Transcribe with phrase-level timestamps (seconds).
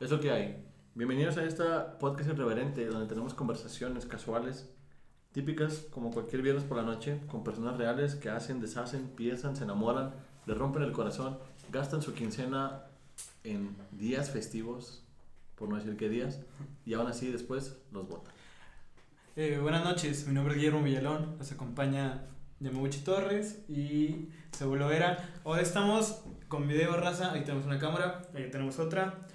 [0.00, 0.56] Es lo que hay.
[0.96, 4.68] Bienvenidos a esta podcast irreverente donde tenemos conversaciones casuales,
[5.30, 9.62] típicas como cualquier viernes por la noche, con personas reales que hacen, deshacen, piensan, se
[9.62, 10.12] enamoran,
[10.46, 11.38] le rompen el corazón,
[11.70, 12.82] gastan su quincena
[13.44, 15.04] en días festivos,
[15.54, 16.40] por no decir qué días,
[16.84, 18.34] y aún así después los votan.
[19.36, 22.26] Eh, buenas noches, mi nombre es Guillermo Villalón, nos acompaña
[22.58, 25.34] Yamaguchi Torres y Saúl Vera.
[25.44, 29.28] Hoy estamos con video raza, ahí tenemos una cámara, ahí tenemos otra.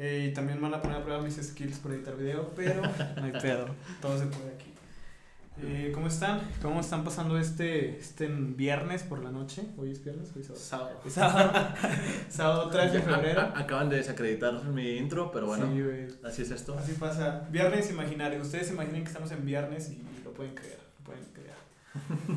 [0.00, 2.82] Eh, y también van a poner a prueba mis skills por editar video, pero
[3.16, 3.66] no hay pedo,
[4.00, 4.72] todo se puede aquí.
[5.60, 6.40] Eh, ¿Cómo están?
[6.62, 9.64] ¿Cómo están pasando este, este viernes por la noche?
[9.76, 10.30] ¿Hoy es viernes?
[10.36, 11.00] ¿Hoy es sábado?
[11.08, 11.50] Sábado.
[11.68, 11.74] Sábado,
[12.28, 13.40] sábado 3 de febrero.
[13.56, 16.78] Acaban de desacreditar mi intro, pero bueno, Sí, así es esto.
[16.78, 17.48] Así pasa.
[17.50, 18.40] Viernes imaginario.
[18.40, 20.77] Ustedes imaginen que estamos en viernes y lo pueden creer.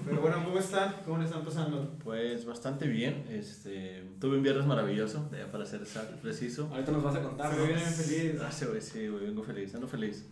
[0.06, 0.96] Pero bueno, ¿cómo están?
[1.06, 1.98] ¿Cómo le están pasando?
[2.04, 3.26] Pues bastante bien.
[3.30, 5.82] Este, tuve un viernes maravilloso, ya para ser
[6.22, 6.70] preciso.
[6.72, 8.42] Ahorita nos vas a contar, ve bien feliz.
[8.42, 10.28] Ah, sí, güey, sí, güey, vengo feliz, ando feliz.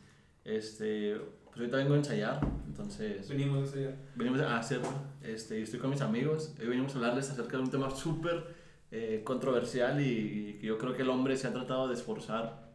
[0.45, 3.97] Este, pues ahorita vengo a ensayar, entonces Venimos de allá.
[4.15, 4.89] venimos a hacerlo.
[5.21, 6.53] Este, y estoy con mis amigos.
[6.59, 8.55] Hoy venimos a hablarles acerca de un tema súper
[8.91, 12.69] eh, controversial y, que yo creo que el hombre se ha tratado de esforzar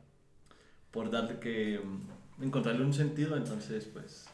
[0.91, 3.37] por darle que mm, encontrarle un sentido.
[3.37, 4.27] Entonces, pues,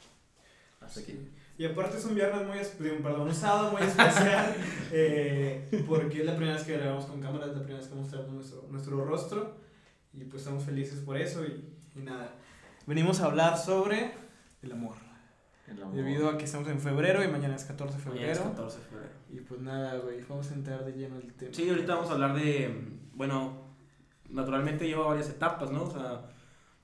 [0.81, 1.19] hasta aquí.
[1.61, 2.47] Y aparte es un viernes
[2.79, 4.57] muy, perdón, un sábado muy especial,
[4.93, 7.97] eh, porque es la primera vez que grabamos con cámara, es la primera vez que
[7.97, 9.57] mostramos nuestro, nuestro rostro,
[10.15, 12.33] y pues estamos felices por eso, y, y nada.
[12.87, 14.11] Venimos a hablar sobre
[14.63, 14.97] el amor,
[15.69, 15.95] El amor.
[15.95, 18.57] debido a que estamos en febrero y mañana es 14 de Mañana es febrero.
[18.57, 19.13] 14 de febrero.
[19.29, 21.53] Y pues nada, güey, vamos a entrar de lleno el tema.
[21.53, 23.75] Sí, ahorita vamos a hablar de, bueno,
[24.31, 25.83] naturalmente lleva varias etapas, ¿no?
[25.83, 26.23] O sea,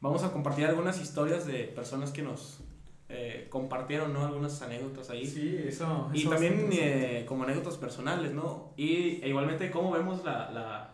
[0.02, 2.60] vamos a compartir algunas historias de personas que nos
[3.08, 4.24] eh, compartieron, ¿no?
[4.24, 5.26] Algunas anécdotas ahí.
[5.26, 6.10] Sí, eso.
[6.12, 8.72] Y eso también eh, como anécdotas personales, ¿no?
[8.76, 10.90] Y e igualmente cómo vemos la, la,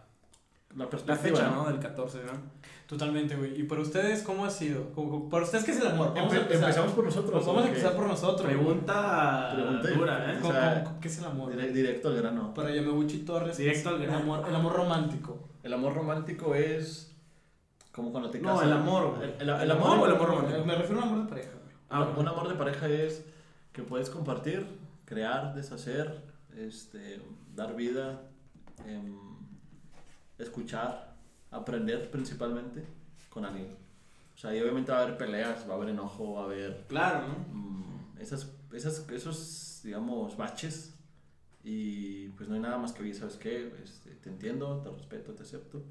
[0.75, 1.65] La la perspectiva, fecha, ¿no?
[1.65, 1.69] ¿no?
[1.71, 2.63] Del 14, ¿no?
[2.87, 3.59] Totalmente, güey.
[3.59, 4.91] ¿Y para ustedes cómo ha sido?
[4.93, 6.13] Como- Para ustedes, ¿qué es el amor?
[6.15, 6.63] Vamos a Empe- empezar.
[6.65, 7.47] empezamos por nosotros.
[7.47, 8.47] Vamos a empezar por nosotros.
[8.47, 10.37] Pregunta, Pregunta dura, ¿eh?
[10.39, 11.53] o ¿Cómo- sea, cómo- ¿Qué es el amor?
[11.55, 12.53] Dire- Directo al grano.
[12.53, 13.57] Para Yamaguchi Torres.
[13.57, 14.19] Directo al el grano.
[14.19, 15.39] amor, el amor romántico.
[15.63, 17.17] El amor romántico es
[17.93, 18.67] como cuando te No, casas.
[18.67, 19.19] el amor.
[19.23, 20.65] El, el- el ¿El amor, amor o el amor romántico?
[20.67, 21.51] Me refiero a un amor de pareja.
[21.93, 23.23] Ah, un amor de pareja es
[23.73, 24.67] que puedes compartir,
[25.05, 26.23] crear, deshacer,
[26.57, 27.21] este,
[27.55, 28.23] dar vida,
[28.87, 29.15] em,
[30.39, 31.15] escuchar,
[31.51, 32.83] aprender principalmente
[33.29, 33.77] con alguien.
[34.35, 36.85] O sea, y obviamente va a haber peleas, va a haber enojo, va a haber
[36.89, 37.35] Claro, ¿no?
[37.55, 40.95] mm, esas, esas, esos, digamos, baches.
[41.63, 43.73] Y pues no hay nada más que oír, ¿sabes qué?
[43.85, 45.83] Este, te entiendo, te respeto, te acepto.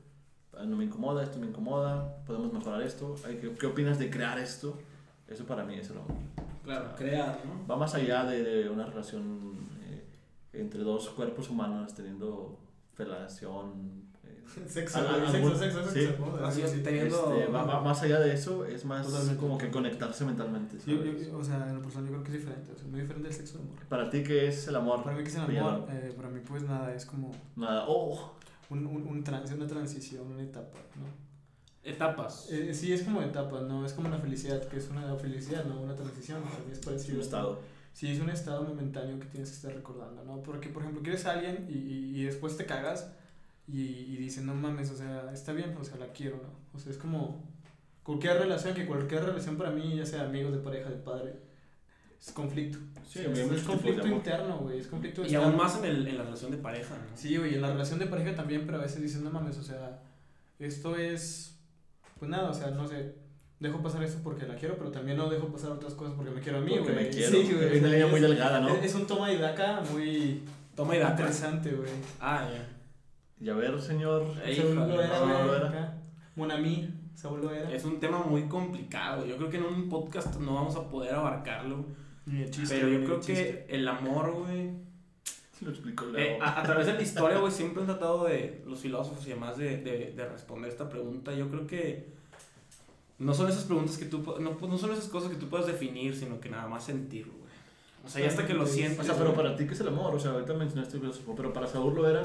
[0.57, 3.15] Ah, No me incomoda, esto me incomoda, podemos mejorar esto.
[3.23, 4.77] ¿Qué, qué opinas de crear esto?
[5.31, 6.11] Eso para mí es el amor.
[6.63, 7.65] Claro, crear, ¿no?
[7.67, 10.05] Va más allá de, de una relación eh,
[10.53, 12.59] entre dos cuerpos humanos teniendo
[12.93, 14.03] felación.
[14.25, 16.01] eh, Sexo, sexo, algún- sexo, sí.
[16.01, 16.83] sexo.
[16.83, 19.39] teniendo- este, va, va más allá de eso, es más Totalmente.
[19.39, 20.77] como que conectarse mentalmente.
[20.85, 22.71] Yo- yo- o sea, en lo personal yo creo que es diferente.
[22.73, 23.79] O sea, muy diferente del sexo del amor.
[23.87, 25.03] Para ti, ¿qué es el amor?
[25.03, 25.87] Para mí, que es el amor?
[25.89, 28.33] Eh, para mí, pues nada, es como Nada, oh,
[28.69, 31.30] un, un, un trans- una transición, una etapa, ¿no?
[31.83, 32.47] Etapas.
[32.51, 33.85] Eh, sí, es como etapa, ¿no?
[33.85, 35.81] Es como una felicidad, que es una felicidad, ¿no?
[35.81, 37.13] Una transición, para mí es es parecido.
[37.13, 37.23] un ¿no?
[37.23, 37.61] estado.
[37.93, 40.41] Sí, es un estado momentáneo que tienes que estar recordando, ¿no?
[40.43, 43.11] Porque, por ejemplo, quieres a alguien y, y, y después te cagas
[43.67, 46.49] y, y dices, no mames, o sea, está bien, o sea, la quiero, ¿no?
[46.73, 47.43] O sea, es como
[48.03, 51.35] cualquier relación, que cualquier relación para mí, ya sea amigos, de pareja, de padre,
[52.19, 52.77] es conflicto.
[53.07, 56.07] Sí, es, hay es de conflicto interno, güey, es conflicto Y aún más en, el,
[56.07, 57.17] en la relación de pareja, ¿no?
[57.17, 59.63] Sí, güey, en la relación de pareja también, pero a veces dices, no mames, o
[59.63, 60.01] sea,
[60.59, 61.50] esto es,
[62.21, 63.15] pues nada, o sea, no sé,
[63.59, 66.39] dejo pasar esto porque la quiero, pero también no dejo pasar otras cosas porque me
[66.39, 67.05] quiero a mí, Porque güey.
[67.05, 67.31] me quiero.
[67.31, 67.69] Sí, güey.
[67.69, 68.69] Hay una línea es- muy delgada, ¿no?
[68.75, 70.43] Es, es un toma y daca muy
[70.75, 71.11] Toma y daca.
[71.13, 71.89] interesante, güey.
[72.19, 72.67] Ah, ya.
[73.43, 74.23] Y a ver, señor.
[74.45, 75.97] Ey, Saúl Loera.
[76.35, 77.71] Monami, Saúl Loera.
[77.73, 79.25] Es un tema muy complicado.
[79.25, 81.85] Yo creo que en un podcast no vamos a poder abarcarlo.
[82.27, 83.65] Ni el chiste, Pero yo creo chiste.
[83.67, 84.69] que el amor, güey.
[85.61, 89.23] Lo explico eh, a través de la historia, güey, siempre han tratado de, los filósofos
[89.27, 91.33] y demás, de, de, de responder esta pregunta.
[91.35, 92.13] Yo creo que
[93.21, 96.15] no son esas preguntas que tú, no, no son esas cosas que tú puedes definir,
[96.15, 97.51] sino que nada más sentirlo, güey.
[98.05, 98.99] O sea, ya hasta que lo sientes.
[98.99, 100.13] O sea, pero para ti, ¿qué es el amor?
[100.15, 102.23] O sea, ahorita mencionaste el filósofo, pero para Saúl lo era,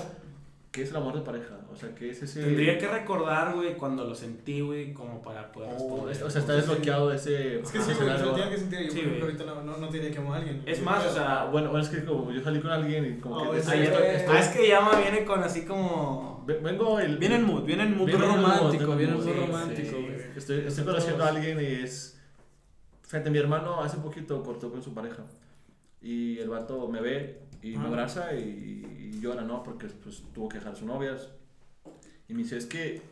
[0.72, 1.58] ¿qué es el amor de pareja?
[1.70, 2.42] O sea, ¿qué es ese...?
[2.42, 6.16] Tendría que recordar, güey, cuando lo sentí, güey, como para poder Oh, responder.
[6.16, 7.60] es- o sea, está desbloqueado ese...
[7.60, 8.32] Es que sí, güey, o sea, escenario.
[8.34, 9.16] tiene que sentir.
[9.18, 10.62] Yo ahorita no, no, no te diría que amo a alguien.
[10.64, 13.36] Es más, o sea, bueno, bueno, es que como yo salí con alguien y como
[13.36, 13.58] Oh, que...
[13.66, 16.35] ah, es que Yama viene con así como.
[16.46, 17.18] Ve- Vengo el...
[17.18, 19.96] Viene en mood, viene en mood romántico, viene viene en en mood, romántico.
[20.36, 22.18] Estoy, estoy conociendo a alguien y es...
[23.02, 25.24] Fíjate, mi hermano hace poquito cortó con su pareja.
[26.02, 27.88] Y el vato me ve y me Ah.
[27.88, 29.62] abraza y, y llora, ¿no?
[29.62, 31.16] Porque pues tuvo que dejar a su novia.
[32.28, 33.02] Y me dice, es que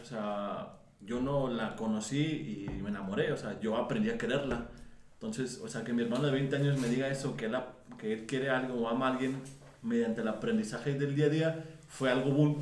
[0.00, 4.68] o sea, yo no la conocí y me enamoré, o sea, yo aprendí a quererla.
[5.14, 7.56] Entonces, o sea, que mi hermano de 20 años me diga eso, que él,
[7.98, 9.36] que él quiere algo o ama a alguien
[9.82, 12.56] mediante el aprendizaje del día a día, fue algo güey.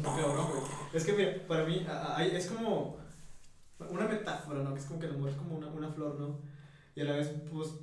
[0.93, 1.87] Es que, mira, para mí
[2.33, 2.97] es como
[3.91, 4.75] una metáfora, ¿no?
[4.75, 6.41] Que es como que el amor es como una, una flor, ¿no?
[6.97, 7.75] Y a la vez, pues,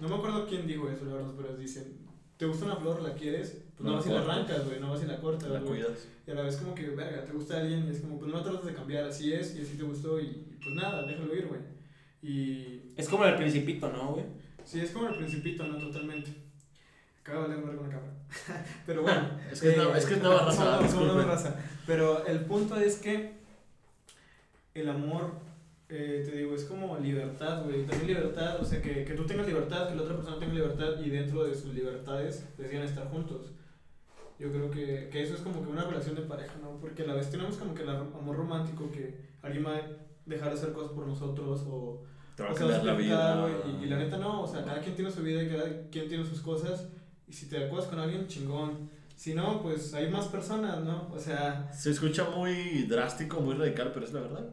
[0.00, 2.06] no me acuerdo quién dijo eso, la verdad, pero dicen,
[2.36, 3.62] ¿te gusta una flor, la quieres?
[3.76, 6.06] Pues no, No vas y la arrancas, güey, no vas y la cortas, La cuidas.
[6.26, 8.42] Y a la vez como que, verga, te gusta alguien y es como, pues no
[8.42, 11.46] tratas de cambiar, así es, y así te gustó, y, y pues nada, déjalo ir,
[11.46, 11.60] güey.
[12.22, 14.26] Y Es como el principito, ¿no, güey?
[14.64, 15.78] sí, es como el principito, ¿no?
[15.78, 16.30] Totalmente.
[17.30, 18.12] Acabo de ver con la cámara.
[18.86, 19.28] Pero bueno.
[19.52, 21.14] Es que es nueva- es que es nueva raza, somos disculpen.
[21.16, 21.54] nueva raza.
[21.86, 23.32] Pero el punto es que
[24.74, 25.32] el amor,
[25.88, 27.84] eh, te digo, es como libertad, güey.
[27.86, 31.00] También libertad, o sea, que, que tú tengas libertad, que la otra persona tenga libertad
[31.04, 33.52] y dentro de sus libertades decidan estar juntos.
[34.38, 36.78] Yo creo que, que eso es como que una relación de pareja, ¿no?
[36.80, 39.82] Porque a la vez tenemos como que el amor romántico, que alguien va a
[40.24, 42.02] dejar de hacer cosas por nosotros o
[42.36, 43.46] Te va a o sea, la vida.
[43.80, 46.08] Y, y la neta no, o sea, cada quien tiene su vida y cada quien
[46.08, 46.88] tiene sus cosas.
[47.30, 48.90] Y si te acuerdas con alguien, chingón.
[49.16, 51.08] Si no, pues hay más personas, ¿no?
[51.14, 54.46] O sea, Se escucha muy drástico, muy radical, pero es la verdad.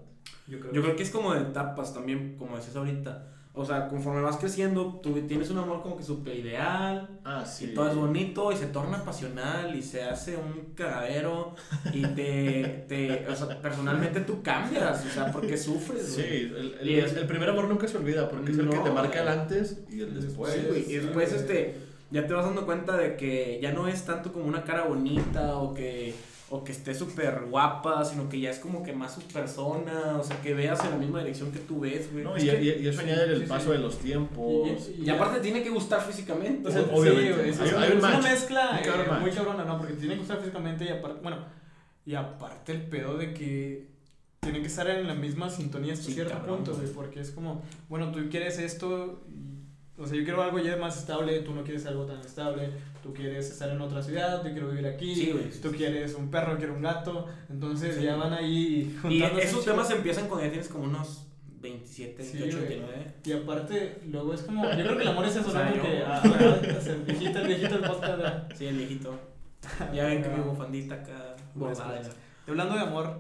[0.48, 3.34] yo creo, Yo creo que es como de etapas también, como decías ahorita.
[3.54, 7.66] O sea, conforme vas creciendo, tú tienes un amor como que súper ideal, Ah, sí.
[7.72, 11.56] y todo es bonito, y se torna pasional, y se hace un cagadero,
[11.92, 16.88] y te, te o sea, personalmente tú cambias, o sea, porque sufres, Sí, el, el,
[16.88, 19.28] Y es- el primer amor nunca se olvida porque es el que te marca el
[19.28, 20.54] antes y el después.
[20.54, 24.06] Sí, güey, y después, este, ya te vas dando cuenta de que ya no es
[24.06, 26.14] tanto como una cara bonita, o que,
[26.50, 30.24] o que esté súper guapa, sino que ya es como que más su persona, o
[30.24, 32.24] sea, que veas en la misma dirección que tú ves, güey.
[32.24, 33.72] No, Es y, que- y- y eso añade el sí, paso sí.
[33.72, 34.90] de los tiempos.
[34.98, 36.70] Y- Y aparte tiene que gustar físicamente.
[36.70, 37.44] O sea, Obviamente.
[37.44, 38.24] sí, es, Hay- es hay un una match.
[38.24, 39.78] mezcla eh, muy cabrona, ¿no?
[39.78, 41.38] Porque tiene que estar físicamente y aparte, bueno,
[42.06, 43.88] y aparte el pedo de que
[44.40, 46.84] tienen que estar en la misma sintonía hasta Sí, cierto cabrón, punto, güey.
[46.84, 49.47] güey, porque es como, bueno, tú quieres esto, y-
[49.98, 52.70] o sea, yo quiero algo ya más estable, tú no quieres algo tan estable,
[53.04, 55.50] tú quieres estar en otra ciudad, yo quiero vivir aquí, Sí, güey.
[55.62, 58.04] tú quieres un perro, quiero un gato, entonces Sí.
[58.04, 61.24] ya van ahí Y juntándose esos temas empiezan cuando ya tienes como unos
[61.60, 62.70] 27, Sí, 28, güey.
[62.80, 63.14] 29.
[63.26, 66.04] Y aparte, luego es como, yo creo que el amor es eso, O sea, Porque,
[66.06, 66.22] ah,
[66.86, 68.50] el viejito, el viejito del podcast, ¿verdad?
[68.56, 69.20] Sí, el viejito.
[69.94, 71.36] Ya ven que mi bufandita acá.
[71.56, 72.02] Bordada.
[72.46, 73.20] Y hablando de amor,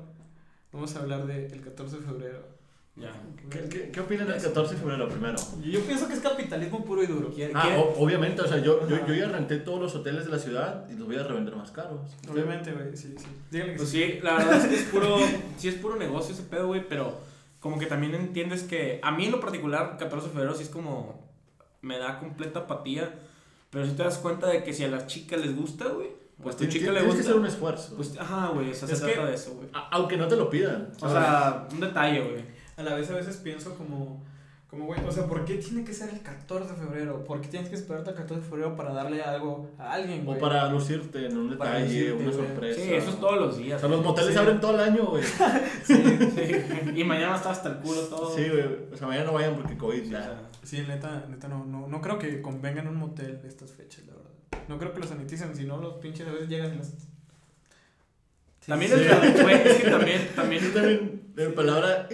[0.72, 2.57] vamos a hablar del 14 de febrero.
[2.98, 3.12] Ya.
[3.50, 5.38] ¿Qué, qué, qué opinan del 14 de febrero primero?
[5.64, 7.30] Yo pienso que es capitalismo puro y duro.
[7.34, 10.26] ¿Quiere- Ah, quiere- o- obviamente, o sea, yo, yo, yo ya renté todos los hoteles
[10.26, 12.02] de la ciudad y los voy a revender más caros.
[12.30, 13.26] Obviamente, güey, sí, sí.
[13.52, 14.04] Díganle que Pues sí.
[14.04, 15.18] sí, la verdad es que es puro,
[15.58, 17.18] sí es puro negocio ese pedo, güey, pero
[17.62, 20.70] como que también entiendes que a mí en lo particular 14 de febrero sí es
[20.70, 21.24] como
[21.82, 23.14] me da completa apatía,
[23.70, 26.10] pero si te das cuenta de que si a las chicas les gusta, güey,
[26.42, 27.96] pues a tu Tien- chica le tienes que gusta, hacer un esfuerzo.
[27.96, 29.70] pues ajá, güey, o sea, Es se que- trata de eso, güey.
[29.92, 30.90] Aunque no te lo pidan.
[31.02, 32.57] O sea, un detalle, güey.
[32.78, 34.24] A la vez a veces pienso como,
[34.70, 37.24] como, güey, o sea, ¿por qué tiene que ser el 14 de febrero?
[37.24, 40.38] ¿Por qué tienes que esperarte al 14 de febrero para darle algo a alguien, güey?
[40.38, 42.48] o para lucirte en un Para detalle, lucirte, una güey.
[42.48, 42.82] sorpresa.
[42.82, 43.80] Sí, eso es todos los O días.
[43.82, 44.38] sea, los moteles Sí.
[44.40, 45.24] abren todo el año, güey.
[45.84, 46.92] Sí, sí.
[46.96, 48.36] Y mañana está hasta el culo todo.
[48.36, 48.66] Sí, güey.
[48.94, 50.24] O sea, mañana no vayan porque COVID Sí, o ya.
[50.24, 54.06] sea, Sí, neta, neta, no, no, no creo que convenga en un motel estas fechas,
[54.06, 54.30] la verdad.
[54.68, 56.92] No creo que los saniticen, si no los pinches a veces llegan y los...
[58.68, 59.00] También Sí.
[59.02, 62.08] es, güey, es que también, también también, de palabra.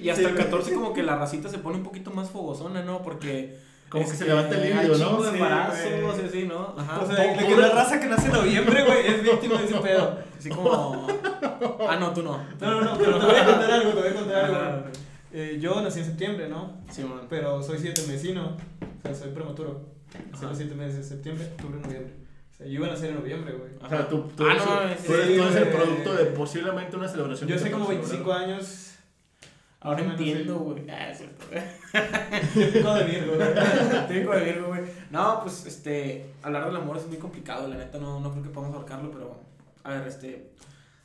[0.00, 3.02] Y hasta el 14 como que la racita se pone un poquito más fogosona, ¿no?
[3.02, 3.56] Porque...
[3.88, 5.22] Como que es se levanta el chingo ¿no?
[5.22, 6.24] de Sí, embarazos güey.
[6.24, 6.74] y así, ¿no?
[6.76, 7.00] Ajá.
[7.00, 9.74] O sea, la, que la raza que nace en noviembre, güey, es víctima de ese
[9.80, 10.18] pedo.
[10.36, 11.06] Así como...
[11.88, 12.38] Ah, no, tú no.
[12.60, 14.58] No, no, no, pero te voy a contar algo, te voy a contar algo.
[15.32, 16.78] Eh, yo nací en septiembre, ¿no?
[16.90, 17.22] Sí, man.
[17.30, 18.56] Pero soy siete mesino,
[19.02, 19.80] o sea, soy prematuro.
[20.32, 22.12] Nací los siete meses de septiembre, octubre, noviembre.
[22.54, 23.70] O sea, yo iba a nacer en noviembre, güey.
[23.82, 25.06] O sea, tú, tú Ah, eres, no, tú eres- sí,
[25.36, 25.76] tú eres el güey.
[25.76, 27.48] producto de posiblemente una celebración.
[27.48, 28.54] Yo sé como 14 de 25 febrero.
[28.54, 28.90] años.
[29.80, 30.88] Ahora entiendo, güey.
[30.88, 31.44] Ah, es cierto.
[32.54, 33.48] Típico de Virgo, güey.
[34.08, 34.80] Típico de Virgo, güey.
[35.10, 36.32] No, pues, este...
[36.42, 37.98] Hablar del amor es muy complicado, la neta.
[37.98, 39.36] No, no creo que podamos abarcarlo, pero...
[39.82, 40.52] A ver, este...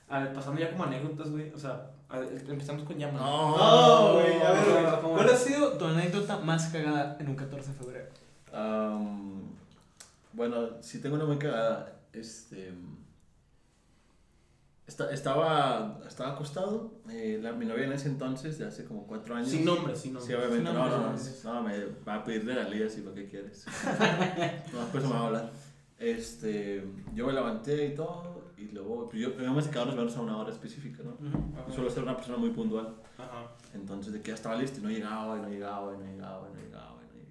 [0.08, 1.52] A ver, pasando ya como anécdotas, güey.
[1.54, 3.22] O sea, a ver, empezamos con llamas.
[3.22, 3.58] No.
[3.58, 5.02] No, güey, a ver, güey.
[5.02, 8.06] ¿Cómo ¿Cuál ha sido tu anécdota más cagada en un 14 de febrero?
[8.54, 9.49] Am,
[10.40, 12.00] bueno, sí tengo una muy cagada.
[12.14, 12.74] Este.
[14.88, 16.94] esta- estaba, estaba acostado.
[17.12, 19.50] eh, la- mi novia en ese entonces, de hace como cuatro años.
[19.50, 20.28] Sin nombre, sin nombre.
[20.34, 20.64] Sí, obviamente.
[20.64, 23.66] No, nombre, no, no, sin no, me va a pedir regalías y lo que quieres.
[24.74, 25.52] no, después me va a hablar.
[26.00, 28.40] Este, yo me levanté y todo.
[28.58, 31.18] Y luego, pues yo, me secaba los manos a una hora específica, ¿no?
[31.60, 31.72] Ajá.
[31.74, 32.96] Suelo ser una persona muy puntual.
[33.18, 33.52] Ajá.
[33.74, 36.48] Entonces, de que ya estaba listo y no llegaba, y no llegaba, y no llegaba,
[36.50, 36.69] y no llegaba.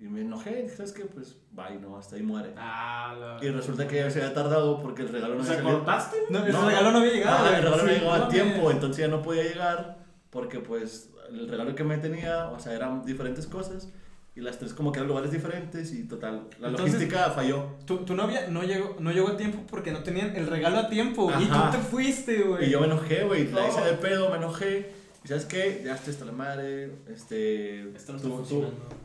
[0.01, 1.05] Y, me enojé, y dije, ¿sabes qué?
[1.05, 2.53] Pues, bye, no, hasta ahí muere.
[2.57, 3.45] Ah, la...
[3.45, 5.79] Y resulta que se había tardado porque el regalo no había salido.
[5.79, 6.17] cortaste.
[6.31, 7.47] No, No, regalo no había llegado.
[7.47, 9.99] Ah, el regalo no llegaba a tiempo, entonces ya no podía llegar.
[10.31, 13.89] porque pues el regalo que me tenía, o sea, eran diferentes cosas
[14.37, 17.67] y las tres como que eran lugares diferentes y total, la Entonces- logística falló.
[17.87, 20.89] Tu, tu novia no llegó, no llegó a tiempo porque no tenían el regalo a
[20.89, 21.25] tiempo.
[21.25, 21.71] güey, Y tú Ajá.
[21.73, 22.67] te fuiste, güey.
[22.67, 24.93] Y yo me enojé, güey, la hice de pedo, me enojé.
[25.25, 28.55] Y sabes qué, ya estoy hasta la madre, este, Esto no tú, está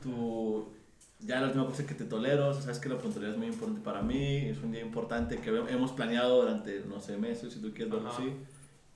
[0.03, 0.69] tú-
[1.25, 3.47] ya la última cosa que te tolero, o sea, sabes que la puntualidad es muy
[3.47, 7.59] importante para mí, es un día importante que hemos planeado durante, no sé, meses, si
[7.61, 8.33] tú quieres verlo así.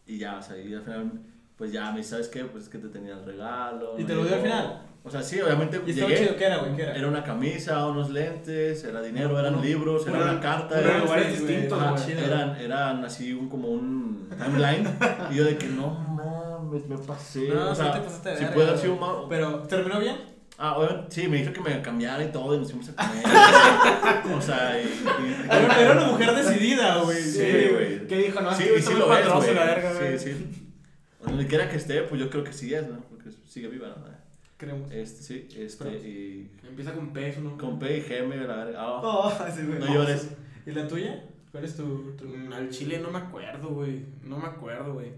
[0.06, 1.12] Y ya, o sea, y al final,
[1.58, 2.44] pues ya me ¿sabes qué?
[2.46, 3.96] Pues es que te tenía el regalo.
[3.98, 4.54] ¿Y no te lo dio al llegó".
[4.56, 4.82] final?
[5.04, 6.36] O sea, sí, obviamente ¿Y llegué, chido?
[6.36, 6.76] ¿Qué era, güey?
[6.76, 6.96] ¿Qué era?
[6.96, 10.80] era una camisa, unos lentes, era dinero, eran Uno- libros, era uno- una carta.
[10.80, 12.06] era- lugares distintos, Ajá, güey.
[12.06, 12.20] chido.
[12.26, 14.86] eran, eran así un, como un timeline.
[15.32, 17.48] y yo de que no mames, me pasé.
[17.48, 20.18] No, o sea, te pasaste de si puede haber sido un Pero, ¿terminó bien?
[20.60, 24.34] Ah, obviamente, sí, me dijo que me cambiara y todo, y nos fuimos a comer.
[24.36, 24.86] o sea, y.
[24.88, 27.22] y- Era, era una mujer decidida, güey.
[27.22, 28.08] Sí, güey.
[28.08, 28.42] ¿Qué dijo?
[28.42, 29.54] No, Sí, que y sí lo es, güey.
[29.54, 30.18] la verga, güey.
[30.18, 30.64] Sí, sí.
[31.24, 33.00] Donde quiera que esté, pues yo creo que sí es, ¿no?
[33.10, 33.96] Porque sigue viva, ¿no?
[34.58, 34.92] Creemos.
[34.92, 36.50] Este, sí, este, y.
[36.68, 37.64] Empieza con P, nombre.
[37.64, 38.80] Con P y G, me la verga.
[38.82, 39.80] Ah, Oh, ese güey.
[39.80, 40.30] no llores.
[40.66, 41.24] ¿Y la tuya?
[41.52, 42.16] ¿Cuál es tu...?
[42.18, 42.26] tu...
[42.26, 44.02] Mm, Al chile no me acuerdo, güey.
[44.24, 45.12] No me acuerdo, güey.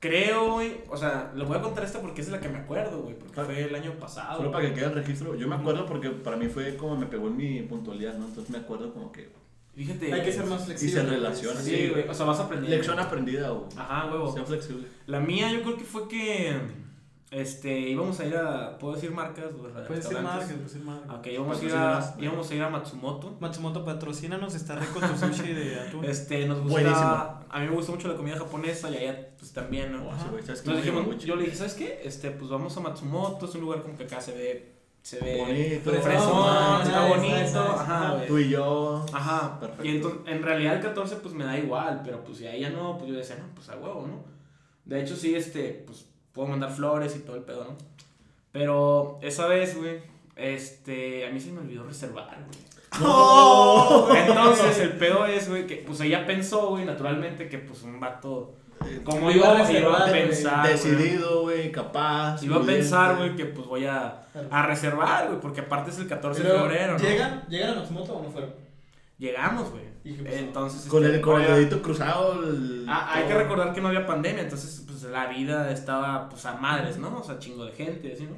[0.00, 0.80] Creo, güey.
[0.90, 3.16] O sea, le voy a contar esta porque es la que me acuerdo, güey.
[3.18, 3.44] Porque Ah.
[3.44, 4.36] fue el año pasado.
[4.38, 5.34] Solo para que quede el registro.
[5.34, 8.26] Yo me acuerdo porque para mí fue como me pegó en mi puntualidad, ¿no?
[8.26, 9.28] Entonces me acuerdo como que.
[9.74, 10.12] Fíjate.
[10.12, 10.94] Hay que ser más Y flexible.
[11.00, 11.60] se relaciona.
[11.60, 12.08] Sí, güey.
[12.08, 12.70] O sea, vas a aprender.
[12.70, 13.64] Lección aprendida, güey.
[13.76, 14.32] Ajá, huevo.
[14.32, 14.86] Sea flexible.
[15.06, 16.56] La mía yo creo que fue que
[17.30, 19.44] este íbamos a ir a ¿puedo decir marcas?
[19.52, 21.10] o Puedes decir marcas, puedes decir marcas.
[21.18, 23.36] Ok, íbamos a ir a íbamos a ir a Matsumoto.
[23.40, 26.04] Matsumoto, patrocínanos, está rico tu sushi de atún.
[26.04, 27.37] Este, nos gusta Buenísimo.
[27.50, 30.10] A mí me gusta mucho la comida japonesa y a ella pues también, ¿no?
[30.38, 32.00] Entonces dijimos, yo le dije, ¿sabes qué?
[32.04, 35.38] Este, pues vamos a Matsumoto, es un lugar como que acá se ve se ve
[35.38, 35.90] Bonito.
[35.90, 38.26] Fresón, fresón, está nice, bonito, ajá.
[38.26, 39.06] Tú y yo.
[39.12, 39.84] Ajá, Perfecto.
[39.84, 42.70] y entonces, en realidad el 14 pues me da igual, pero pues si a ella
[42.70, 44.24] no, pues yo decía, no, pues a huevo, ¿no?
[44.84, 47.76] De hecho sí, este, pues puedo mandar flores y todo el pedo, ¿no?
[48.52, 50.00] Pero esa vez, güey,
[50.36, 52.67] este, a mí se me olvidó reservar, güey.
[53.00, 54.14] ¡No!
[54.14, 58.54] Entonces el pedo es, güey, que pues ella pensó, güey, naturalmente que pues un vato,
[58.84, 62.42] Eh, como Iba iba, a iba a pensar, Decidido, güey, capaz.
[62.42, 66.06] Iba a pensar, güey, que pues voy a, a reservar, güey, porque aparte es el
[66.08, 66.98] 14 de febrero, ¿no?
[66.98, 67.44] ¿Llegan?
[67.48, 68.50] ¿Llegan a Matsumoto o no fueron?
[69.18, 69.82] Llegamos, güey.
[70.04, 70.36] ¿Y qué pasó?
[70.36, 72.40] Entonces, Con este, el, con el dedito cruzado.
[72.44, 76.46] el- Ah, hay que recordar que no había pandemia, entonces pues la vida estaba pues
[76.46, 77.18] a madres, ¿no?
[77.18, 78.36] O sea, chingo de gente, así, ¿no?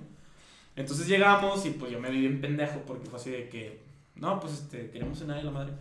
[0.77, 3.83] Entonces llegamos y pues yo me vi bien pendejo porque fue así de que,
[4.21, 5.73] no, pues este, queremos cenar y la madre.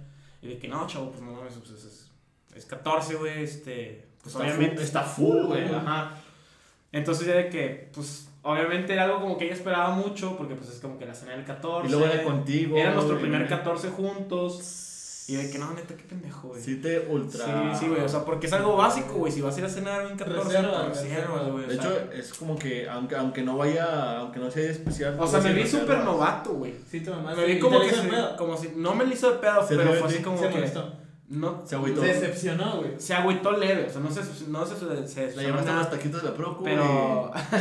[0.41, 2.11] Y de que no, chavo, pues no mames, pues es, es,
[2.55, 5.65] es 14, güey, este, pues Está obviamente full- está full, güey.
[5.73, 6.15] Ajá.
[6.91, 10.69] Entonces ya de que, pues obviamente era algo como que ella esperaba mucho porque pues
[10.69, 11.87] es como que la cena del 14.
[11.87, 12.77] Y luego era contigo.
[12.77, 14.85] Era nuestro primer 14 juntos.
[15.29, 16.61] Y de que no, neta, qué pendejo, güey.
[16.61, 17.45] Sí, te ultra.
[17.45, 19.69] Sí, sí, güey, o sea, porque es algo básico, güey, si vas a ir a
[19.69, 21.15] cenar un 14, Reserva, pues, reserva.
[21.37, 21.67] reservas, güey.
[21.67, 21.91] De o sea.
[21.91, 25.15] hecho, es como que, aunque, aunque no vaya, aunque no sea especial.
[25.19, 26.73] o sea, me vi súper novato, güey.
[26.89, 29.67] Sí, te Me vi como que, se- como si, no me lo hizo de pedo,
[29.67, 30.93] Se pero fue así como Se que, molestó.
[31.29, 32.01] No, Se agüitó.
[32.01, 32.91] Se decepcionó, güey.
[32.97, 35.91] se agüitó leve, o sea, no se, no se, se, se Le llevaste nada, los
[35.91, 36.63] taquitos de la Procu.
[36.63, 37.31] pero...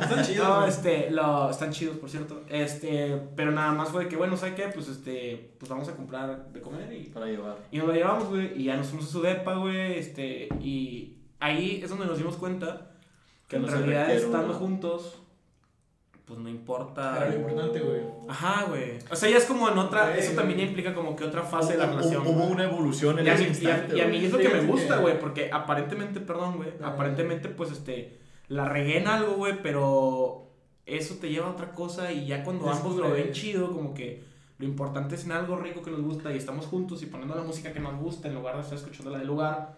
[0.00, 2.42] Están chidos, No, este, lo, están chidos, por cierto.
[2.48, 4.68] Este, pero nada más fue de que, bueno, ¿sabes qué?
[4.72, 7.56] Pues, este, pues vamos a comprar de comer y, Para llevar.
[7.72, 8.60] y nos lo llevamos, güey.
[8.60, 9.98] Y ya nos fuimos a su depa, güey.
[9.98, 12.92] Este, y ahí es donde nos dimos cuenta
[13.48, 15.18] que Que en realidad estando un- juntos,
[16.26, 17.16] pues no importa.
[17.18, 18.00] Era lo importante, güey.
[18.28, 18.98] Ajá, güey.
[19.10, 20.36] O sea, ya es como en otra, eso güey.
[20.36, 22.26] también implica como que otra fase de la Hubo- relación.
[22.26, 23.96] Hubo una evolución en Y a, ese mí, y, a, instante.
[23.96, 26.88] y a mí es lo que me gusta, güey, porque aparentemente, perdón, güey, Ah.
[26.88, 28.18] aparentemente, pues, este,
[28.48, 30.48] la regué en algo, güey, pero
[30.84, 34.24] eso te lleva a otra cosa y ya cuando ambos lo ven chido, como que
[34.58, 37.42] lo importante es en algo rico que nos gusta y estamos juntos y poniendo la
[37.42, 39.76] música que nos gusta en lugar de estar escuchando la del lugar.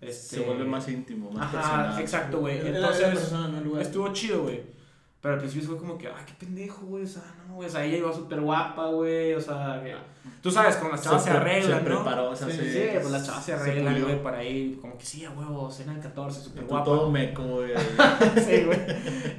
[0.00, 2.00] Este, Se vuelve más íntimo, más Ajá, personal.
[2.00, 2.58] exacto, güey.
[2.66, 3.82] Entonces, persona, no el lugar.
[3.82, 4.75] estuvo chido, güey.
[5.20, 7.02] Pero al principio fue como que, ay, qué pendejo, güey.
[7.04, 7.68] O sea, no, güey.
[7.68, 9.34] O sea, ella iba súper guapa, güey.
[9.34, 9.96] O sea, que-
[10.40, 11.96] tú sabes, con las chavas se, pre- arreglan, se ¿no?
[12.02, 14.96] preparó, o sea, Sí, se- Sí, pues las chavas se arreglan, güey, para ir, como
[14.98, 16.84] que sí, a huevo, cena el 14, Y súper guapa.
[16.84, 17.72] todo meco, güey.
[18.46, 18.78] sí, güey.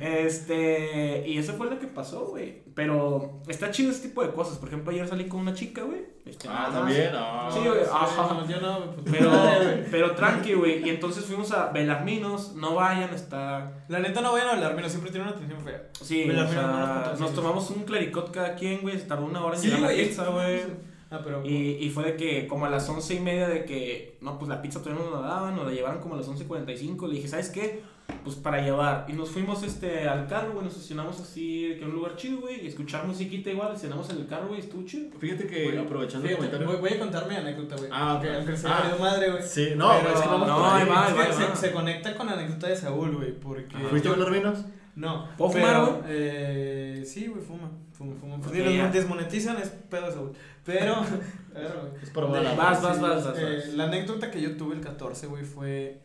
[0.02, 2.64] Este, y eso fue lo que pasó, güey.
[2.76, 4.58] Pero está chido ese tipo de cosas.
[4.58, 6.06] Por ejemplo, ayer salí con una chica, güey.
[6.26, 7.12] Este, Ah, también.
[7.14, 7.50] Ah.
[7.52, 8.34] Sí, güey, ajá.
[8.34, 9.32] No, yo no, pues, Pero,
[9.92, 10.86] pero tranqui, güey.
[10.86, 12.54] Y entonces fuimos a Belarminos.
[12.56, 13.72] No vayan, está.
[13.88, 15.77] La neta no vayan a mira, siempre tiene una atención fea.
[16.02, 18.98] Sí, o sea, no nos tomamos un claricot cada quien, güey.
[19.00, 20.62] Se tardó una hora en Sí, llegar la pizza, güey.
[21.10, 21.46] Ah, pero.
[21.46, 24.50] Y, y fue de que como a las once y media de que, no, pues
[24.50, 27.08] la pizza todavía no nos la daban, nos la llevaron como a las 11.45.
[27.08, 27.82] Le dije, ¿sabes qué?
[28.24, 29.06] pues para llevar.
[29.10, 32.40] Y nos fuimos este, al carro, güey, nos estacionamos así, que en un lugar chido,
[32.40, 35.10] güey, y escuchar musiquita igual, estacionamos en el carro, güey, estuvo chido.
[35.20, 36.68] Fíjate que Güey, aprovechando el Fíjate, comentario.
[36.82, 37.90] voy, voy a contar mi anécdota, güey.
[37.94, 38.26] Ah, ok.
[38.36, 38.96] aunque se Ah.
[39.00, 39.44] madre, güey.
[39.44, 40.88] Sí, no, Pero- es que vamos no, ahí.
[40.88, 43.76] va, Es que ahí va, se, conecta con la anécdota de Saúl, güey, porque...
[43.90, 44.60] ¿Fuiste a los vinos?
[44.98, 45.30] No.
[45.38, 46.04] ¿Puedo pero, fumar, güey?
[46.08, 47.70] Eh, sí, güey, fuma.
[47.94, 48.40] Fuma, fuma.
[48.40, 50.32] Pues los desmonetizan es pedo de Saúl.
[50.66, 50.96] Pero...
[51.54, 52.04] güey.
[52.04, 52.32] Es por.
[52.32, 53.74] Vas, vas, Sí, vas, vas, eh, vas.
[53.76, 56.02] La anécdota que yo tuve el 14, güey, fue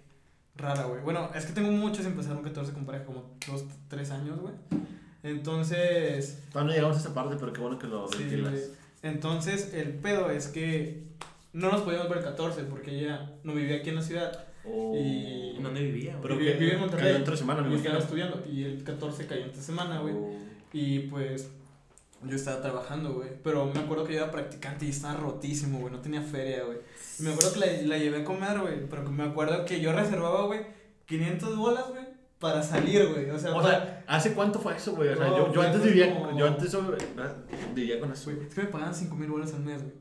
[0.57, 1.01] rara, güey.
[1.01, 4.55] Bueno, es que tengo muchos empezaron 14 con pareja, como 2, 3 años, güey.
[5.23, 8.53] Entonces, Todavía no llegamos a esa parte, pero qué bueno que lo sí, ventilas.
[8.53, 8.65] güey.
[9.03, 11.05] Entonces, el pedo es que
[11.55, 14.45] no nos podíamos ver el 14 porque ella no vivía aquí en la ciudad.
[14.65, 14.95] Oh.
[14.97, 16.17] Y- ¿En dónde vivía?
[16.23, 17.05] Pero Vi- que vive en Monterrey.
[17.07, 17.99] cayó entre semana, me imagino.
[17.99, 18.45] estudiando.
[18.51, 20.15] Y el 14 cayó entre semana, güey.
[20.15, 20.31] Oh.
[20.73, 21.51] Y pues
[22.25, 23.31] yo estaba trabajando, güey.
[23.43, 25.93] Pero me acuerdo que yo era practicante y estaba rotísimo, güey.
[25.93, 26.79] No tenía feria, güey.
[27.19, 28.89] Y me acuerdo que la, la llevé a comer, güey.
[28.89, 30.61] Pero que me acuerdo que yo reservaba, güey,
[31.07, 32.05] 500 bolas, güey,
[32.39, 33.29] para salir, güey.
[33.31, 35.09] O sea, O para- sea, ¿hace cuánto fue eso, güey?
[35.11, 36.99] O sea, No, yo, yo antes vivía, como- yo antes sobre-
[37.75, 38.31] vivía con eso.
[38.33, 39.95] güey, es que me pagaban 5 mil bolas al mes, güey.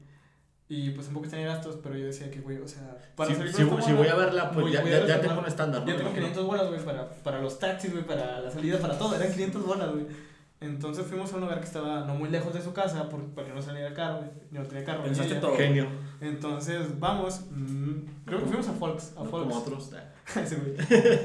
[0.73, 3.53] Y pues tampoco tenía gastos, pero yo decía que, güey, o sea, para Si, salir
[3.53, 5.87] si, esta si voy a verla, pues ya, ya, ya tengo un estándar, ¿no?
[5.87, 8.97] Ya tengo Me 500 bolas, güey, para, para los taxis, güey, para la salida, para
[8.97, 9.13] todo.
[9.15, 10.05] Eran 500 bolas, güey.
[10.61, 13.47] Entonces fuimos a un lugar que estaba no muy lejos de su casa, por- para
[13.47, 14.29] que no saliera caro, güey.
[14.51, 15.03] Yo no tenía carro.
[15.03, 15.57] Pensaste todo.
[15.57, 15.87] Genio.
[16.21, 17.41] Entonces, vamos.
[17.51, 17.91] mm,
[18.25, 19.11] creo que fuimos a Folks.
[19.17, 19.43] A No Folks.
[19.47, 19.91] como otros.
[20.45, 20.77] Sí, güey.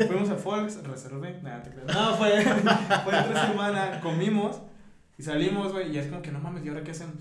[0.08, 1.38] Fuimos a Folks, reservé.
[1.42, 1.86] Nada, te creas.
[1.86, 2.42] No, fue,
[3.04, 4.56] fue entre semana, comimos
[5.18, 5.94] y salimos, güey.
[5.94, 7.14] Y es como que no mames, ¿y ahora qué hacemos?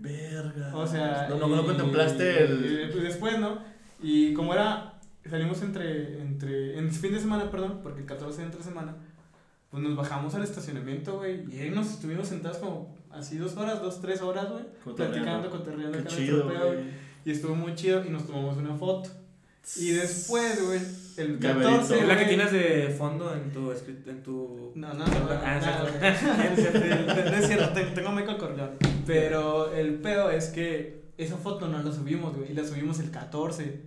[0.00, 0.74] Verga.
[0.74, 1.28] O sea.
[1.28, 2.88] No, no, no contemplaste el.
[2.88, 3.58] y, pues, después, ¿no?
[4.02, 4.94] Y como era.
[5.28, 6.20] Salimos entre.
[6.20, 8.96] entre en fin de semana, perdón, porque el 14 entre semana.
[9.70, 11.44] Pues nos bajamos al estacionamiento, güey.
[11.54, 14.64] Y ahí nos estuvimos sentados como así dos horas, dos, tres horas, güey.
[14.96, 15.98] Platicando, cotorreando.
[15.98, 16.50] Qué chido.
[17.24, 19.10] Y estuvo muy chido y nos tomamos una foto.
[19.76, 20.80] Y después, güey,
[21.16, 21.70] el Llaverito.
[21.70, 21.98] 14.
[22.00, 25.58] Es la que tienes de fondo en tu en tu No, no, no, no, Ah,
[25.58, 25.98] es no, cierto.
[26.00, 28.72] No es cierto, no es cierto, te- tengo Michael Corleone.
[29.06, 33.10] Pero el pedo es que esa foto no la subimos, güey, y la subimos el
[33.10, 33.82] 14.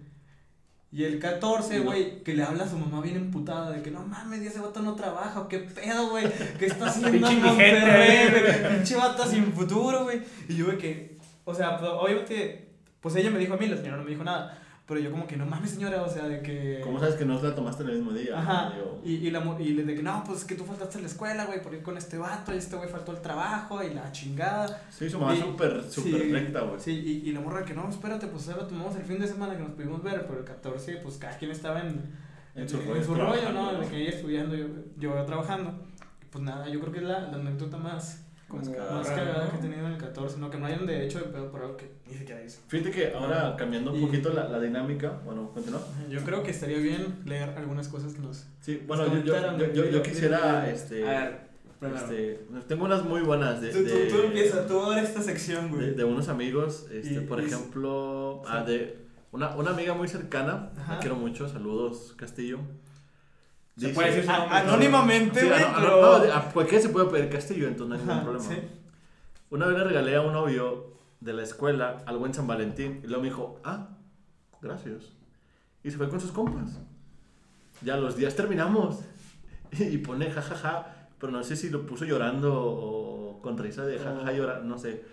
[0.92, 3.82] Y el 14, Y no- güey, que le habla a su mamá bien emputada de
[3.82, 6.26] que no mames, ya ese vato no trabaja, o qué pedo, güey,
[6.60, 8.76] ¿qué está haciendo en Monterrey, güey?
[8.76, 10.22] Pinche vato sin futuro, güey.
[10.48, 12.70] Y yo, güey, que, o sea, pues, obviamente,
[13.02, 14.60] pues ella me dijo a mí, la señora no me dijo nada.
[14.86, 16.82] Pero yo como que no mames, señora, o sea, de que...
[16.84, 18.38] ¿Cómo sabes que no la tomaste en el mismo día?
[18.38, 18.74] Ajá.
[19.02, 21.02] Y, y, la, mo- y le de que no, pues es que tú faltaste a
[21.02, 23.94] la escuela, güey, por ir con este vato, y este güey faltó al trabajo, y
[23.94, 24.84] la chingada.
[24.90, 26.80] Sí, su mamá súper, súper sí, recta, güey.
[26.82, 26.92] Sí,
[27.24, 29.64] y, y la morra que no, espérate, pues lo tomamos el fin de semana que
[29.64, 32.12] nos pudimos ver, pero el 14, pues cada quien estaba en,
[32.54, 33.80] En en, su en rollo, su rollo, trabajando, ¿no?
[33.80, 34.68] De que ella estudiando, yo,
[34.98, 35.80] yo trabajando.
[36.30, 38.26] Pues nada, yo creo que es la, la anécdota más,
[38.62, 39.52] como, Más más cagada, cagada, ¿no?
[39.52, 41.62] que he tenido en el 14, no, que me hayan de hecho de pedo por
[41.62, 42.60] algo que ni siquiera hice.
[42.68, 45.82] Fíjate que ahora cambiando un Y- poquito la, la dinámica, bueno, continúa.
[46.10, 48.46] Yo creo que estaría bien leer algunas cosas que nos...
[48.62, 51.54] Sí, bueno, Nos yo, yo, yo, yo- quisiera, este, A ver,
[51.96, 55.70] este, tengo unas muy buenas de, Tú, tú, de, tú empieza, tú ahora esta sección,
[55.70, 55.88] güey.
[55.88, 58.52] de, de unos amigos, este, Y- por y- ejemplo, sí.
[58.54, 58.98] ah, de
[59.32, 60.94] una, una amiga muy cercana, Ajá.
[60.94, 62.60] la quiero mucho, saludos Castillo.
[63.78, 66.02] Se puede decir su A- nombre, anónimamente, Sí, güey, ano- pero...
[66.02, 68.56] no, de- a cualquiera se puede pedir Castillo, entonces no hay ningún problema.
[68.56, 68.62] sí.
[69.50, 73.08] Una vez le regalé a un novio de la escuela algo en San Valentín y
[73.08, 73.90] luego me dijo, ah,
[74.62, 75.04] gracias.
[75.84, 76.80] Y se fue con sus compas.
[77.82, 79.00] Ya los días terminamos.
[79.80, 84.30] Y pone jajaja, pero no sé si lo puso llorando o con risa de jajaja
[84.30, 84.36] Oh.
[84.36, 85.04] llorar, no sé.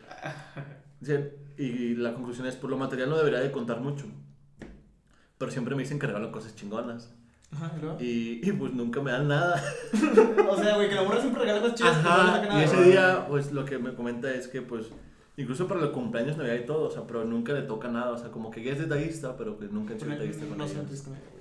[1.57, 4.05] Y la conclusión es, por lo material no debería de contar mucho.
[5.39, 7.15] Pero siempre me dicen que regalo cosas chingonas.
[7.53, 7.97] Ajá, ¿y luego?
[8.01, 9.63] Y, y pues nunca me dan nada.
[10.51, 11.97] O sea, güey, que la morra siempre regala cosas chidas.
[12.03, 14.49] pero no le saca Ajá, nada, y ese día, pues lo que me comenta es
[14.49, 14.87] que, pues,
[15.37, 18.19] incluso para el cumpleaños, Navidad y todo, o sea, pero nunca le toca nada, o
[18.19, 20.77] sea, como que ya es detallista, pero que nunca he sido detallista con No ellos.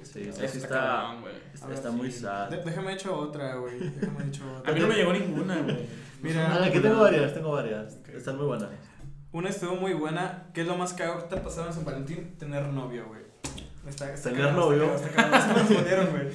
[0.03, 1.95] Sí, Sí, está, cabrón, está, ver, está sí.
[1.95, 2.49] muy sad.
[2.49, 3.79] De- Déjame hecho otra, güey.
[3.79, 4.71] Déjame hecho otra.
[4.71, 5.77] A mí no me llegó ninguna, güey.
[6.21, 8.09] Mira, Ah, aquí tengo varias, tengo varias, Ok.
[8.09, 8.69] están muy buenas.
[9.31, 10.45] Una estuvo muy buena.
[10.53, 12.35] ¿Qué es lo más cagado que te ha pasado en San Valentín?
[12.37, 13.21] Tener novio, güey.
[13.87, 14.91] Está, está ¿Tener novio?
[15.55, 16.27] Respondieron, güey.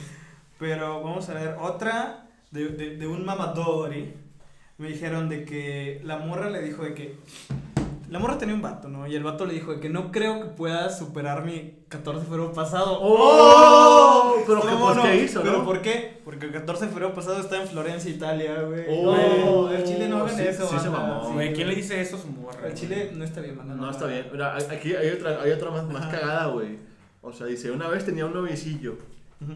[0.58, 1.56] Pero vamos a ver.
[1.60, 4.14] Otra de, de, de un mamadori.
[4.76, 7.18] Me dijeron de que la morra le dijo de que.
[8.10, 9.06] La morra tenía un vato, ¿no?
[9.06, 12.26] Y el vato le dijo de que no creo que puedas superar mi 14 de
[12.26, 12.98] febrero pasado.
[13.00, 14.36] ¡Oh!
[14.46, 14.98] Pero que, ¿Cómo pues?
[14.98, 15.64] ¿qué hizo, ¿Pero no?
[15.64, 16.20] por qué?
[16.24, 18.84] Porque el 14 de febrero pasado está en Florencia, Italia, güey.
[18.88, 21.32] Oh, el Chile no hagan sí, eso, sí se mamó.
[21.32, 22.66] Güey, ¿quién le dice eso a su morra?
[22.66, 23.74] El Chile no está bien, manda.
[23.74, 24.28] No, está bien.
[24.30, 26.93] Mira, aquí hay otra, hay otra más, más cagada, güey.
[27.24, 28.96] O sea, dice, una vez tenía un noviecillo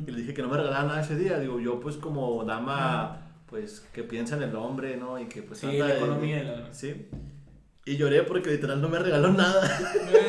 [0.07, 1.39] y le dije que no me regalaba nada ese día.
[1.39, 5.19] Digo, yo pues como dama, pues que piensa en el hombre, ¿no?
[5.19, 6.73] Y que pues Sí, anda la de- economía y la...
[6.75, 7.07] Sí.
[7.85, 9.63] Y lloré porque literal no me regaló nada.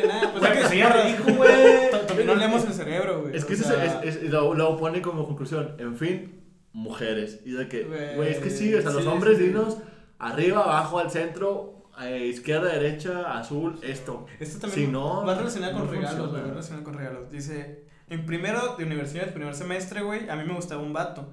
[0.01, 1.91] No, nada, pues es que pues morras- dijo, güey.
[1.91, 3.35] Ta- También no leemos el cerebro, güey.
[3.35, 5.75] Es que o sea, es, es- lo, lo pone como conclusión.
[5.77, 6.41] En fin,
[6.73, 7.41] mujeres.
[7.45, 7.83] Y de que,
[8.15, 9.45] Güey, es que sí, o sea, los sí, hombres sí.
[9.47, 9.77] dinos
[10.19, 14.25] arriba, abajo, al centro, eh, izquierda, derecha, azul, esto.
[14.39, 16.41] Esto también Si no, va relacionado con regalos, güey.
[16.41, 17.31] Va relacionado con regalos.
[17.31, 21.27] Dice, en primero de universidad, primer semestre, güey, a mí me gustaba un vato.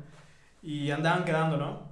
[0.63, 1.89] Y andaban quedando, ¿no?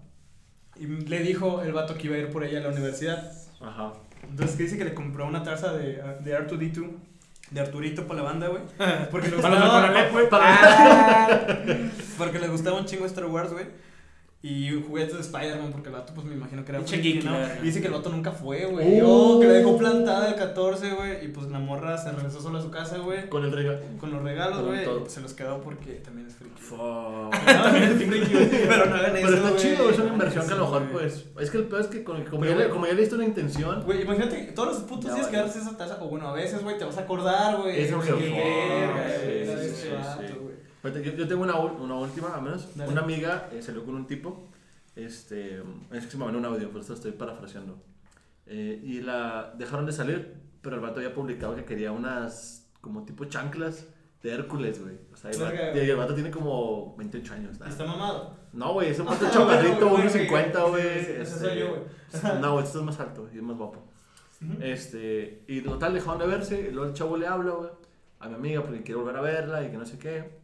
[0.76, 3.32] Y le dijo el vato que iba a ir por ella a la universidad.
[3.60, 3.92] Ajá.
[4.28, 6.90] Entonces, que dice que le compró una taza de, de R2D2,
[7.50, 8.62] de Arturito para la banda, güey.
[9.10, 9.86] Porque le Para gustaba...
[9.86, 10.26] Conalep, güey.
[10.32, 11.38] Ah,
[12.18, 13.66] porque le gustaba un chingo Star Wars, güey.
[14.46, 17.34] Y juguetes de Spider-Man, porque el vato, pues me imagino que era friki, ¿no?
[17.62, 19.00] Y dice que el vato nunca fue, güey.
[19.00, 19.06] Uh.
[19.06, 21.24] Oh, que la dejó plantada el 14, güey.
[21.24, 23.26] Y pues la morra se regresó sola a su casa, güey.
[23.30, 23.78] Con el regalo.
[23.98, 24.84] Con los regalos, güey.
[24.84, 26.60] pues, se los quedó porque también es friki.
[26.60, 26.78] Fuck.
[27.46, 28.50] No, también es friki, güey.
[28.68, 29.62] Pero no hagan eso, Pero está güey.
[29.62, 31.24] chido, es una inversión que a lo mejor, pues.
[31.40, 33.24] Es que el peor es que con- como, ya, le- como ya le diste una
[33.24, 33.82] intención.
[33.84, 35.50] Güey, imagínate que todos los putos Ya días que valió.
[35.50, 37.76] agarres esa taza, o bueno, a veces, güey, te vas a acordar, güey.
[37.76, 39.88] Qué que Sí, sí, sí,
[40.84, 42.76] Yo, yo tengo una, una última, al menos.
[42.76, 42.90] Dale.
[42.90, 44.48] Una amiga eh, salió con un tipo.
[44.96, 47.76] Este, es que se me mandó un audio, por eso estoy parafraseando.
[48.46, 53.04] Eh, y la dejaron de salir, pero el vato había publicado que quería unas como
[53.04, 53.86] tipo chanclas
[54.22, 54.96] de Hércules, güey.
[55.12, 57.56] O sea, el vato, el vato tiene como 28 años.
[57.66, 58.36] Está mamado.
[58.52, 60.86] No, güey, es un vato chaparrito, bueno, güey, 1.50, güey.
[60.86, 62.40] Ese este, soy yo, güey.
[62.40, 63.82] No, güey, este es más alto y es más guapo.
[64.60, 66.68] Este, y total, dejaron de verse.
[66.68, 67.70] Y luego el chavo le habla, güey,
[68.20, 70.43] a mi amiga porque quiere volver a verla y que no sé qué.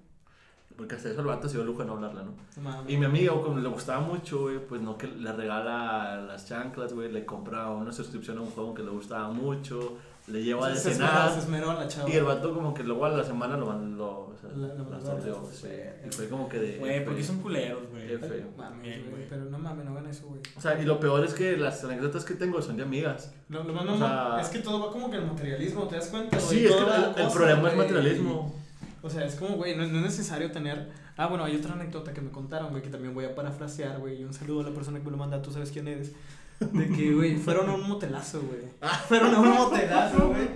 [0.80, 2.88] Porque hasta eso el vato se dio el lujo de no hablarla, ¿no?
[2.88, 6.94] Y mi amiga, como le gustaba mucho, güey, pues no que le regala las chanclas,
[6.94, 10.96] güey, le compra una suscripción a un juego que le gustaba mucho, le lleva esmeró,
[10.96, 11.32] cenar.
[11.34, 12.08] se esmeró la chava.
[12.08, 14.74] Y el vato como que luego a la semana lo mandó, o sea, La- la
[14.74, 15.54] lo mandó, sorteó, güey.
[15.54, 15.68] sí.
[16.08, 16.78] Y fue como que de...
[16.78, 17.28] Güey, porque F.
[17.28, 18.06] son culeros, güey.
[18.08, 18.46] Qué feo.
[18.56, 19.28] Mames, Bien, güey, güey.
[19.28, 20.40] pero no mames, no hagan eso, güey.
[20.56, 23.34] O sea, y lo peor es que las anécdotas que tengo son de amigas.
[23.50, 25.96] Lo, lo más O mamón sea- es que todo va como que el materialismo, ¿te
[25.96, 26.38] das cuenta?
[26.38, 26.48] güey?
[26.48, 27.86] Sí, es que Todo el, da el cosa, problema es güey.
[27.86, 28.59] materialismo.
[29.02, 30.90] O sea, es como, güey, no, no es necesario tener...
[31.16, 34.20] Ah, bueno, hay otra anécdota que me contaron, güey, que también voy a parafrasear, güey.
[34.20, 36.12] Y un saludo a la persona que me lo manda, tú sabes quién eres.
[36.60, 38.60] De que, güey, fueron a un motelazo, güey.
[39.08, 40.48] Fueron a un motelazo, güey.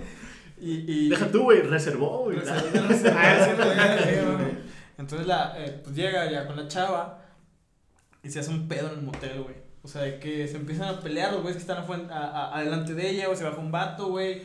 [0.61, 2.37] Y, y, Deja tú, güey, reservó, güey.
[2.45, 4.37] Ah.
[4.97, 7.21] Entonces la, eh, pues llega ya con la chava
[8.23, 9.55] y se hace un pedo en el motel, güey.
[9.83, 12.93] O sea, de que se empiezan a pelear los güeyes que están a- a- adelante
[12.95, 14.41] de ella, o se baja un vato, güey.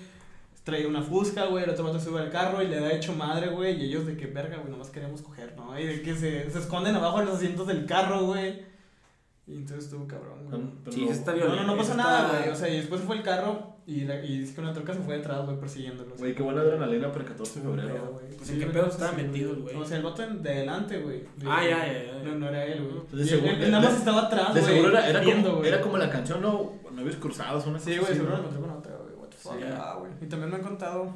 [0.70, 3.48] Trae una fusca, güey, el otro vato sube al carro y le da hecho madre,
[3.48, 3.80] güey.
[3.80, 5.78] Y ellos de que, verga, güey, nomás queremos coger, ¿no?
[5.78, 8.62] Y de que se, se esconden abajo de los asientos del carro, güey.
[9.46, 10.62] Y entonces estuvo cabrón, güey.
[10.84, 11.62] Pero Sí, no- está No, violento.
[11.62, 12.48] no, no pasa está- nada, güey.
[12.50, 14.94] O sea, y después se fue el carro y, la, y dice que una troca
[14.94, 16.18] se fue detrás, güey, persiguiéndolos.
[16.20, 18.10] Güey, qué buena adrenalina para el 14 de febrero.
[18.12, 18.36] güey.
[18.36, 19.74] Pues, ¿en qué pedo estaba sí, metido güey?
[19.74, 21.24] O sea, el vato en- de adelante, güey.
[21.48, 22.22] Ah, ya, ya, ya.
[22.22, 23.28] No, no era él, güey.
[23.64, 24.72] Él, nada más estaba atrás, De güey.
[24.74, 25.68] seguro era, era, viendo, como, güey.
[25.72, 28.42] era como la canción, no, novios cruzados, una Sí, cosa güey, así, seguro ¿no?
[28.42, 28.96] lo encontré con otra,
[29.42, 29.64] Sí.
[29.76, 30.12] ah, güey.
[30.20, 31.12] Y también me han contado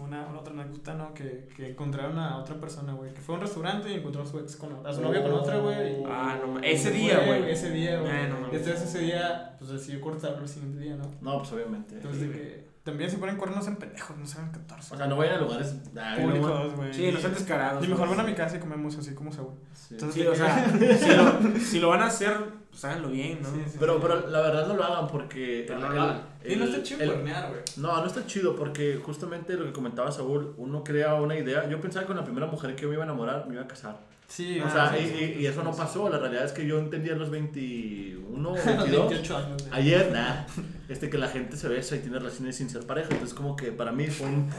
[0.00, 1.12] una, una otra anécdota, ¿no?
[1.14, 3.12] Que, que encontraron a otra persona, güey.
[3.14, 5.32] Que fue a un restaurante y encontró a su ex con a su novia con
[5.32, 6.00] otra, güey.
[6.00, 7.50] y- Ah, no ese se día, güey.
[7.50, 8.28] Ese día, güey.
[8.28, 8.52] No mames.
[8.52, 11.10] y entonces ese día, pues decidió cortarlo el siguiente día, ¿no?
[11.20, 11.96] No, pues obviamente.
[11.96, 14.94] Entonces, de que también se ponen cuernos en pendejos, no saben 14.
[14.94, 16.92] O sea, no vayan a lugares no, públicos, güey.
[16.94, 17.84] Sí, no sean descarados.
[17.84, 19.54] Y mejor van a mi casa y comemos así como se güey.
[19.74, 19.94] sí.
[19.94, 22.36] Entonces, Sí, o sea, si lo, si lo van a hacer,
[22.70, 23.48] pues háganlo bien, ¿no?
[23.50, 23.98] Sí, sí, Pero, sí.
[24.02, 25.64] pero la verdad no lo hagan porque.
[25.66, 26.22] Pero el- no lo el- hagan.
[26.44, 27.60] Y no está chido cuernear, güey.
[27.76, 31.68] No, no está chido porque justamente lo que comentaba Saúl, uno crea una idea.
[31.68, 33.68] Yo pensaba que con la primera mujer que me iba a enamorar me iba a
[33.68, 33.98] casar.
[34.28, 36.08] Sí, o ah, sea, sí, y, sí, y- eso no pasó.
[36.10, 39.10] La realidad es que yo entendía a los 21, A los 22.
[39.10, 39.68] 28 años.
[39.72, 40.46] Ayer, nada.
[40.88, 43.08] Este, que la gente se besa y tiene relaciones sin ser pareja.
[43.10, 44.50] Entonces, como que para mí fue un.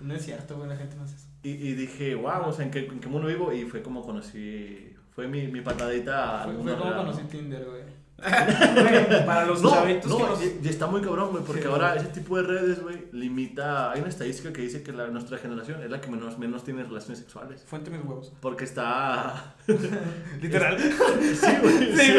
[0.00, 1.26] No es cierto, güey, la gente no hace eso.
[1.42, 3.52] Y, y dije, wow, o sea, ¿en qué, en qué mundo vivo?
[3.52, 4.94] Y fue como conocí.
[5.10, 7.28] Fue mi, mi patadita Fue, fue como conocí ¿no?
[7.28, 7.82] Tinder, güey.
[8.18, 10.42] Güey, Para los No, chavitos no, que nos...
[10.42, 12.02] y, y está muy cabrón, güey, porque Sí, ahora güey.
[12.04, 13.92] ese tipo de redes, güey, limita.
[13.92, 16.82] Hay una estadística que dice que la, nuestra generación es la que menos, menos tiene
[16.84, 17.62] relaciones sexuales.
[17.66, 18.32] Fuente mis huevos.
[18.40, 19.54] Porque está.
[20.40, 20.78] Literal.
[20.80, 21.96] sí, güey.
[21.96, 22.12] Sí,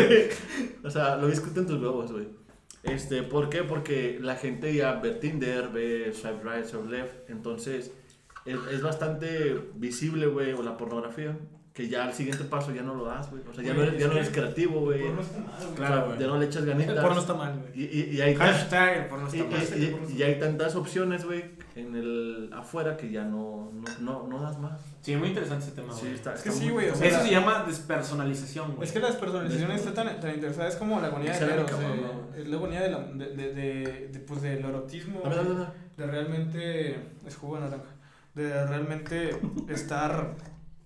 [0.47, 0.75] sí.
[0.83, 2.27] O sea, lo discuten tus huevos, güey.
[2.83, 3.63] Este, ¿por qué?
[3.63, 7.29] Porque la gente ya ve Tinder, ve Swipe Right, Swipe Left.
[7.29, 7.91] Entonces,
[8.45, 11.37] es, es bastante visible, güey, o la pornografía.
[11.77, 13.43] Que ya al siguiente paso ya no lo das, güey.
[13.47, 14.99] O sea, ya no Güey, eres, ya es no eres creativo, güey.
[15.05, 15.75] El porno está mal, güey.
[15.75, 16.19] Claro, güey.
[16.19, 16.99] Ya no le echas El ganitas.
[17.05, 17.71] porno está mal, güey.
[17.75, 19.79] Y, y, y hay Hashtag, el porno y, está mal.
[19.79, 24.27] y- y- y hay tantas opciones, güey, en el afuera que ya no, no, no,
[24.27, 24.81] no das más.
[25.01, 26.13] Sí, muy interesante ese tema, Sí, güey.
[26.15, 28.87] está, Es que está sí, güey, o está sea, Eso se llama despersonalización, güey.
[28.87, 31.57] Es que la despersonalización está tan, tan interesada, es como la agonía Es de algo
[31.57, 32.35] Eros, cabrón, eh, ¿no?
[32.41, 35.65] es la agonía de, la, de, de, de, de, pues, del erotismo, dame, dame.
[35.95, 37.89] de realmente, es jugo de naranja,
[38.33, 40.33] de realmente estar,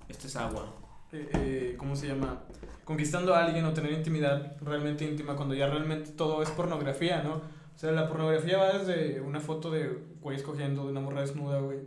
[0.10, 0.76] Este es agua.
[1.14, 2.44] Eh, eh, ¿cómo se llama?
[2.84, 7.36] Conquistando a alguien o tener intimidad realmente íntima cuando ya realmente todo es pornografía, ¿no?
[7.36, 11.60] O sea, la pornografía va desde una foto de güeyes cogiendo de una morra desnuda,
[11.60, 11.80] güey,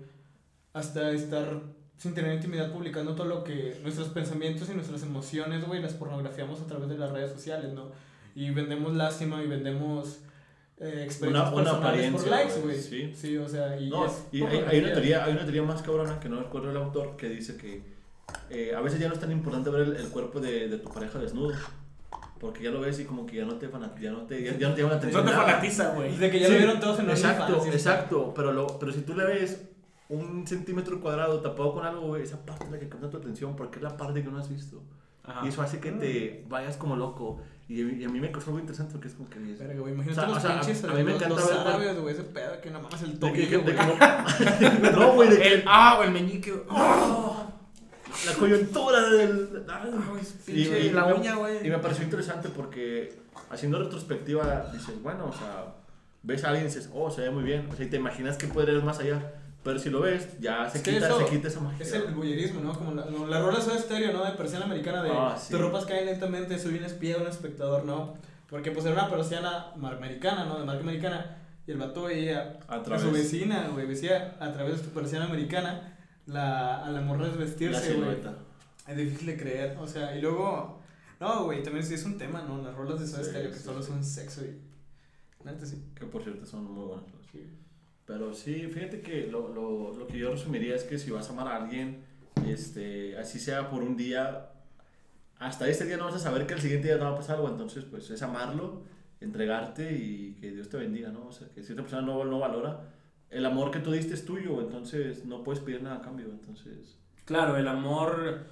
[0.72, 1.60] hasta estar
[1.96, 6.60] sin tener intimidad publicando todo lo que nuestros pensamientos y nuestras emociones, güey, las pornografiamos
[6.60, 7.90] a través de las redes sociales, ¿no?
[8.34, 10.20] Y vendemos lástima y vendemos
[10.78, 13.14] eh, experiencias Una- una personales por apariencia, likes, güey, güey.
[13.14, 13.37] sí.
[13.37, 16.18] o sea, y No, es y hay, hay una teoría, hay una teoría más cabrona
[16.18, 17.93] que no recuerdo el autor que dice que
[18.50, 20.90] eh, a veces ya no es tan importante ver el, el cuerpo de, de tu
[20.90, 21.54] pareja desnudo.
[22.40, 24.56] Porque ya lo ves y como que ya no te fanat- ya no te, ya,
[24.58, 25.24] ya no te llama la atención.
[25.24, 25.46] No te nada.
[25.48, 26.16] fanatiza, güey.
[26.16, 27.68] De que ya Sí, lo vieron todos en Exacto, ¿sí?
[27.70, 28.32] exacto.
[28.37, 29.62] Pero, lo, pero si tú le ves
[30.10, 33.56] un centímetro cuadrado tapado con algo, güey, esa parte es la que capta tu atención
[33.56, 34.82] porque es la parte que no has visto.
[35.22, 35.40] Ajá.
[35.46, 37.40] Y eso hace que te vayas como loco.
[37.66, 39.38] Y, y a mí me causó algo interesante porque es como que...
[39.50, 41.48] es- Verga, güey, imagínate O sea, los o sea, pinches a mí me encanta los
[41.48, 43.76] ver- árabes, güey, ese pedo que no mames el de que- tobillo, de güey.
[44.58, 46.52] que no- güey, de que El, ah, o el meñique.
[46.68, 47.46] Ah,
[48.27, 49.64] la coyuntura del...
[49.68, 49.90] Ay,
[50.46, 51.66] Y- pinche y- la y- uña, güey.
[51.66, 53.18] Y me pareció interesante porque
[53.50, 55.74] haciendo retrospectiva dices, bueno, o sea,
[56.22, 57.68] ves a alguien y dices, oh, se ve muy bien.
[57.70, 59.33] O sea, y te imaginas que puede ir más allá.
[59.62, 61.83] Pero si lo ves, ya se, Es quita, eso se quita esa magia.
[61.87, 62.74] Es el voyerismo, ¿no?
[62.79, 64.22] Como la, la rola de estéreo, ¿no?
[64.24, 65.53] De persiana americana de Ah, sí.
[65.53, 68.14] tus ropas caen lentamente, soy un espía, un espectador, ¿no?
[68.50, 70.59] Porque pues era una persiana americana, ¿no?
[70.59, 71.38] De marca americana.
[71.66, 73.87] Y el vato veía A a, su vecina, güey.
[73.87, 75.93] Decía a través de su persiana americana
[76.26, 78.16] la, a la morra la desvestirse, güey.
[78.87, 80.80] Es difícil de creer, o sea, y luego...
[81.20, 82.60] No, güey, también sí es un tema, ¿no?
[82.62, 83.88] Las rolas de Soda Sí, Stereo que sí, solo sí.
[83.88, 84.60] son sexo y...
[85.44, 85.82] Neta, sí.
[85.94, 87.06] Que por cierto son muy buenas.
[88.06, 91.32] Pero sí, fíjate que lo, lo, lo que yo resumiría es que si vas a
[91.32, 92.04] amar a alguien,
[92.46, 94.50] este, así sea por un día,
[95.38, 97.37] hasta este día no vas a saber que el siguiente día no va a pasar
[97.37, 98.82] algo, entonces pues es amarlo,
[99.20, 101.28] entregarte y que Dios te bendiga, ¿no?
[101.28, 102.93] O sea, que si otra persona no, no valora,
[103.35, 106.97] el amor que tú diste es tuyo, entonces no puedes pedir nada a cambio, entonces...
[107.25, 108.44] Claro, el amor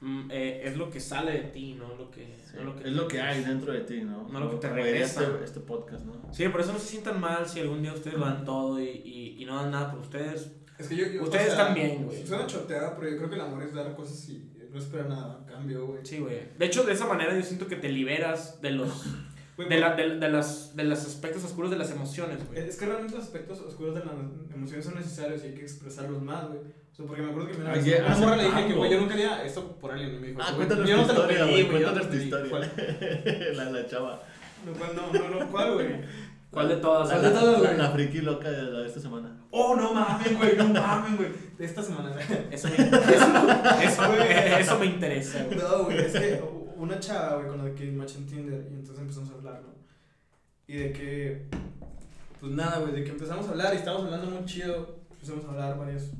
[0.00, 2.92] mm, eh, es lo que sale de ti, no lo que, no lo que es
[2.94, 4.28] lo que hay dentro de ti, ¿no?
[4.28, 5.22] No lo que te diría regresa.
[5.22, 6.12] Este, este podcast, ¿no?
[6.32, 8.88] Sí, por eso no se sientan mal si algún día ustedes lo dan todo y,
[8.88, 10.50] y, y no dan nada por ustedes.
[10.78, 12.26] Es que yo, yo- Ustedes o sea, también, güey.
[12.26, 15.40] Suena choteada, pero yo creo que el amor es dar cosas y no esperar nada
[15.42, 16.00] a cambio, güey.
[16.04, 16.40] Sí, güey.
[16.58, 19.06] De hecho, de esa manera yo siento que te liberas de los
[19.58, 22.68] De, la, de, de las, de los aspectos oscuros de las emociones, güey.
[22.68, 24.14] Es que realmente los aspectos oscuros de las
[24.54, 26.60] emociones son necesarios y hay que expresarlos más, güey.
[26.60, 28.44] O sea, porque me acuerdo que me una Hay vez que a una morra le
[28.44, 30.14] dije que, güey, yo nunca haría esto por alguien.
[30.14, 31.86] Y me dijo, Ah, cuéntanos yo tu no te lo historia, pedí, güey, güey, yo
[31.88, 32.46] no cuéntanos te tu lo pedí.
[32.46, 32.50] historia.
[32.50, 33.56] ¿Cuál?
[33.56, 34.22] la, la chava.
[34.64, 34.90] No, ¿cuál?
[34.96, 35.88] no, no, no, ¿cuál, güey?
[36.50, 37.08] ¿Cuál de todas?
[37.08, 37.76] La, ¿Cuál de todas, güey?
[37.76, 39.36] la friki loca de, la de esta semana.
[39.50, 41.28] Oh, no mames, güey, no mames, güey.
[41.58, 42.10] De esta semana.
[42.50, 42.92] Eso me, eso,
[43.82, 44.14] eso,
[44.58, 45.58] eso me interesa, güey.
[45.58, 46.42] No, güey, es que
[46.78, 49.74] una chava, güey, con la que match en Tinder y entonces empezamos a hablar, ¿no?
[50.66, 51.46] Y de que,
[52.40, 54.98] pues nada, güey, de que empezamos a hablar y estábamos hablando muy chido.
[55.12, 56.10] Empezamos a hablar varias,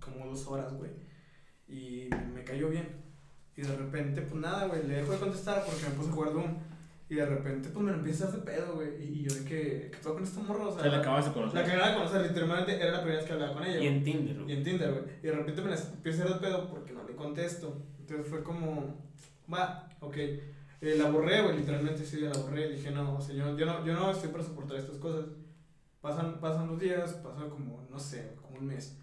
[0.00, 0.90] como dos horas, güey.
[1.68, 2.88] Y me cayó bien.
[3.56, 6.32] Y de repente, pues nada, güey, le dejo de contestar porque me puse a jugar
[6.32, 6.56] Doom.
[7.08, 8.88] Y de repente, pues me lo empieza a hacer pedo, güey.
[9.02, 10.66] Y yo de que, ¿qué pedo con esta morra?
[10.66, 11.64] O O sea, sea, la acabas de la conocer.
[11.64, 13.80] que acababa de conocer, literalmente era la primera vez que hablaba con ella.
[13.80, 14.56] Y en Tinder, Y güey.
[14.56, 15.04] en Tinder, güey.
[15.22, 17.82] Y de repente me la empiezo a hacer de pedo porque no le contesto.
[18.00, 19.04] Entonces fue como,
[19.52, 20.16] va, ok.
[20.16, 22.68] Eh, la borré, güey, literalmente sí, la borré.
[22.68, 25.24] Dije, no, o sea, yo, yo no, yo no estoy para soportar estas cosas.
[26.00, 28.98] Pasan, pasan los días, pasa como, no sé, como un mes.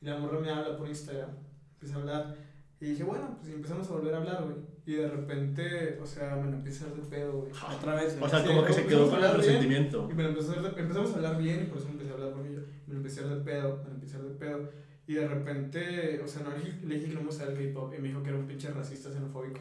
[0.00, 1.30] Y la morra me habla por Instagram.
[1.74, 2.36] Empieza a hablar.
[2.80, 4.56] Y dije, bueno, pues empezamos a volver a hablar, güey.
[4.86, 7.52] Y de repente, o sea, me la empieza a hacer de pedo, güey.
[7.76, 10.08] Otra vez, O sea, como que se quedó empezamos a con el resentimiento.
[10.10, 12.10] Y me lo empezó a hacer de- empezamos a hablar bien y por eso empecé
[12.10, 12.60] a hablar con ella.
[12.86, 14.70] Me lo empecé a hacer de pedo, me lo empecé a hacer de pedo.
[15.06, 17.58] Y de repente, o sea, no le dije, le dije que no me gustaba el
[17.58, 19.60] K-pop y me dijo que era un pinche racista xenofóbico.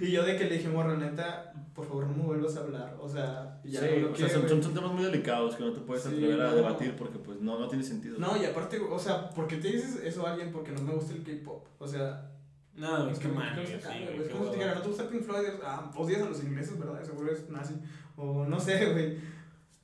[0.00, 2.60] Y, y yo de que le dije, morra, neta, por favor no me vuelvas a
[2.60, 2.96] hablar.
[3.00, 5.64] O sea, ya sí, no lo o sea, son, son, son temas muy delicados que
[5.64, 6.56] no te puedes Sí, atrever a no.
[6.56, 8.16] debatir porque pues no, no tiene sentido.
[8.18, 10.92] No, y aparte, o sea, ¿por qué te dices eso a alguien porque no me
[10.94, 11.66] gusta el K-pop?
[11.78, 12.30] O sea,
[12.74, 13.46] No, es es que güey.
[13.48, 14.52] Es como si te hueva.
[14.52, 17.02] dijera, no te gusta Pink Floyd, ah, odias a los ingleses, ¿verdad?
[17.04, 17.74] Seguro es nazi.
[18.16, 19.18] O no sé, güey.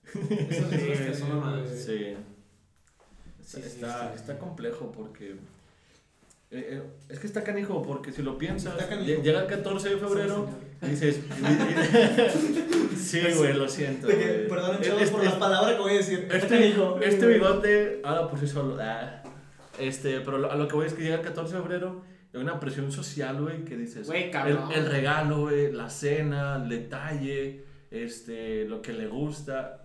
[0.48, 1.68] Eso, Sí, mamadas.
[1.68, 1.78] güey.
[1.78, 2.16] Sí.
[3.42, 4.16] Sí, está, sí.
[4.16, 5.36] está complejo porque.
[6.50, 9.96] Eh, eh, es que está canijo porque si lo piensas, Está llega el 14 de
[9.98, 10.48] febrero
[10.82, 11.20] y dices.
[12.96, 14.06] sí, güey, lo siento.
[14.06, 14.48] De que, Es-
[14.86, 16.20] chavos, es- por las palabras que voy a decir.
[16.20, 16.98] Está Este, canijo.
[17.02, 18.76] este bigote habla por sí solo.
[18.80, 19.22] ah.
[19.78, 22.36] Este, pero lo- a lo que voy es que llega el 14 de febrero y
[22.36, 24.06] hay una presión social, güey, que dices.
[24.06, 24.70] Güey, el, cabrón.
[24.74, 29.82] el regalo, güey, la cena, el detalle, este, lo que le gusta.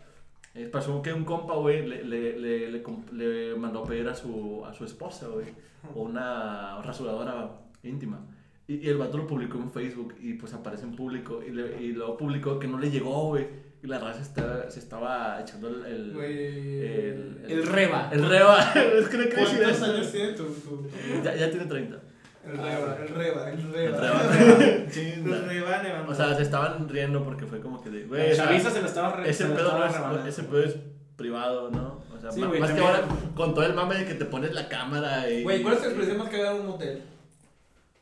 [0.55, 2.71] Eh, pasó que un compa, güey, le, le, le,
[3.11, 5.47] le, mandó a pedir a su, a su esposa, güey,
[5.95, 7.49] una rasuradora
[7.83, 8.19] íntima.
[8.67, 11.41] Y, y el vato lo publicó en Facebook y pues aparece en público.
[11.45, 13.47] Y, le- y luego publicó que no le llegó, güey.
[13.83, 15.85] Y la raza está- se estaba echando el.
[15.85, 16.37] el Güey.
[16.85, 18.09] el, El reba.
[18.13, 18.59] El reba.
[18.75, 19.85] es que no ¿Cuántos eso.
[19.85, 20.89] años tiene tu, tu, tu-
[21.23, 21.99] Ya, ya tiene 30.
[22.45, 23.97] El reba, el reba, el El reba.
[23.99, 24.63] reba.
[24.63, 26.11] El reba, Nevando.
[26.11, 28.45] O sea, se estaban riendo porque fue como que de, güey, se
[28.81, 30.75] lo estaba re- ese pedo no es, ese pedo es
[31.15, 32.01] privado, ¿no?
[32.15, 33.03] O sea, Sí, más que ahora
[33.35, 35.43] con todo el mame de que te pones la cámara y.
[35.43, 37.01] Güey, ¿cuál es tu experiencia más cagada en un motel?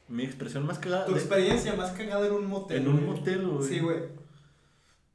[0.07, 1.05] Mi expresión más cagada.
[1.05, 2.77] Tu de- experiencia más cagada en un motel.
[2.81, 3.67] En un motel, güey.
[3.69, 3.99] Sí, güey.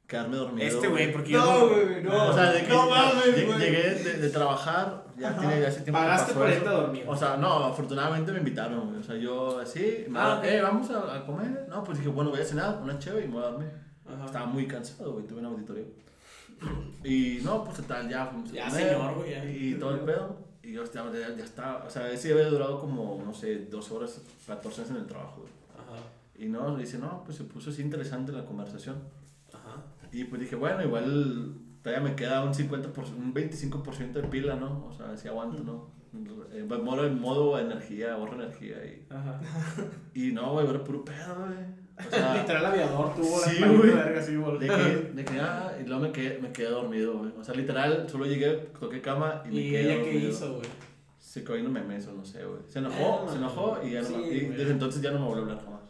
[0.07, 0.67] Quedarme dormido.
[0.67, 2.27] Este güey, porque yo No, güey, no.
[2.29, 3.59] O sea, de que no mames, lle- güey.
[3.59, 5.39] llegué de, de trabajar, ya Ajá.
[5.39, 7.03] tiene ya hace tiempo Pagaste por irte a dormir.
[7.07, 8.99] O sea, no, afortunadamente me invitaron, güey.
[8.99, 10.43] O sea, yo así, Ah, ok.
[10.45, 11.65] eh, vamos a, a comer.
[11.69, 13.71] No, pues dije, bueno, voy a cenar, una chévere y me voy a dormir.
[14.05, 14.25] Ajá.
[14.25, 15.85] Estaba muy cansado, güey, tuve un auditorio.
[17.03, 19.45] Y no, pues tal, ya fuimos a Ya, comer, señor, güey, ya.
[19.45, 20.37] Y todo el pedo.
[20.63, 23.89] Y yo estaba, ya, ya estaba, o sea, ese había durado como, no sé, dos
[23.91, 25.53] horas, 14 horas en el trabajo, güey.
[25.75, 26.03] Ajá.
[26.37, 28.97] Y no, dice, no, pues se puso así interesante la conversación.
[29.53, 29.83] Ajá.
[30.11, 31.53] Y pues dije, bueno, igual
[31.87, 34.85] todavía me queda un 50%, un 25% de pila, ¿no?
[34.87, 35.89] O sea, si aguanto, ¿no?
[36.51, 39.05] Eh, modo, en modo energía, ahorro energía y...
[39.09, 39.39] Ajá.
[40.13, 42.07] Y no, güey, era puro pedo, güey.
[42.07, 43.91] O sea, Literal aviador tuvo sí, la güey.
[43.91, 44.59] verga así, boludo.
[44.59, 47.31] de que, de que, ah, y luego me quedé, me quedé dormido, güey.
[47.39, 50.29] O sea, literal, solo llegué, toqué cama y me ¿Y quedé ella qué dormido.
[50.31, 50.67] hizo, güey?
[51.19, 52.59] Se quedó viendo memes o no sé, güey.
[52.67, 54.57] Se Eh, enojó, no se enojó y ya no Sí, me- y güey.
[54.57, 55.81] desde entonces ya no me volvió a hablar jamás.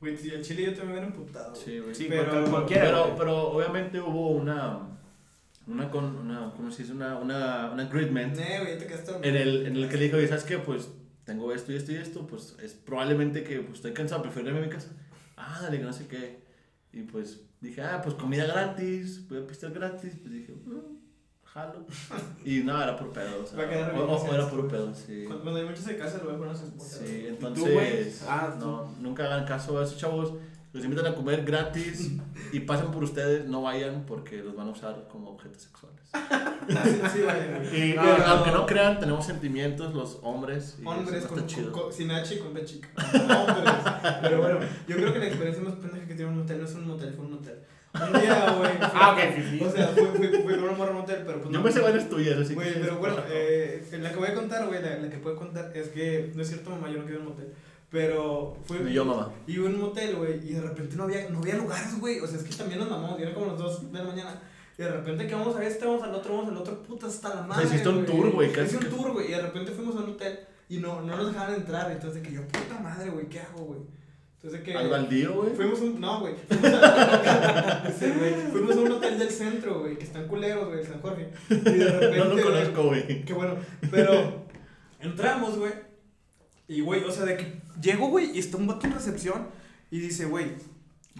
[0.00, 1.54] Güey, si al chile yo también me hubiera emputado.
[1.54, 1.94] Sí, güey.
[1.94, 2.84] Sí, Pero- pero cualquiera.
[2.84, 3.14] pero, güey.
[3.18, 4.78] pero obviamente hubo una,
[5.70, 6.94] una, con, una ¿cómo se dice?
[6.94, 8.36] Una, una, un agreement
[9.22, 10.58] en el, en el que le dijo, "Oye, ¿sabes qué?
[10.58, 10.88] Pues
[11.24, 14.60] tengo esto y esto y esto, pues es probablemente que pues, estoy cansado, prefiero irme
[14.62, 14.88] a mi casa.
[15.36, 16.42] Ah, dale, que no sé qué.
[16.92, 20.12] Y pues dije, ah, pues comida gratis, voy a pistear gratis.
[20.20, 20.98] Pues dije, "Mm,
[21.44, 21.86] jalo.
[22.44, 24.66] Y no, era por pedo, o sea, Va a quedar o- bien, o- era por
[24.68, 25.24] pedo, sí.
[25.26, 26.98] Cuando, hay muchos de casa, lo voy a poner a su esposa.
[27.06, 28.66] Sí, entonces, Ah, tú.
[28.66, 30.32] no, nunca hagan caso a esos chavos.
[30.72, 32.12] Los invitan a comer gratis
[32.52, 35.98] y pasen por ustedes, no vayan porque los van a usar como objetos sexuales.
[36.68, 37.90] Sí, sí, güey.
[37.90, 38.24] Y No, eh, no.
[38.26, 40.76] aunque no crean, tenemos sentimientos los hombres.
[40.80, 41.72] Y Hombres con, no chido.
[41.72, 42.88] con- sin H y con B chica.
[42.96, 43.74] Hombres.
[44.22, 46.74] Pero bueno, yo creo que la experiencia más pendeja que tiene un motel no es
[46.74, 47.58] un motel, fue un motel.
[47.92, 48.70] Un día, güey.
[48.80, 49.64] Ah, ok, sí, sí.
[49.64, 51.60] O sea, fue, fue, fue con una morra a un motel, pero pues no.
[51.60, 54.80] me sé varias tuyas, así Güey, pero bueno, eh, la que voy a contar, güey,
[54.80, 57.26] la, la que puedo contar es que, no es cierto, mamá, yo no quiero un
[57.30, 57.52] motel.
[57.90, 58.80] Pero fue.
[58.80, 59.32] Ni yo, mamá.
[59.46, 62.20] Y un motel, güey, y de repente no había, no había lugares, güey.
[62.20, 64.40] O sea, es que también nos mamamos, y era como las 2 de la mañana.
[64.78, 67.34] Y de repente que vamos a este, vamos al otro, vamos al otro, puta, hasta
[67.34, 67.66] la madre.
[67.66, 70.10] hiciste un tour, güey, casi Hice un tour, güey, y de repente fuimos a un
[70.10, 71.90] hotel y no, no nos dejaban entrar.
[71.90, 73.80] Entonces, de que yo, puta madre, güey, ¿qué hago, güey?
[74.36, 74.78] Entonces, de que.
[74.78, 75.50] Al baldío, güey.
[75.54, 76.00] Fuimos a un.
[76.00, 76.34] No, güey.
[76.48, 78.06] Fuimos a, Sí,
[78.52, 81.28] fuimos a un hotel del centro, güey, que están culeros, güey, San Jorge.
[81.50, 82.18] Y de repente.
[82.18, 83.24] No lo conozco, güey.
[83.24, 83.56] Qué bueno.
[83.90, 84.46] Pero
[85.00, 85.89] entramos, güey.
[86.70, 89.48] Y, güey, o sea, de que llego, güey, y está un vato en recepción
[89.90, 90.52] y dice, güey,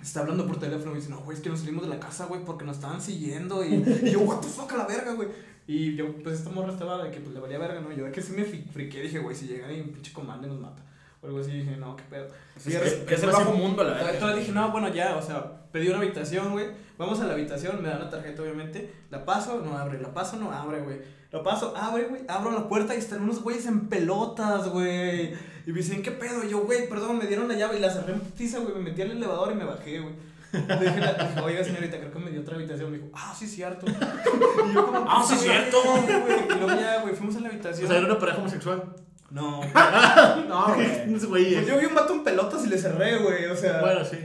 [0.01, 2.27] está hablando por teléfono y dice, no, güey, es que nos salimos de la casa,
[2.27, 3.65] güey, porque nos estaban siguiendo.
[3.65, 3.83] Y,
[4.13, 5.29] yo, what the fuck, a la verga, güey.
[5.67, 7.93] Y yo, pues esta morra de que pues, le valía verga, ¿no?
[7.93, 10.47] Yo de que sí me fri- friqué, dije, güey, si llega y un pinche comando
[10.47, 10.83] nos mata.
[11.23, 12.29] O algo así, dije, no, qué pedo.
[12.57, 14.37] Es, repente- es el bajo mundo, la Entonces verdad.
[14.37, 16.69] dije, no, bueno, ya, o sea, pedí una habitación, güey.
[16.97, 18.91] Vamos a la habitación, me dan la tarjeta, obviamente.
[19.11, 20.01] La paso, no abre.
[20.01, 20.99] La paso, no abre, güey.
[21.31, 22.23] La paso, abre, güey.
[22.29, 25.35] Abro la puerta y están unos güeyes en pelotas, güey.
[25.67, 26.43] Y me dicen, ¿qué pedo?
[26.45, 28.75] Y yo, güey, perdón, me dieron la llave y la cerré en putiza, güey.
[28.75, 30.15] Me metí al elevador y me bajé, güey.
[30.53, 32.91] Le dije, la- dije, oiga, señorita, creo que me dio otra habitación.
[32.91, 33.87] Me dijo, ah, sí, cierto.
[34.71, 35.77] Y yo, como, Ah, sí, cierto.
[36.07, 37.87] Y luego ya, güey, fuimos a la O habitación.
[37.89, 38.83] sea, era una pareja homosexual.
[39.31, 39.61] No.
[40.49, 41.55] No, güey.
[41.55, 43.47] Pues yo vi un vato en pelotas y le cerré, güey.
[43.47, 44.17] O sea, Bueno, sí.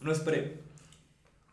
[0.00, 0.61] no esperé.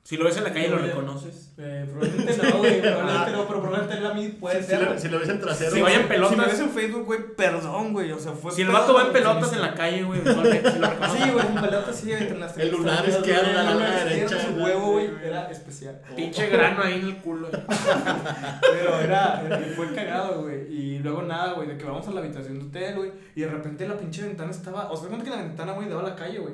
[0.10, 1.52] Si lo ves en la calle, lo reconoces.
[1.60, 2.82] Eh, probablemente no, güey.
[2.82, 4.80] Probablemente no, pero probablemente él a mí puede Si, ser.
[4.82, 5.00] lo, güey.
[5.00, 5.72] si lo ves en trasero.
[5.76, 6.38] Si vaya en Si pelotas.
[6.38, 8.12] me ves en Facebook, güey, perdón, güey.
[8.12, 8.52] O sea, fue.
[8.52, 9.56] Si el vato va en güey, pelotas sí.
[9.58, 13.54] en la calle, güey, sí lo güey, en pelotas sí, entre las El lunar izquierdo,
[13.54, 16.02] la derecha, Su huevo, güey, era especial.
[16.16, 17.50] Pinche grano ahí en el culo.
[18.62, 20.74] Pero era, era- fue cagado, güey.
[20.74, 23.12] Y luego nada, güey, de que vamos a la habitación de hotel, güey.
[23.36, 24.90] Y de repente la pinche ventana estaba.
[24.92, 26.54] O sea, cuenta que la ventana, güey, daba a la calle, güey.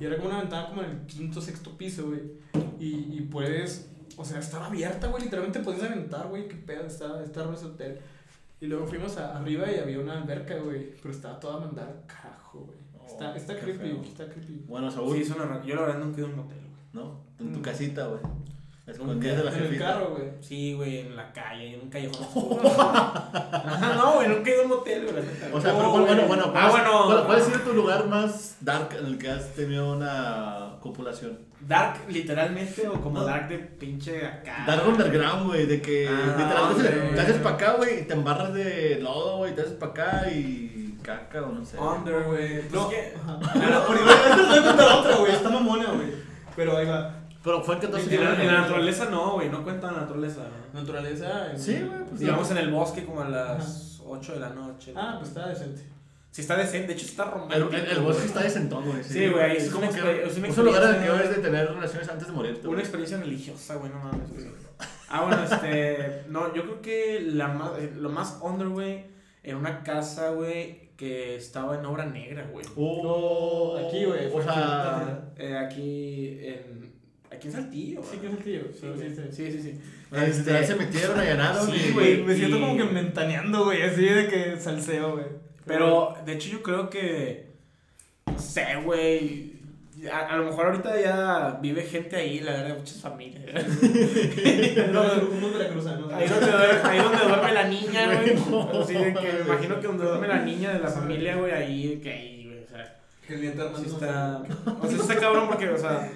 [0.00, 2.20] Y era como una ventana como en el quinto, sexto piso, güey.
[2.78, 3.88] Y, y puedes.
[4.16, 5.24] O sea, estaba abierta, güey.
[5.24, 6.48] Literalmente podías aventar, güey.
[6.48, 7.98] Qué pedo, está, está raro ese hotel.
[8.60, 10.92] Y luego fuimos a- arriba y había una alberca, güey.
[11.02, 12.78] Pero estaba toda mandada al carajo, güey.
[13.06, 14.02] Está, Oh, está qué creepy, feo.
[14.02, 14.64] está creepy.
[14.66, 15.14] Bueno, Saúl.
[15.16, 16.70] Sí, es una Yo la verdad nunca he ido a un motel, güey.
[17.04, 17.20] ¿No?
[17.38, 17.62] En tu Mm.
[17.62, 18.20] casita, güey.
[18.86, 20.28] Escondidas de la En el carro, güey.
[20.40, 22.58] Sí, güey, en la calle, en un callejón.
[22.64, 25.24] Ajá, no, güey, nunca he ido a un motel, güey.
[25.52, 26.14] O sea, No, pero ¿cuál, güey.
[26.14, 27.04] bueno, bueno, ¿cuál, Ah, es- bueno.
[27.06, 31.38] ¿cuál, cuál ha sido tu lugar más dark en el que has tenido una copulación?
[31.66, 33.24] Dark, literalmente, o como No.
[33.24, 34.64] dark de pinche acá.
[34.66, 37.10] Dark underground, güey, de que Ah, literal te, hombre.
[37.14, 40.30] te haces para acá, güey, y te embarras de lodo, güey, te haces para acá
[40.30, 41.76] y caca o no sé.
[41.78, 42.60] Under, güey.
[42.62, 42.88] Pues No.
[42.88, 43.38] que- Ajá.
[43.54, 45.32] Pero, pero igual, les voy a contar otra, güey.
[45.32, 46.08] Está mamona, güey.
[46.54, 47.14] Pero ahí va.
[47.42, 48.12] Pero fue que entonces...
[48.12, 50.42] En la, en la naturaleza no, güey, no cuenta la naturaleza.
[50.72, 50.80] ¿no?
[50.80, 51.50] Naturaleza.
[51.52, 54.92] en- Sí, güey, pues Digamos en el bosque como a las 8 de la noche.
[54.96, 55.82] Ah, pues está decente.
[56.36, 57.70] Sí, está decente, de hecho está El, romántico.
[57.76, 59.02] el, el bosque está decentón, güey.
[59.02, 61.66] Sí, güey, es como que es un lugar en el que experiencia- debes de tener
[61.72, 62.68] relaciones antes de morirte.
[62.68, 64.46] Una experiencia religiosa, güey, no mames.
[65.08, 66.24] Ah, bueno, este.
[66.28, 69.04] No, yo creo que la más, eh, lo más under, güey,
[69.44, 72.66] en una casa, güey, que estaba en obra negra, güey.
[72.76, 75.10] Oh, Aquí, güey, O sea, aquí.
[75.38, 76.92] Eh, aquí en.
[77.34, 78.02] Aquí en Saltillo.
[78.02, 78.60] Sí, es el tío.
[78.72, 79.22] Sí, Sí, sí, sí.
[79.32, 79.80] sí, sí, sí.
[80.12, 80.28] este,
[80.60, 81.70] Este, se metieron, allanaron.
[81.70, 82.22] Sí, güey.
[82.22, 85.45] Me siento y- como que mentaneando, güey, así de que salseo, güey.
[85.66, 87.46] Pero, de hecho, yo creo que.
[88.26, 89.56] No sé, güey.
[90.12, 93.44] A, a lo mejor ahorita ya vive gente ahí, la verdad, muchas familias.
[94.92, 96.12] No, unos veracruzanos.
[96.12, 98.82] Ahí donde, duerme, ahí donde duerme la niña, güey.
[98.82, 102.00] Así de que me imagino que donde duerme la niña de la familia, güey, ahí,
[102.02, 102.62] que ahí, güey.
[102.62, 102.96] O sea,
[103.26, 104.42] Que el diente sí está.
[104.80, 106.10] O sea, está cabrón porque, o sea,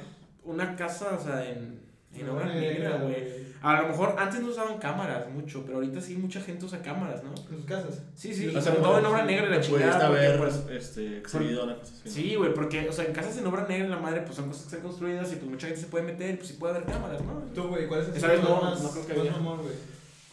[0.44, 1.79] una casa, o sea, en.
[2.14, 3.50] En obra negra, güey.
[3.62, 7.22] A lo mejor antes no usaban cámaras mucho, pero ahorita sí mucha gente usa cámaras,
[7.22, 7.30] ¿no?
[7.30, 8.02] En sus casas.
[8.14, 10.06] Sí, sí, O sea, sobre todo en obra negra y la chingada.
[10.06, 12.10] haber pues, este, exhibido una cosa así.
[12.10, 14.62] Sí, güey, porque, o sea, en casas en obra negra, la madre, pues son cosas
[14.62, 16.88] que están construidas y pues mucha gente se puede meter y pues sí puede haber
[16.88, 17.32] cámaras, ¿no?
[17.54, 19.32] Tú, güey, ¿cuál es el Esa vez no, más, no creo que había.
[19.32, 19.74] güey?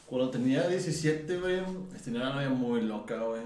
[0.08, 1.62] Cuando tenía 17, güey,
[2.04, 3.42] tenía una novia muy loca, güey.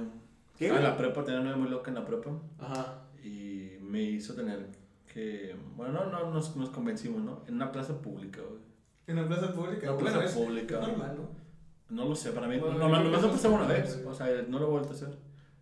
[0.59, 2.29] ¿Qué, Ah, en la prepa, tenía una novia muy loca en la prepa.
[2.59, 2.99] Ajá.
[3.23, 4.67] Y me hizo tener
[5.13, 5.55] que.
[5.75, 7.43] Bueno, no, no nos, nos convencimos, ¿no?
[7.47, 8.61] En una plaza pública, güey.
[9.07, 9.91] En una plaza pública.
[9.91, 10.79] Una Bueno, plaza es pública.
[10.79, 11.41] normal, ¿no?
[11.89, 12.57] No lo sé, para mí.
[12.57, 14.01] Bueno, no, no, eso pasé una vez.
[14.07, 15.09] O sea, no lo he vuelto a hacer.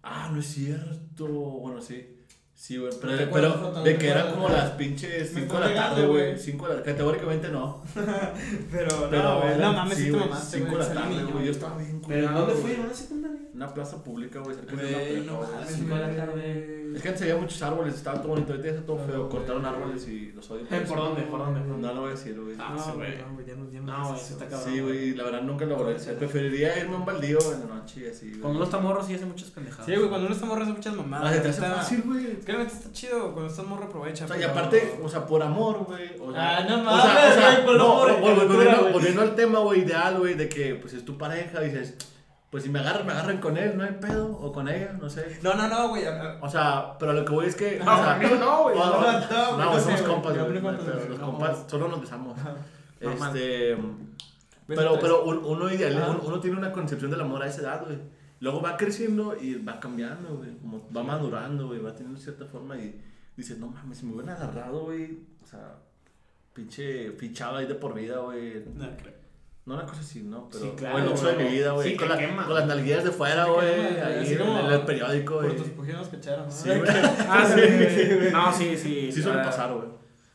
[0.04, 1.26] Ah, no es cierto.
[1.28, 2.16] Bueno, sí.
[2.54, 2.92] Sí, güey.
[3.02, 3.72] Pero, ¿No pero?
[3.72, 6.24] ¿No de que eran como las pinches Me 5 está de la tarde, güey.
[6.32, 6.38] güey.
[6.38, 7.82] 5 de la Categóricamente no.
[7.96, 9.58] Pero, Pero no, güey.
[9.58, 10.82] No mames, sí, güey, mamaste, 5 güey.
[10.88, 11.46] de la tarde, niño, güey.
[11.46, 12.74] Yo estaba bien ¿Pero dónde fue?
[12.74, 13.40] ¿En una secundaria?
[13.54, 16.79] Una plaza pública, güey, cerca de una no Sí, cinco de la tarde.
[16.96, 19.18] Es que antes había muchos árboles, estaba todo bonito, ahorita está todo No, feo.
[19.20, 19.30] güey.
[19.30, 20.66] Cortaron árboles y los odio.
[20.68, 21.22] ¿Por dónde?
[21.24, 21.60] ¿Por dónde?
[21.62, 22.56] No lo voy a decir, güey.
[22.60, 24.74] Ah, sí, güey, no, güey, ya no, ya No, está cabrón.
[24.74, 26.18] Sí, güey, la verdad nunca lo volveré a hacer.
[26.18, 28.40] Preferiría irme a un baldío en la noche y así, güey.
[28.42, 29.86] Cuando uno está morro sí hace muchas pendejadas.
[29.86, 31.32] Sí, güey, cuando uno está morro hace muchas mamadas.
[31.32, 32.24] Ah, se te hace Está- fácil, güey.
[32.24, 34.26] Neta está chido, cuando estás morro aprovecha.
[34.26, 36.10] O sea, y aparte, o sea, por amor, güey.
[36.20, 36.84] O sea, Ah, no o sea,
[37.14, 40.76] mames, o sea, güey, por no, amor, volviendo al tema, güey, ideal, güey, de que,
[40.76, 41.96] pues, es tu pareja, dices,
[42.50, 45.10] pues, si me agarran, me agarran con él, no hay pedo, o con ella, no
[45.10, 45.40] sé.
[45.44, 46.04] No, no, no, güey.
[46.42, 48.76] O sea, pero lo que voy es que, No, o sea, conmigo no, güey.
[48.78, 51.26] No, no, no, no, no somos compas, güey, no no los No.
[51.26, 52.38] compas solo nos besamos.
[53.00, 53.78] Este,
[54.68, 57.84] pero, pero un- uno, ideal, uno, uno tiene una concepción del amor a esa edad,
[57.86, 57.98] güey.
[58.42, 60.58] Luego va creciendo y va cambiando, güey.
[60.60, 61.80] Como va madurando, güey.
[61.82, 63.00] Va teniendo cierta forma y
[63.36, 65.20] dices, no mames, si me hubieran agarrado, güey.
[65.44, 65.76] O sea,
[66.54, 68.64] pinche fichado ahí de por vida, güey.
[68.76, 69.14] No, creo.
[69.70, 70.50] No una cosa así, ¿no?
[70.52, 71.92] Pero, Sí, claro, o el oxo de mi vida, güey.
[71.92, 73.70] Sí, con, la- con las nalguillas de fuera, güey.
[73.70, 75.56] Ahí en, en el periódico, Por güey.
[75.58, 76.52] tus pujidos cacharon, ¿no?
[76.52, 76.82] Sí, güey.
[77.30, 78.30] Ah, sí, Sí.
[78.32, 79.12] No, sí, sí.
[79.12, 79.88] Sí suele pasar, güey.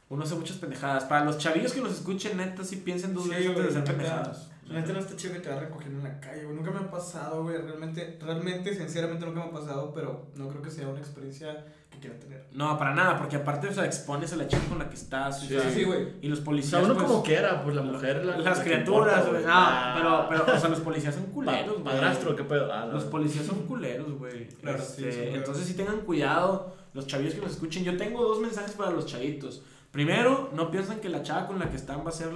[0.08, 1.04] Uno hace muchas pendejadas.
[1.06, 4.50] Para los chavillos que nos escuchen, neta, sí piensen dos veces antes de hacer pendejadas.
[4.68, 6.56] La neta no está chido que te va recogiendo en la calle, güey.
[6.56, 7.58] Nunca me ha pasado, güey.
[7.58, 11.98] Realmente, realmente, sinceramente nunca me ha pasado, pero no creo que sea una experiencia que
[11.98, 12.46] quiera tener.
[12.52, 15.38] No, para nada, porque aparte, o sea, expones a la chica con la que estás.
[15.38, 16.08] o Sí, sea, sí, güey.
[16.22, 16.70] Y los O policías.
[16.70, 18.24] sea, uno pues, como quiera, pues la mujer.
[18.24, 19.42] la- Las la criaturas, güey.
[19.46, 19.94] Ah.
[20.02, 21.84] No, pero, pero, o sea, los policías son culeros, güey.
[21.84, 22.72] Padrastro, qué pedo.
[22.72, 22.92] Ah, no.
[22.94, 24.48] Los policías son culeros, güey.
[24.48, 25.34] Claro, sí, Este, culeros.
[25.36, 27.84] entonces sí tengan cuidado, los chavillos que nos escuchen.
[27.84, 29.62] Yo tengo dos mensajes para los chavitos.
[29.90, 32.30] Primero, no piensen que la chava con la que están va a ser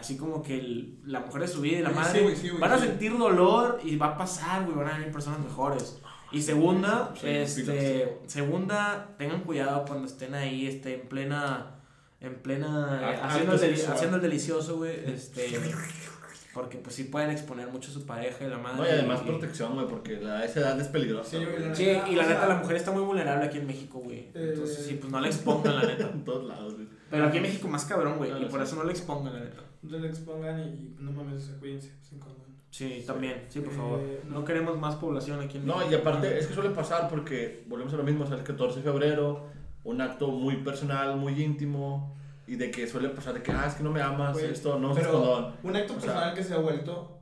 [0.00, 2.36] así como que el- la mujer de su vida y la Sí, madre.
[2.36, 5.98] sí, van a sentir dolor y va a pasar, güey, van a venir personas mejores.
[6.32, 11.76] Y segunda, Sí, este, segunda, tengan cuidado cuando estén ahí, este, en plena,
[12.20, 13.96] en plena, eh, Acto haciendo, el, deli- sexual.
[13.96, 15.48] haciendo el delicioso, güey, este,
[16.54, 18.76] porque pues sí pueden exponer mucho a su pareja y la madre.
[18.78, 21.30] No, y además y- protección, güey, porque la, esa edad es peligrosa.
[21.30, 23.98] Sí, güey, la Sí, y la neta, la mujer está muy vulnerable aquí en México,
[23.98, 24.28] güey.
[24.34, 26.10] Entonces, Eh, sí, pues no la expongan, la neta.
[26.14, 26.86] En todos lados, güey.
[27.10, 28.30] Pero aquí en México más cabrón, güey.
[28.30, 28.66] Claro, Y por sí.
[28.66, 29.60] eso no la expongan, la neta.
[29.82, 32.40] No le expongan y, y no mames, cuídense, sin condón.
[32.70, 33.46] Sí, también.
[33.48, 33.98] Sí, por favor.
[34.00, 35.84] Eh, No queremos más población aquí en México.
[35.84, 38.44] No, y aparte, es que suele pasar porque volvemos a lo mismo, o sea, el
[38.44, 39.46] 14 de febrero,
[39.82, 42.14] un acto muy personal, muy íntimo,
[42.46, 44.78] y de que suele pasar de que, ah, es que no me amas, Güey, esto,
[44.78, 45.54] no pero condón.
[45.64, 47.19] un acto O sea- personal que se ha vuelto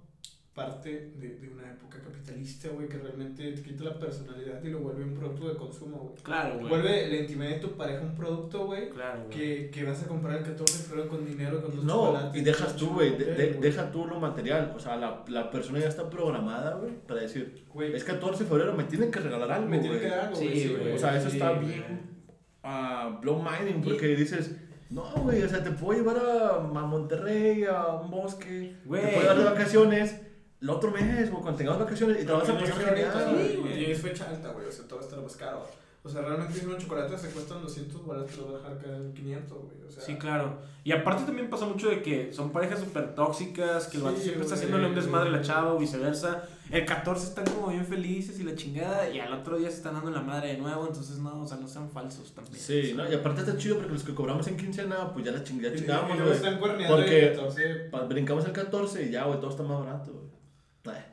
[0.59, 4.81] parte de, de una época capitalista, güey, que realmente te quita la personalidad y lo
[4.81, 6.23] vuelve un producto de consumo, güey.
[6.23, 6.69] Claro, güey.
[6.69, 9.31] Vuelve la intimidad de tu pareja un producto, güey, Claro, güey.
[9.39, 12.41] que, que vas a comprar el 14 de febrero con dinero, con dos No, chocolates.
[12.41, 15.79] y dejas tú, güey, de- de- deja tú lo material, o sea, la, la persona
[15.79, 19.51] ya está programada, güey, para decir, Güey, es 14 de febrero, me tienen que regalar
[19.53, 20.09] algo, me tiene güey.
[20.09, 20.77] que dar algo, Sí, güey.
[20.83, 20.93] güey.
[20.95, 21.67] O sea, eso sí, está güey.
[21.67, 22.19] bien
[22.63, 24.57] ah, blow minding, porque dices,
[24.91, 29.03] no, güey, o sea, te puedo llevar a, a Monterrey, a un bosque, Güey.
[29.03, 30.21] te puedo llevar de vacaciones,
[30.61, 33.37] el otro mes, o cuando tengamos vacaciones, y te lo vas a pasar genial.
[33.39, 35.67] Sí, y es fecha alta, güey, o sea, todo está más caro.
[36.05, 38.79] O sea, realmente si unos chocolates se cuestan 200 bolas, te los vas a dejar
[38.83, 39.77] caer en 500, güey.
[39.87, 40.57] O sea, Sí, claro.
[40.85, 44.19] Y aparte también pasa mucho de que son parejas súper tóxicas, que el Sí, vato
[44.21, 46.45] siempre está haciéndole un desmadre a la chava o viceversa.
[46.71, 49.95] El 14 están como bien felices y la chingada, y al otro día se están
[49.95, 52.57] dando la madre de nuevo, entonces no, o sea, no sean falsos también.
[52.59, 53.11] Sí, ¿no?
[53.11, 55.69] Y aparte está chido porque los que cobramos en quincena, pues ya la ching- ya
[55.69, 56.89] y- y- y chingamos, güey.
[56.89, 57.75] Porque- el 14.
[57.91, 60.28] Pa- Brincamos el 14 y ya, güey, todo está más barato, güey.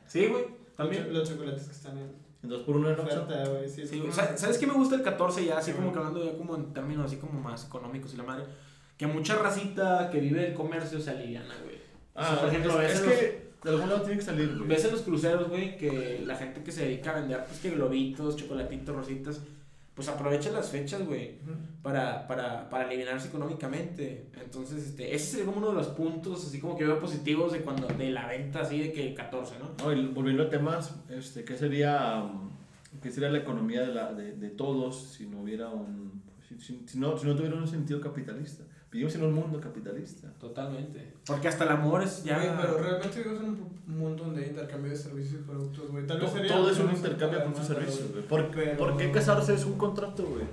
[0.06, 1.12] Sí, güey, Los, también.
[1.12, 2.10] los chocolates que están en
[2.42, 3.22] En 2 por 1 en Oxxo.
[3.22, 3.68] oferta, güey.
[3.68, 5.58] Sí, es Sí, como- ¿sabes, ¿Sabes qué me gusta el 14 ya?
[5.58, 8.22] Así Sí, como que hablando ya como en términos así como más económicos y la
[8.22, 8.44] madre.
[8.96, 11.76] Que mucha racita que vive el comercio se aliviana, güey.
[12.14, 14.18] O sea, Ah, por ejemplo, es, ves es en los- que de algún lado tiene
[14.18, 14.68] que salir, güey.
[14.68, 17.70] Ves en los cruceros, güey, que la gente que se dedica a vender, pues que
[17.70, 19.40] globitos, chocolatitos, rositas,
[19.96, 21.38] pues aprovecha las fechas, güey,
[21.82, 24.26] para, para, para aliviarse económicamente.
[24.40, 27.62] Entonces, este, ese sería como uno de los puntos, así como que veo positivos de
[27.62, 29.70] cuando, de la venta así de que 14, ¿no?
[29.82, 32.50] No, y volviendo a temas, este, ¿qué sería, um,
[33.02, 36.82] qué sería la economía de, la, de, de todos si no hubiera un, si, si-
[36.86, 38.64] si no, si no tuviera un sentido capitalista?
[38.90, 40.28] Vivimos en un mundo capitalista.
[40.40, 41.12] Totalmente.
[41.26, 42.38] Porque hasta el amor es ya...
[42.38, 46.06] Güey, pero realmente vivimos en un mundo donde hay intercambio de servicios y productos, güey.
[46.06, 48.22] Tal vez sería todo es un intercambio por sus demanda, servicios, güey.
[48.26, 50.44] ¿Por, Pero- ¿Por qué casarse es un contrato, güey?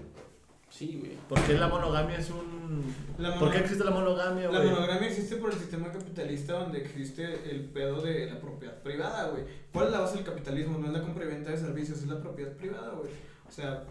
[0.69, 1.15] Sí, güey.
[1.29, 2.83] ¿Por qué la monogamia es un...
[3.19, 4.71] La ¿Por qué mono- existe la monogamia, La güey?
[4.71, 9.43] monogamia existe por el sistema capitalista donde existe el pedo de la propiedad privada, güey.
[9.71, 10.79] ¿Cuál es la base del capitalismo?
[10.79, 13.11] No es la compra y venta de servicios, es la propiedad privada, güey.
[13.47, 13.83] O sea...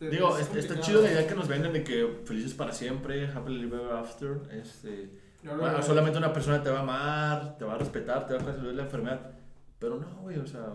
[0.00, 3.26] Digo, es es- está chido la idea que nos venden de que felices para siempre,
[3.28, 5.10] happily ever after, este...
[5.42, 8.44] Bueno, solamente una persona te va a amar, te va a respetar, te va a
[8.46, 9.30] resolver la enfermedad.
[9.78, 10.66] Pero no, güey, o sea,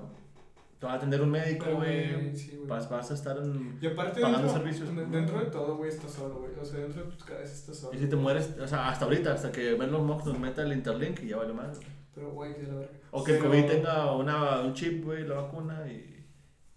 [0.80, 2.34] te va a atender un médico, güey.
[2.34, 2.64] sí.
[2.68, 3.78] Vas, vas a estar en...
[3.82, 4.96] Y aparte, pagando dentro, servicios.
[4.96, 6.52] de- dentro de todo, güey, estás solo, güey.
[6.60, 7.94] O sea, dentro de tus cabezas estás solo.
[7.98, 10.72] Y si te mueres, o sea, hasta ahorita, hasta que Elon Musk nos meta el
[10.72, 11.80] Interlink y ya vale más.
[12.16, 12.94] Pero, güey, que la verga.
[13.12, 16.26] O que el COVID tenga una, un chip, güey, la vacuna y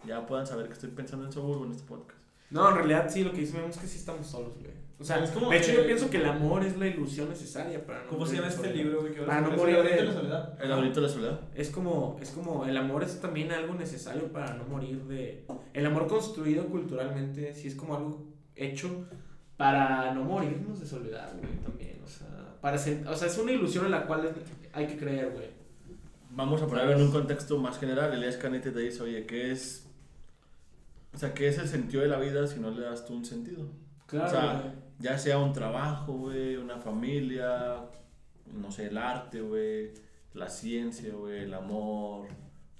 [0.04, 2.13] ya puedan saber que estoy pensando en Soburgo en este podcast.
[2.50, 4.72] No, en realidad sí, lo que decimos es que sí estamos solos, güey.
[4.96, 7.28] O sea, Es como de hecho que- yo pienso que el amor es la ilusión
[7.28, 9.12] necesaria para no ¿Cómo se morir llama de este libro, güey?
[9.14, 10.62] que Para no morir el de- laberinto de la soledad?
[10.62, 11.40] El laberinto de la soledad.
[11.54, 15.46] Es como, es como, el amor es también algo necesario para no morir de...
[15.72, 18.24] El amor construido culturalmente sí es como algo
[18.54, 19.08] hecho
[19.56, 22.00] para no morirnos de soledad, güey, también.
[22.04, 24.32] O sea, para sen- o sea, es una ilusión en la cual
[24.72, 25.48] hay que creer, güey.
[26.30, 28.12] Vamos a ponerlo en un contexto más general.
[28.12, 29.83] Elías Canete te dice, oye, ¿qué es...
[31.14, 33.24] O sea, ¿qué es el sentido de la vida si no le das tú un
[33.24, 33.66] sentido?
[34.06, 34.72] Claro, O sea, güey.
[34.98, 37.76] Ya sea un trabajo, güey, una familia,
[38.52, 39.92] no sé, el arte, güey,
[40.34, 42.26] la ciencia, güey, el amor,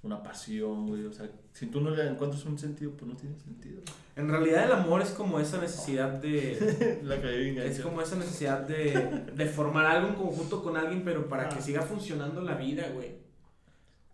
[0.02, 1.04] una pasión, güey.
[1.06, 3.80] O sea, si tú no le encuentras un sentido, pues no tiene sentido.
[4.16, 7.00] En realidad el amor es como esa necesidad de...
[7.02, 11.28] la que Es como esa necesidad de, de formar algo en conjunto con alguien, pero
[11.28, 11.62] para que Ah.
[11.62, 13.23] siga funcionando la vida, güey.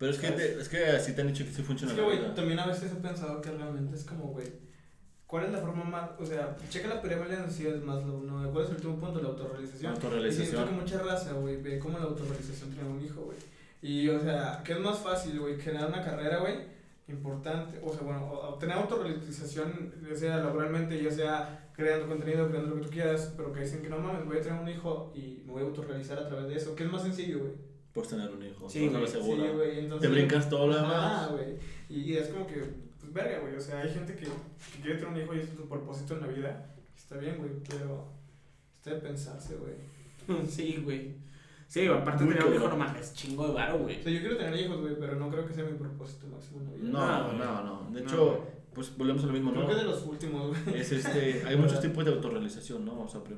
[0.01, 2.03] Pero es que, te- es que así te han dicho que sí funciona Es que,
[2.03, 4.47] güey, también a veces he pensado que realmente es como, güey,
[5.27, 8.51] ¿cuál es la forma más, o sea, checa la pirámide de necesidades más, ¿no?
[8.51, 9.21] ¿Cuál es el último punto?
[9.21, 9.77] La autorrealización.
[9.77, 10.65] Y siento Autorrealización.
[10.65, 13.37] que mucha raza, güey, ve como la autorrealización tiene un hijo, güey.
[13.83, 15.57] Y, o sea, ¿qué es más fácil, güey?
[15.59, 16.55] Generar una carrera, güey,
[17.07, 22.75] importante, o sea, bueno, obtener autorrealización, ya sea laboralmente, ya sea creando contenido, creando lo
[22.81, 25.41] que tú quieras, pero que dicen que no mames, voy a tener un hijo y
[25.45, 26.75] me voy a autorrealizar a través de eso.
[26.75, 27.51] ¿Qué es más sencillo, güey?
[27.93, 28.69] Por tener un hijo.
[28.69, 30.09] Sí, güey, Sí, güey, entonces...
[30.09, 31.31] Te brincas todo lo demás.
[31.31, 31.55] güey.
[31.89, 32.55] Y, y es como que,
[32.99, 33.55] pues verga, güey.
[33.55, 36.21] O sea, hay gente que, que quiere tener un hijo y es su propósito en
[36.21, 36.73] la vida.
[36.95, 38.13] Está bien, güey, pero
[38.77, 39.73] está de pensarse, güey.
[40.47, 41.15] Sí, güey.
[41.67, 42.79] Sí, aparte Muy tener un hijo cabrón.
[42.87, 44.01] nomás es chingo de varo, O güey.
[44.03, 46.65] sea, yo quiero tener hijos, güey, pero no creo que sea mi propósito máximo en
[46.65, 46.89] la vida.
[46.89, 47.37] No, güey.
[47.39, 47.89] no, no.
[47.91, 49.69] De No, hecho, pues volvemos a lo mismo, Creo ¿no?
[49.69, 50.79] que de los últimos, güey.
[50.79, 53.01] Es este, hay muchos tipos de autorrealización, ¿no?
[53.01, 53.37] O sea, pero,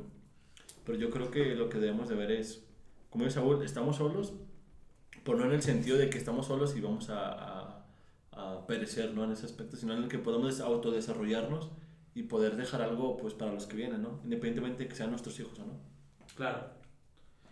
[0.85, 2.65] pero yo creo que lo que debemos de ver es,
[3.13, 4.33] como dice Saúl, estamos solos,
[5.23, 7.85] pero no en el sentido de que estamos solos y vamos a, a,
[8.31, 9.23] a perecer, ¿no?
[9.23, 11.69] En ese aspecto, sino en el que podemos des- autodesarrollarnos
[12.15, 14.19] y poder dejar algo, pues, para los que vienen, ¿no?
[14.23, 15.73] Independientemente de que sean nuestros hijos o no.
[16.35, 16.65] Claro.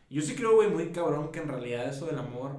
[0.09, 2.57] Yo sí creo, güey, muy cabrón que en realidad eso del amor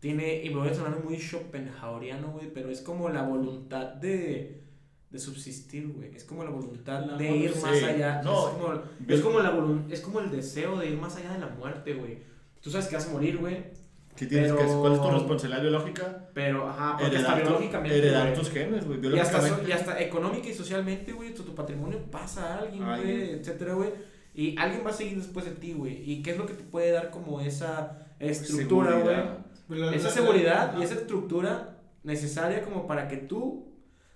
[0.00, 4.62] tiene, y me voy a sonar muy Schopenhaueriano, güey, pero es como la voluntad de,
[5.10, 6.14] de subsistir, güey.
[6.14, 7.60] Es como la voluntad La de amor, ir sí.
[7.62, 8.22] más allá.
[8.22, 8.72] No, es, como,
[9.08, 11.94] es, como la volun- es como el deseo de ir más allá de la muerte,
[11.94, 12.18] güey.
[12.64, 13.84] Tú sabes que vas a morir, güey,
[14.16, 16.28] ¿Qué tienes Pero- que, ¿Cuál es tu responsabilidad biológica?
[16.32, 20.00] pero, ajá, porque hasta Heredar, tu- biológicamente, heredar tus genes, güey, Y hasta, y hasta
[20.00, 23.90] económica y socialmente, güey, tu, tu patrimonio pasa a alguien, güey, etcétera, güey.
[24.32, 26.08] Y alguien va a seguir después de ti, güey.
[26.10, 29.02] ¿Y qué es lo que te puede dar como esa estructura, güey?
[29.02, 29.38] Seguridad.
[29.68, 33.66] Pero la- Esa la- seguridad la- y esa estructura necesaria como para que tú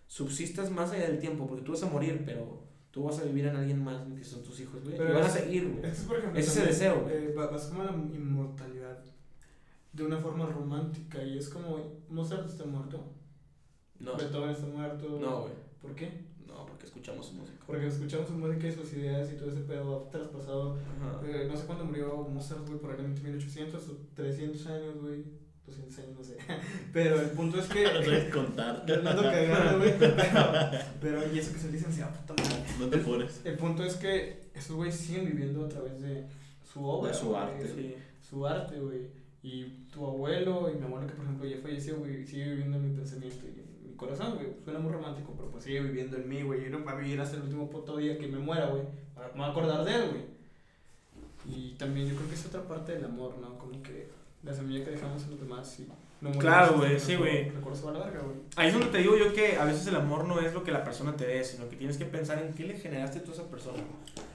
[0.07, 3.47] subsistas más allá del tiempo, porque tú vas a morir, pero tú vas a vivir
[3.47, 4.97] en alguien más, que son tus hijos, güey.
[4.97, 5.85] Y van a seguir, güey.
[5.87, 7.15] Esto es, por ejemplo, Ese es el también, deseo, güey.
[7.31, 8.99] eh, va- vas como a la inmortalidad
[9.93, 11.79] de una forma romántica y es como
[12.09, 13.05] Mozart está muerto,
[14.01, 15.19] No, Beethoven está muerto.
[15.21, 15.53] no, güey.
[15.83, 16.27] ¿Por qué?
[16.47, 17.59] No, porque escuchamos su música.
[17.67, 20.77] Porque escuchamos su música y sus ideas y todo ese pedo traspasado.
[21.25, 25.25] Eh, no sé cuándo murió Mozart, güey, por ahí en 1800 o 300 años, güey.
[25.69, 26.37] 200 años, no sé.
[26.93, 27.85] Pero el punto es que.
[27.95, 28.85] No sabes contar.
[28.87, 29.99] No ando cagando, güey.
[29.99, 30.15] Pero,
[31.01, 32.65] pero, y eso que se licenciado, puta madre.
[32.79, 33.41] No te pones.
[33.45, 36.27] El punto es que esos güeyes siguen viviendo a través de
[36.71, 37.11] su obra.
[37.11, 37.69] De su güey, arte.
[37.69, 37.95] Sí.
[38.29, 39.09] Su arte, güey.
[39.43, 42.91] Y tu abuelo y mi abuelo, que por ejemplo ya falleció, güey, sigue viviendo en
[42.91, 44.49] mi pensamiento y en mi corazón, güey.
[44.65, 46.65] Suena muy romántico, pero pues sigue viviendo en mí, güey.
[46.65, 48.83] Yo no voy a vivir hasta el último puto día que me muera, güey.
[49.15, 50.39] Para me voy a acordar de él, güey.
[51.47, 53.59] Y también yo creo que es otra parte del amor, ¿no?
[53.59, 54.09] Como que
[54.43, 55.89] la semilla que dejamos en los demás y
[56.21, 57.49] no Claro, güey, sí, güey.
[57.49, 57.53] A
[57.93, 58.37] la güey.
[58.57, 60.73] Ahí es donde te digo yo que a veces el amor no es lo que
[60.73, 63.35] la persona te dé, sino que tienes que pensar en qué le generaste tú a
[63.35, 63.79] esa persona.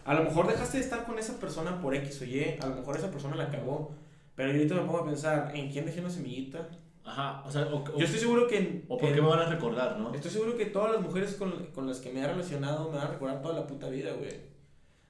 [0.05, 2.75] A lo mejor dejaste de estar con esa persona por X o Y, a lo
[2.75, 3.91] mejor esa persona la cagó,
[4.35, 6.69] pero yo ahorita me pongo a pensar en quién dejé una semillita.
[7.05, 8.57] Ajá, o sea, o, o- Yo estoy seguro que...
[8.59, 10.13] en- o por qué me van a recordar, ¿no?
[10.15, 13.07] Estoy seguro que todas las mujeres con, con las que me he relacionado me van
[13.07, 14.31] a recordar toda la puta vida, güey.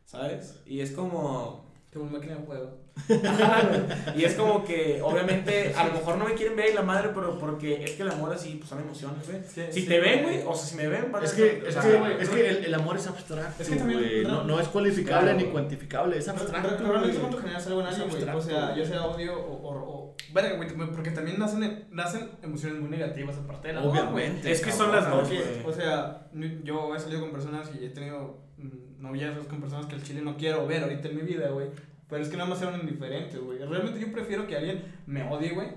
[0.06, 0.60] ¿Sabes?
[0.66, 1.66] Y es como...
[1.92, 2.78] Tengo una máquina de fuego.
[3.26, 3.62] Ajá,
[4.16, 7.10] y es como que, obviamente, a lo mejor no me quieren ver y la madre,
[7.14, 9.42] pero porque es que el amor así, pues son emociones, güey.
[9.72, 10.42] Si Sí, te ven, güey.
[10.46, 12.30] o sea, si me ven, van a Es que, o es sea, que, güey, es
[12.30, 14.24] que el, el amor es abstracto, Es que también- güey.
[14.24, 16.76] No, no es cualificable Claro, ni cuantificable, es abstracto.
[16.78, 18.24] Pero realmente cuando generas algo en alguien, güey.
[18.30, 19.54] O sea, ya sea odio o.
[19.54, 24.52] o, o verga, güey, porque también nacen, nacen emociones muy negativas aparte de la Obviamente.
[24.52, 25.30] Es que son las dos,
[25.66, 26.28] o sea,
[26.64, 30.22] yo he salido con personas y he tenido mm, noviazgos con personas que al chile
[30.22, 31.68] no quiero ver ahorita en mi vida, güey.
[32.14, 33.58] Pero es que nada más eran indiferentes, güey.
[33.58, 35.70] Realmente yo prefiero que alguien me odie, güey.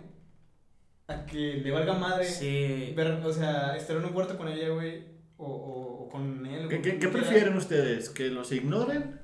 [1.08, 2.24] A que le valga madre.
[2.26, 2.92] Sí.
[2.96, 5.02] Ver, o sea, estar en un cuarto con ella, güey.
[5.38, 6.68] O, o, o con él.
[6.68, 8.10] ¿Qué, güey, qué, qué prefieren ustedes?
[8.10, 9.20] ¿Que los ignoren?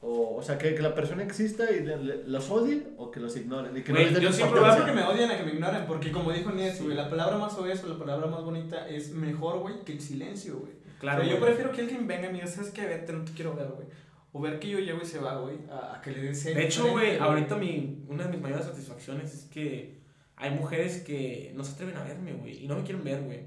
[0.00, 3.20] O, o sea, que, que la persona exista y le- le- los odie o que
[3.20, 3.76] los ignoren.
[3.76, 4.60] Y que Güey, no les den yo siempre?
[4.60, 7.38] Prefiero que me odien a que me ignoren, porque como dijo Nies, güey, la palabra
[7.38, 10.72] más obesa, la palabra más bonita es mejor, güey, que el silencio, güey.
[10.98, 11.22] Claro.
[11.22, 12.84] o sea, yo prefiero que alguien venga y me diga, ¿sabes qué?
[12.86, 13.86] Vete, no te quiero ver, güey.
[14.32, 16.54] O ver que yo llego y se va, güey, a, a que le den.
[16.54, 20.00] De hecho, güey, ahorita mi, una de mis mayores satisfacciones es que
[20.36, 23.40] hay mujeres que no se atreven a verme, güey, y no me quieren ver, güey.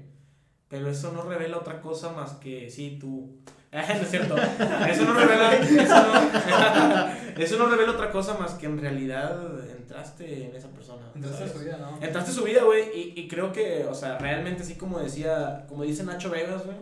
[0.68, 3.36] Pero eso no revela otra cosa más que, sí, tú.
[3.72, 4.36] no es cierto.
[4.36, 5.54] Eso no revela.
[5.54, 9.38] Eso no, eso no revela otra cosa más que en realidad
[9.76, 11.10] entraste en esa persona.
[11.14, 11.98] Entraste a su vida, ¿no?
[12.00, 15.64] Entraste en su vida, güey, y, y creo que, o sea, realmente así como decía,
[15.68, 16.76] como dice Nacho Vegas, güey,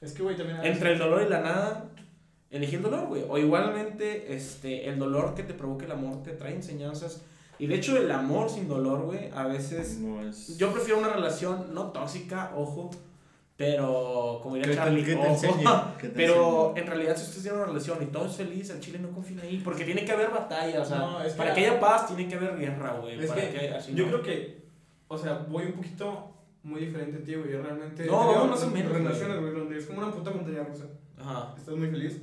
[0.00, 0.58] Es que, güey, también...
[0.64, 1.84] entre el dolor y la nada,
[2.58, 3.24] elegí el dolor, güey.
[3.28, 7.22] O igualmente, este, el dolor que te provoca el amor te trae enseñanzas.
[7.58, 9.98] Y de hecho, el amor sin dolor, güey, a veces...
[9.98, 10.56] No es...
[10.58, 12.90] Yo prefiero una relación no tóxica, ojo,
[13.56, 15.26] pero como diría te, Charlie, que te ojo.
[15.28, 15.64] enseñe.
[16.00, 16.80] te Pero enseñe.
[16.82, 19.42] en realidad, si usted tiene una relación y todo es feliz, el chile no confía
[19.42, 19.60] ahí.
[19.64, 22.08] Porque tiene que haber batalla, o sea, No, es que para la- que haya paz,
[22.08, 23.20] tiene que haber guerra, güey.
[23.20, 24.10] Es para que así Yo no.
[24.10, 24.64] creo que,
[25.06, 26.30] o sea, voy un poquito
[26.64, 27.52] muy diferente a ti, güey.
[27.52, 28.06] Yo realmente...
[28.06, 28.92] No, tenido más o menos.
[28.92, 30.84] Relaciones, güey, donde es como una puta montaña rusa.
[31.20, 31.54] Ajá.
[31.56, 32.20] Estás muy feliz,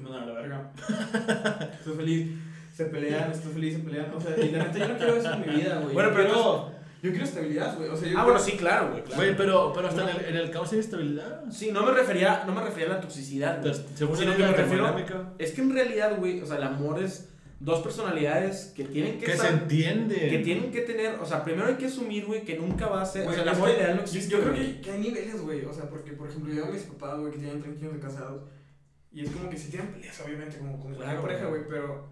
[0.00, 0.72] te mandan a la verga.
[1.78, 2.28] Estás feliz,
[2.74, 4.12] se pelean, estás feliz, se pelean.
[4.14, 5.94] O sea, y la neta, yo no quiero eso en mi vida, güey.
[5.94, 7.88] Bueno, Yo pero quiero- Yo quiero estabilidad, güey.
[7.88, 9.02] O sea, yo Ah, quiero- bueno, sí, claro, güey.
[9.02, 9.22] claro.
[9.22, 11.44] Güey, pero, pero hasta en el, en el caos hay estabilidad.
[11.50, 13.70] Sí, no me refería, no me refería a la toxicidad, güey.
[13.72, 16.62] Entonces, según Sino la que me refiero- Es que en realidad, güey, o sea, el
[16.64, 17.28] amor es
[17.58, 20.28] dos personalidades que tienen que, que se entiende.
[20.30, 23.06] que tienen que tener, o sea, primero hay que asumir, güey, que nunca va a
[23.06, 24.30] ser, Güey, o sea, el amor que ideal no yo- existe.
[24.32, 24.74] Yo creo güey.
[24.76, 25.64] que, que hay niveles, güey.
[25.66, 28.00] O sea, porque, por ejemplo, yo a mis papás, güey, que tienen 30 años de
[28.00, 28.42] casados.
[29.12, 31.62] Y es como que si tienen peleas, obviamente, como con Claro, pareja, güey.
[31.68, 32.08] Pero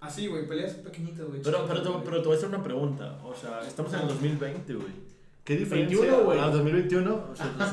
[0.00, 1.40] así, güey, peleas pequeñitas, güey.
[1.42, 3.18] Pero, pero, te, pero te voy a hacer una pregunta.
[3.24, 5.14] O sea, estamos en el 2020, güey.
[5.44, 5.98] ¿Qué diferencia?
[5.98, 6.38] 21, güey.
[6.38, 7.14] Ah, 2021.
[7.32, 7.70] O sea, nos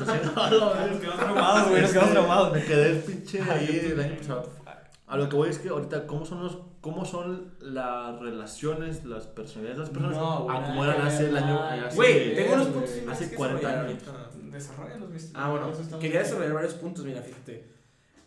[1.00, 1.82] quedamos traumados, güey.
[1.82, 2.52] Nos quedamos traumados.
[2.52, 4.50] Me quedé el pinche ahí el año pasado.
[5.06, 9.26] A lo que voy es que ahorita, ¿cómo son, los, cómo son las relaciones, las
[9.26, 10.16] personalidades de las personas?
[10.16, 11.62] No, güey, a nada eran que hace el año.
[11.62, 14.02] hace- Güey, tengo unos puntos Hace que 40 desarrollar años.
[14.52, 15.70] Desarrolla los mis- Ah, bueno,
[16.00, 17.71] quería desarrollar varios puntos, mira, fíjate.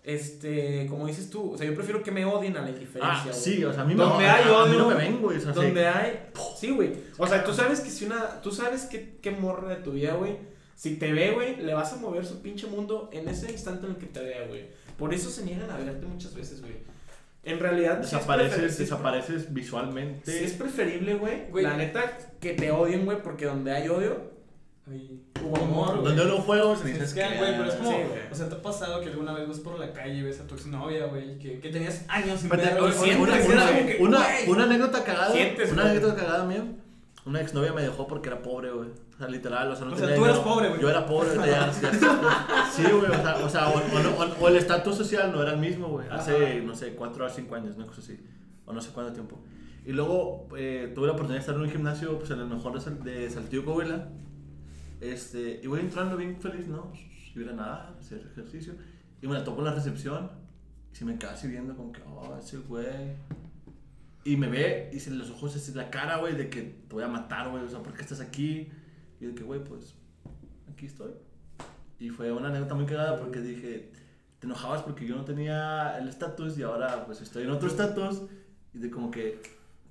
[0.05, 3.31] Este, como dices tú, o sea, yo prefiero que me odien a la indiferencia.
[3.31, 4.95] Ah, sí, o sea, a mí, me, Donde hay a- a mí odio, no me
[4.95, 5.37] ven, güey.
[5.37, 5.59] O sea, sí.
[5.59, 6.19] Donde hay.
[6.57, 6.93] Sí, güey.
[7.17, 8.39] O sea, tú sabes que si una.
[8.41, 10.37] Tú sabes que, qué morra de tu vida, güey.
[10.75, 13.93] Si te ve, güey, le vas a mover su pinche mundo en ese instante en
[13.93, 14.65] el que te vea, güey.
[14.97, 16.73] Por eso se niegan a verte muchas veces, güey.
[17.43, 20.31] En realidad, Desapareces, prefer- sí es- desapareces visualmente.
[20.31, 21.49] Sí es preferible, güey.
[21.49, 21.63] Güey.
[21.63, 24.34] La neta, que te odien, güey, porque donde hay odio,
[24.87, 26.03] Ay, hubo amor.
[26.03, 27.97] Donde uno juegos, Sí, necesitas es que, güey, pero es como, Sí,
[28.31, 30.45] o sea, ¿te ha pasado que alguna vez vas por la calle y ves a
[30.47, 33.33] tu exnovia, güey, que, que tenías años sin ver, una,
[33.99, 35.31] una- una- anécdota cagada.
[35.31, 35.91] Sientes, una güey.
[35.97, 36.63] anécdota cagada mía.
[37.25, 38.89] Una exnovia me dejó porque era pobre, güey.
[39.15, 40.81] O sea, literal, o sea, no O sea, tenía tú eras pobre, güey.
[40.81, 44.47] Yo era pobre, ya, ya- Sí, güey, o sea, o, sea, o, o o- o
[44.49, 46.07] el estatus social no era el mismo, güey.
[46.11, 46.55] Hace, Ajá.
[46.63, 48.19] no sé, cuatro o cinco años, una cosa así.
[48.67, 49.39] O no sé cuánto tiempo.
[49.85, 52.73] Y luego eh, tuve la oportunidad de estar en un gimnasio, pues en el mejor
[52.73, 54.07] de, Sal- de Saltillo, Coahuila.
[55.01, 56.91] Este, y voy entrando bien feliz, ¿no?
[57.41, 58.73] ir a nadar, hacer ejercicio.
[59.21, 60.29] Y me la topo en la recepción.
[60.91, 63.15] Y se me queda así viendo como que, oh, ese güey.
[64.23, 67.03] Y me ve y se los ojos, así la cara, güey, de que te voy
[67.03, 67.63] a matar, güey.
[67.63, 68.69] O sea, ¿por qué estás aquí?
[69.19, 69.95] Y de que, güey, pues,
[70.71, 71.11] aquí estoy.
[71.99, 73.91] Y fue una anécdota muy cagada porque dije,
[74.39, 78.23] te enojabas porque yo no tenía el estatus y ahora, pues, estoy en otro estatus.
[78.73, 79.41] Y de como que,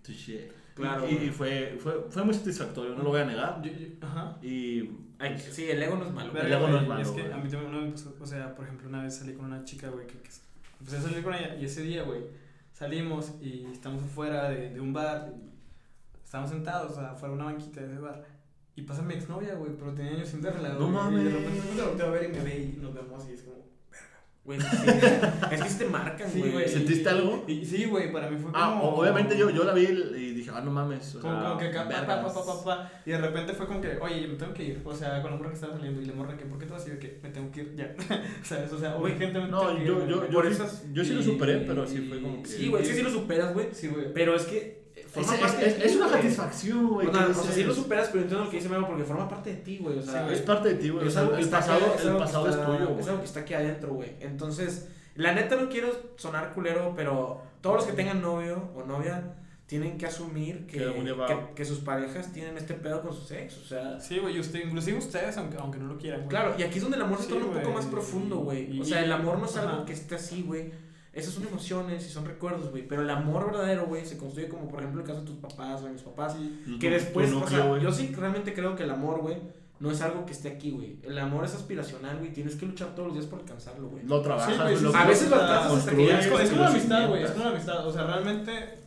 [0.03, 0.51] touché.
[0.75, 3.63] Claro, Y, y fue, fue, fue muy satisfactorio, no lo voy a negar.
[3.63, 4.37] Yo- yo- ajá.
[4.43, 6.33] Y Ay, sí, el ego no es malo.
[6.33, 7.33] Verga, Verga, ego no es malo, es que güey.
[7.33, 9.45] a mí también una vez me pasó, o sea, por ejemplo, una vez salí con
[9.47, 10.31] una chica, güey, que, que
[10.81, 12.23] empecé a salir con ella y ese día, güey,
[12.73, 17.41] salimos y estamos afuera de, de un bar, y estábamos sentados, o sea, afuera de
[17.41, 18.25] una banquita de ese bar.
[18.77, 20.89] Y pasa mi exnovia, güey, pero tenía años sin verla, No güey.
[20.89, 21.25] Y mames.
[21.25, 23.64] de repente me volteo a ver y me ve y nos vemos y es como...
[24.45, 24.67] Güey, sí.
[25.53, 26.69] es que te marcan, Sí, güey.
[26.69, 27.45] ¿Sentiste algo?
[27.47, 28.63] Y, sí, güey, para mí fue como...
[28.63, 31.15] Ah, obviamente yo, yo la vi y dije, ah, no mames.
[31.15, 33.81] O Como, sea, como que acá, pa, pa, pa, pa, y de repente fue como
[33.81, 36.05] que, oye, me tengo que ir, o sea, con la morra que estaba saliendo, y
[36.05, 36.99] la morra que, ¿por qué te vas a ir?
[36.99, 37.95] Que me tengo que ir, ya,
[38.43, 38.71] ¿sabes?
[38.71, 41.05] O sea, Güey, urgentemente No, tengo que yo, irme, yo, yo, Por sí- esas- yo
[41.05, 42.49] sí lo y- superé, pero sí fue como que...
[42.51, 43.69] Sí, güey, es que sí lo superas, güey.
[43.73, 44.13] Sí, güey.
[44.13, 44.84] Pero es que.
[45.21, 46.17] Es, es- de es- ti, es una güey.
[46.23, 47.07] satisfacción, güey.
[47.07, 49.05] O que sea, o sea, sí lo superas, pero entiendo lo que dice Memo porque
[49.05, 49.99] forma parte de ti, güey.
[49.99, 51.05] O sea, es parte de ti, güey.
[51.05, 52.89] o es sea, algo que el está pasado, aquí- el pasado es está- tuyo, Es
[52.91, 53.07] güey.
[53.09, 54.13] algo que está aquí adentro, güey.
[54.21, 59.35] Entonces, la neta no quiero sonar culero, pero todos los que tengan novio o novia
[59.67, 60.79] tienen que asumir que,
[61.55, 63.61] Que sus parejas tienen este pedo con su sexo.
[63.63, 66.29] O sea, Sí, güey, y usted, inclusive ustedes, aunque, aunque no lo quieran, güey.
[66.29, 68.77] claro, y aquí es donde el amor se Sí, torna un poco más profundo, güey.
[68.77, 69.71] Y- O sea, el amor no es ajá.
[69.71, 70.71] algo que esté así, güey.
[71.15, 72.87] Esas son emociones y son recuerdos, güey.
[72.89, 75.81] Pero el amor verdadero, güey, se construye como, por ejemplo, el caso de tus papás
[75.83, 76.35] o de mis papás.
[76.37, 76.79] Sí.
[76.81, 77.83] Que después, tu o sea, güey.
[77.83, 79.37] yo sí realmente creo que el amor, güey,
[79.81, 80.99] no es algo que esté aquí, güey.
[81.03, 82.33] El amor es aspiracional, güey.
[82.33, 84.05] Tienes que luchar todos los días por alcanzarlo, güey.
[84.05, 86.41] Lo trabajas, Sí, güey, sí, lo- A veces lo alcanzas hasta que ya Es es
[86.41, 87.87] es una amistad, güey, es una amistad.
[87.87, 88.79] O sea, realmente,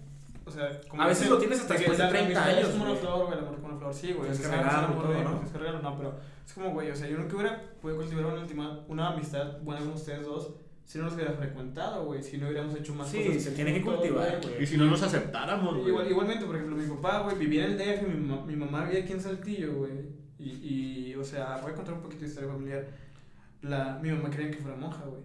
[0.45, 2.25] o sea, como A veces dicen, lo tienes hasta de que después de la 30
[2.27, 3.01] amistad años, Es como una güey.
[3.01, 4.19] flor, güey, el amor es como una flor, sí, güey.
[4.19, 5.29] O que es y amor todo, de- ¿no?
[5.31, 6.13] tienes que regarlo, no, pero
[6.45, 9.81] es como, güey, o sea, yo nunca hubiera podido cultivar una, última, una amistad buena
[9.81, 10.51] con ustedes dos
[10.87, 13.43] si no nos hubiera frecuentado, güey, si no hubiéramos hecho más Sí, cosas.
[13.43, 14.63] se tiene que cultivar, güey.
[14.63, 15.89] Y si no nos aceptáramos, güey.
[15.89, 18.15] Igual, igualmente, por ejemplo, mi papá, güey, vivía en el DF, mi,
[18.47, 19.91] mi mamá vivía aquí en Saltillo, güey.
[20.39, 20.49] Y,
[21.11, 22.87] y, o sea, voy a contar un poquito de historia familiar.
[23.63, 25.21] La, mi mamá quería que fuera monja, güey.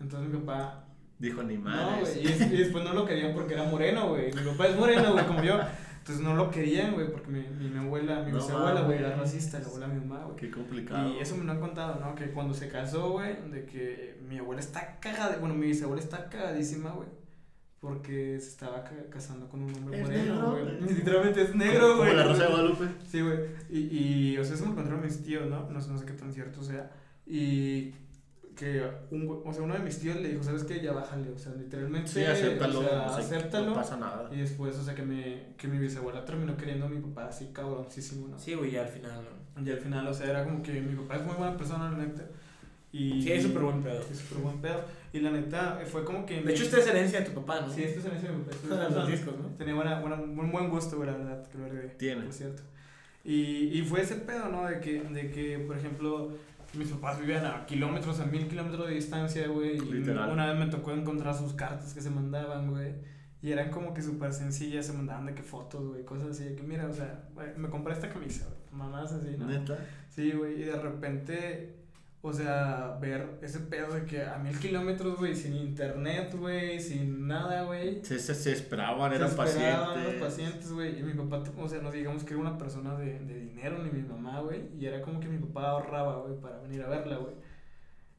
[0.00, 0.84] Entonces mi papá...
[1.18, 2.14] Dijo ni No, madres.
[2.22, 2.26] güey.
[2.50, 4.32] Y, y después no lo querían porque era moreno, güey.
[4.34, 5.58] Mi papá es moreno, güey, como yo.
[6.02, 9.14] Entonces no lo querían, güey, porque mi, mi, mi abuela, mi No bisabuela, güey, era
[9.14, 10.36] racista, la abuela de mi mamá, güey.
[10.36, 11.08] Qué complicado.
[11.14, 12.16] Y eso me lo han contado, ¿no?
[12.16, 16.28] Que cuando se casó, güey, de que mi abuela está cagada, bueno, mi bisabuela está
[16.28, 17.08] cagadísima, güey.
[17.78, 20.76] Porque se estaba ca- casando con un hombre ¿Es moreno, negro?
[20.80, 20.94] güey.
[20.96, 22.16] Literalmente es negro, Como güey.
[22.16, 22.84] la Rosa de Guadalupe.
[23.08, 23.38] Sí, güey.
[23.70, 23.78] Y,
[24.32, 25.68] y, o sea, eso me lo contaron mis tíos, ¿no?
[25.70, 26.90] No, sé- no sé qué tan cierto sea.
[27.26, 27.92] Y
[28.62, 30.80] que un, o sea, uno de mis tíos le dijo, ¿sabes qué?
[30.80, 32.08] Ya bájale, o sea, literalmente.
[32.08, 32.78] Sí, acéptalo.
[32.78, 33.66] O sea, o sea, acéptalo.
[33.70, 34.30] No pasa nada.
[34.32, 37.50] Y después, o sea, que, me, que mi bisabuela terminó queriendo a mi papá así
[37.52, 38.38] cabroncísimo, ¿no?
[38.38, 39.20] Sí, güey, ya al final,
[39.56, 39.66] ¿no?
[39.66, 41.98] Y al final, o sea, era como que mi papá es muy buena persona, la
[41.98, 42.24] neta.
[42.92, 44.00] Y, Sí, es súper buen pedo.
[44.10, 44.84] Es súper buen pedo.
[45.12, 46.42] Y la neta, fue como que.
[46.42, 47.72] De hecho, esta es herencia de tu papá, ¿no?
[47.72, 48.50] Sí, esto es en ese mi papá.
[48.52, 49.48] esto es- Los discos, ¿no?
[49.56, 51.88] Tenía buena, buena, un buen gusto, güey, la verdad, que lo heredé.
[51.98, 52.22] Tiene.
[52.22, 52.62] Por cierto.
[53.24, 54.66] Y, y fue ese pedo, ¿no?
[54.66, 56.32] De que, de que, por ejemplo,
[56.74, 59.76] mis papás vivían a kilómetros, a mil kilómetros de distancia, güey.
[59.76, 62.94] Y una vez me tocó encontrar sus cartas que se mandaban, güey.
[63.42, 66.44] Y eran como que súper sencillas, se mandaban de que fotos, güey, cosas así.
[66.44, 68.58] De que, mira, o sea, güey, me compré esta camisa, güey.
[68.72, 69.46] Mamás así, ¿no?
[69.46, 69.78] Neta.
[70.08, 71.81] Sí, güey, y de repente,
[72.24, 77.26] o sea, ver ese pedo de que a mil kilómetros, güey, sin internet, güey, sin
[77.26, 78.04] nada, güey.
[78.04, 80.04] Se, se, se esperaban, Se eran esperaban pacientes.
[80.20, 81.00] los pacientes, güey.
[81.00, 83.90] Y mi papá, o sea, no digamos que era una persona de, de dinero, ni
[83.90, 84.68] mi mamá, güey.
[84.78, 87.34] Y era como que mi papá ahorraba, güey, para venir a verla, güey.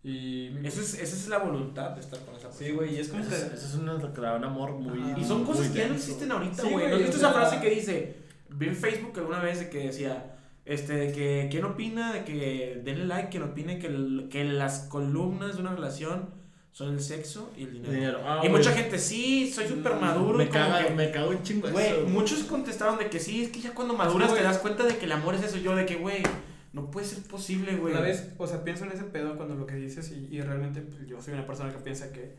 [0.06, 2.68] Y Esa es, esa es la voluntad de estar con esa persona.
[2.68, 3.36] Sí, güey, y es como Eso que...
[3.38, 5.14] es, eso es una, un amor muy.
[5.18, 6.90] Y son cosas que ya no existen ahorita, Sí, güey.
[6.90, 8.16] güey, ¿No o esa frase que dice?
[8.50, 10.33] Vi en Facebook alguna vez de que decía,
[10.66, 14.80] este, de que, ¿quién opina de que denle like, quien opine que, el- que las
[14.90, 16.30] columnas de una relación
[16.72, 17.92] son el sexo y el dinero?
[17.94, 18.20] Dinero.
[18.26, 18.60] Ah, y güey.
[18.62, 20.38] mucha gente, sí, soy súper maduro.
[20.38, 22.06] Me caga, que- me cago en chingo Güey, eso.
[22.08, 24.42] muchos contestaron de que sí, es que ya cuando maduras güey.
[24.42, 25.58] te das cuenta de que el amor es eso.
[25.58, 26.24] Yo de que, güey,
[26.72, 27.94] no puede ser posible, güey.
[27.94, 30.82] Una vez, o sea, pienso en ese pedo cuando lo que dices y, y realmente
[30.82, 32.36] pues, yo soy una persona que piensa que...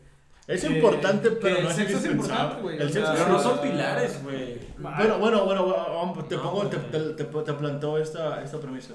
[0.47, 3.27] Es que- importante, que pero el no es sexo es importante, güey, El sexo Pero
[3.29, 4.59] no son pilares, güey.
[4.77, 8.93] Bueno, bueno, bueno, vamos, te No, pongo, te, te, te, te planteo esta, esta premisa.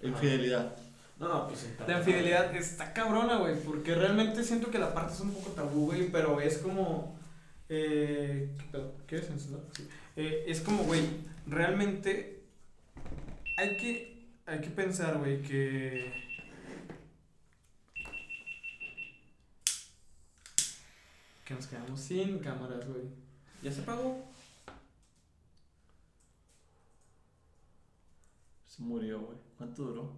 [0.00, 0.74] Infidelidad.
[1.18, 1.68] No, no, pues.
[1.86, 5.86] La infidelidad está cabrona, güey, porque realmente siento que la parte es un poco tabú,
[5.86, 7.16] güey, pero es como...
[7.68, 8.50] Eh.
[9.06, 9.60] ¿Qué es eso?
[9.76, 9.88] Sí.
[10.16, 11.00] Eh, es como, güey,
[11.46, 12.42] realmente
[13.56, 16.12] hay que, hay que pensar, güey, que...
[21.52, 23.02] Que nos quedamos sin cámaras, güey.
[23.62, 24.24] ¿Ya se pagó?
[28.66, 29.36] Se murió, güey.
[29.58, 30.12] ¿Cuánto duró?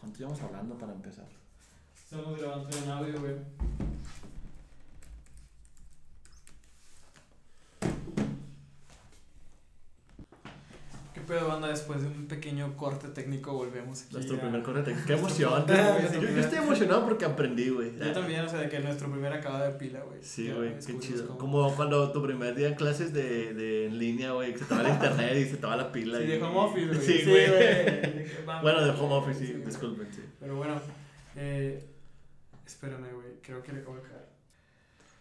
[0.00, 1.28] ¿Cuánto llevamos hablando para empezar?
[1.94, 3.34] Estamos grabando en audio, güey.
[11.22, 11.68] ¿Qué pedo, banda?
[11.68, 14.14] Después de un pequeño corte técnico volvemos aquí.
[14.14, 14.82] Nuestro a- primer corte.
[14.82, 15.06] técnico.
[15.06, 15.64] Qué emoción.
[15.66, 17.96] Yo, yo estoy emocionado porque aprendí, güey.
[17.96, 20.18] Yo también, o sea, de que nuestro primer acaba de pila, güey.
[20.22, 21.26] Sí, güey, qué chido.
[21.38, 24.64] cómo- Como cuando tu primer día en clases de, de en línea, güey, que se
[24.64, 26.18] te va el internet y se te va la pila.
[26.18, 27.00] Sí, y- de home office, güey.
[27.00, 28.32] Sí, güey.
[28.62, 30.22] Bueno, de home office, sí, disculpen, sí.
[30.40, 30.80] Pero bueno,
[31.36, 31.84] eh,
[32.66, 34.21] espérame, güey, creo que le acabo de caer.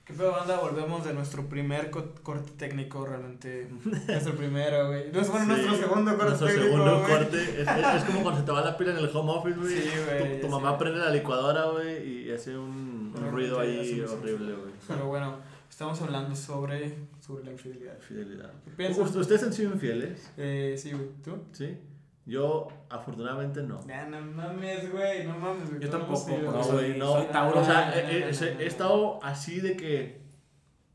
[0.05, 0.59] ¿Qué pedo, banda?
[0.59, 3.69] Volvemos de nuestro primer co- corte técnico, realmente.
[4.07, 5.11] nuestro primero, güey.
[5.11, 6.67] No es bueno, Sí, nuestro segundo corte Nuestro técnico.
[6.71, 7.11] segundo güey.
[7.11, 7.37] corte.
[7.37, 9.69] Es, es- es como cuando se te va la pila en el home office, güey.
[9.81, 14.01] Sí, güey, Tu, tu mamá prende la licuadora, güey, y hace un, un ruido ahí
[14.01, 14.71] horrible, güey.
[14.87, 15.35] Pero bueno,
[15.69, 16.95] estamos hablando sobre,
[17.25, 17.97] sobre la infidelidad.
[17.99, 18.51] Fidelidad.
[18.65, 19.05] ¿Qué piensas?
[19.13, 20.31] ¿Ust- ¿Ustedes han sido infieles?
[20.35, 21.07] Eh, sí, güey.
[21.23, 21.37] ¿Tú?
[21.53, 21.77] ¿Sí?
[22.25, 23.79] Yo, afortunadamente, no.
[23.87, 25.81] Nah, no mames, güey, no mames, güey.
[25.81, 27.13] Yo tampoco, No, güey, no.
[27.13, 27.59] soy Tauro.
[27.61, 28.27] O sea, No, he, no,
[28.61, 30.21] he- estado así de que.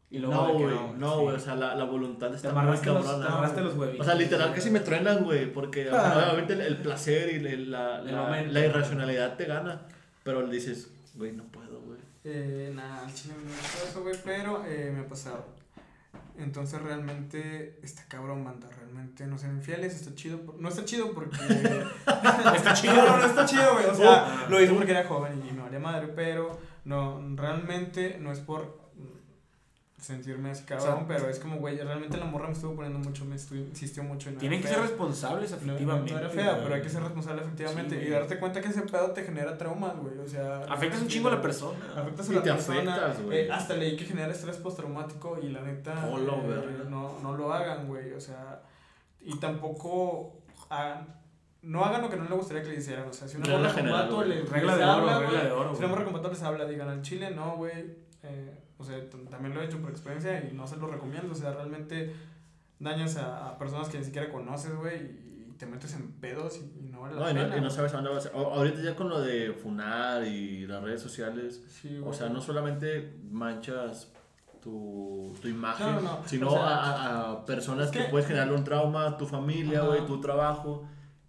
[0.09, 0.66] Y luego No, güey.
[0.74, 1.22] no, No, sí.
[1.24, 1.37] güey.
[1.37, 3.27] O sea, la, la voluntad está muy los, te cabrona.
[3.27, 4.01] amarraste los huevitos.
[4.07, 6.22] O sea, literal que si me truenan, güey, porque Ah.
[6.29, 8.53] obviamente el, el placer y el- la, El la, momento.
[8.53, 9.83] la irracionalidad te gana,
[10.22, 11.99] pero dices, güey, no puedo, güey.
[12.22, 13.51] Eh, nada, chile no me
[13.91, 15.45] eso, güey, pero eh, me ha pasado.
[16.39, 18.68] Entonces realmente está cabrón, banda.
[18.76, 20.41] Realmente no sean infieles, está chido.
[20.43, 21.37] por- No está chido porque.
[22.57, 22.95] Está chido.
[22.95, 23.87] No, no, está chido, güey.
[23.87, 28.32] O sea, lo hice porque era joven y me valía madre, pero no, realmente no
[28.32, 28.86] es por
[30.07, 32.98] sentirme así cabrón, O sea, pero es como, güey, realmente la morra me estuvo poniendo
[32.98, 36.12] mucho, me estuvo, insistió mucho en Tienen que ser responsables, no, no, efectivamente.
[36.12, 38.82] no era fea, pero hay que ser responsable efectivamente Sí, y darte cuenta que ese
[38.82, 40.18] pedo te genera traumas, güey.
[40.18, 41.78] O sea, Afectas un chingo a la persona.
[41.96, 42.94] Afectas a Y la te persona.
[42.94, 43.38] afectas, güey.
[43.40, 46.84] eh, hasta leí que genera estrés postraumático y la neta Hola, eh, verga.
[46.88, 48.12] no, no lo hagan, güey.
[48.12, 48.62] O sea,
[49.20, 50.38] y tampoco
[50.68, 51.14] hagan-
[51.62, 53.09] no hagan lo que no le gustaría que le hicieran.
[53.09, 55.44] O sea, si una morra con vato les, Regla les de oro, habla, regla güey,
[55.46, 57.96] de oro, Si una morra con vato les habla, digan al chile, no, güey.
[58.22, 58.99] eh, o sea,
[59.31, 61.33] también lo he hecho por experiencia y no se lo recomiendo.
[61.33, 62.14] O sea, realmente
[62.79, 64.97] dañas a, a personas que ni siquiera conoces, güey,
[65.49, 67.47] y te metes en pedos y, y no vale la No, y pena.
[67.49, 68.31] no, y no sabes a dónde vas.
[68.35, 73.18] Ahorita ya con lo de Funar y las redes sociales, Sí, o sea, no solamente
[73.31, 74.12] manchas
[74.61, 78.27] tu, tu imagen, No, no, sino o sea, a, a- personas es que, que- puedes
[78.27, 80.87] generarle un trauma tu familia, güey, tu trabajo.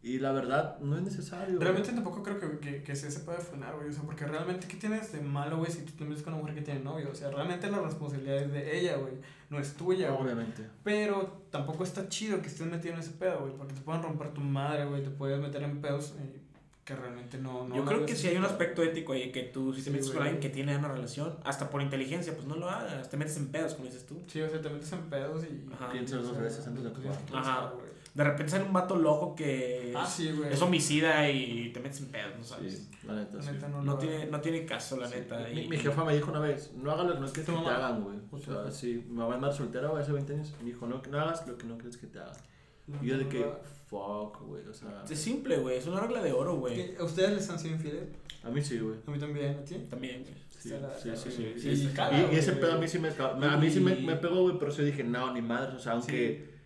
[0.08, 1.56] Y la verdad, no es necesario.
[1.56, 1.60] güey.
[1.60, 3.90] Realmente tampoco creo que, que, que se sepa frenar, güey.
[3.90, 6.42] O sea, porque realmente, ¿qué tienes de malo, güey, si tú te metes con una
[6.42, 7.10] mujer que tiene novio?
[7.12, 9.14] O sea, realmente la responsabilidad es de ella, güey.
[9.50, 10.24] No es tuya, güey.
[10.24, 10.64] Obviamente.
[10.84, 13.54] Pero tampoco está chido que estés metido en ese pedo, güey.
[13.58, 15.04] Porque te pueden romper tu madre, güey.
[15.04, 16.40] Te puedes meter en pedos eh,
[16.86, 17.68] que realmente no.
[17.68, 19.92] no Yo creo que si hay un aspecto ético ahí que tú, si te Sí,
[19.92, 23.10] metes con alguien que tiene una relación, hasta por inteligencia, pues no lo hagas.
[23.10, 24.22] Te metes en pedos, como dices tú.
[24.28, 25.66] Sí, o sea, te metes en pedos y.
[25.74, 25.92] Ajá.
[25.92, 27.18] Piensas dos veces antes de actuar.
[27.34, 27.72] Ajá.
[27.76, 27.97] güey.
[28.18, 30.52] De repente sale un vato loco que Ah, sí, güey.
[30.52, 32.90] es homicida y te metes en pedos, ¿no sabes?
[32.90, 33.36] Sí, la neta.
[33.38, 33.50] La sí.
[33.52, 35.16] neta no, No tiene, no tiene caso, la Sí.
[35.18, 35.38] neta.
[35.54, 37.52] Mi, y- mi jefa me dijo una vez, no hagas lo que no quieres ¿Tu
[37.52, 37.76] que te mamá?
[37.76, 38.18] hagan, güey.
[38.32, 40.56] O sea, sí, mi mamá madre soltera, hace 20 años.
[40.60, 42.32] Me dijo, no, no hagas lo que no quieres que te hagan.
[42.32, 43.04] hagas.
[43.04, 43.46] Y yo de que,
[43.88, 45.04] fuck, güey, o sea...
[45.08, 45.78] Es simple, güey.
[45.78, 46.96] Es una regla de oro, güey.
[46.98, 48.04] ¿A ustedes les han sido infieles?
[48.44, 48.96] A mí sí, güey.
[49.06, 49.76] A mí también, ¿a ti?
[49.90, 50.34] También, güey.
[50.58, 50.72] Sí,
[51.16, 51.92] sí, sí, sí,
[52.32, 54.84] Y, ese pedo a mí sí me, a mí sí me, pegó, güey, pero yo
[54.84, 56.57] dije, no, ni madre, o sea, aunque,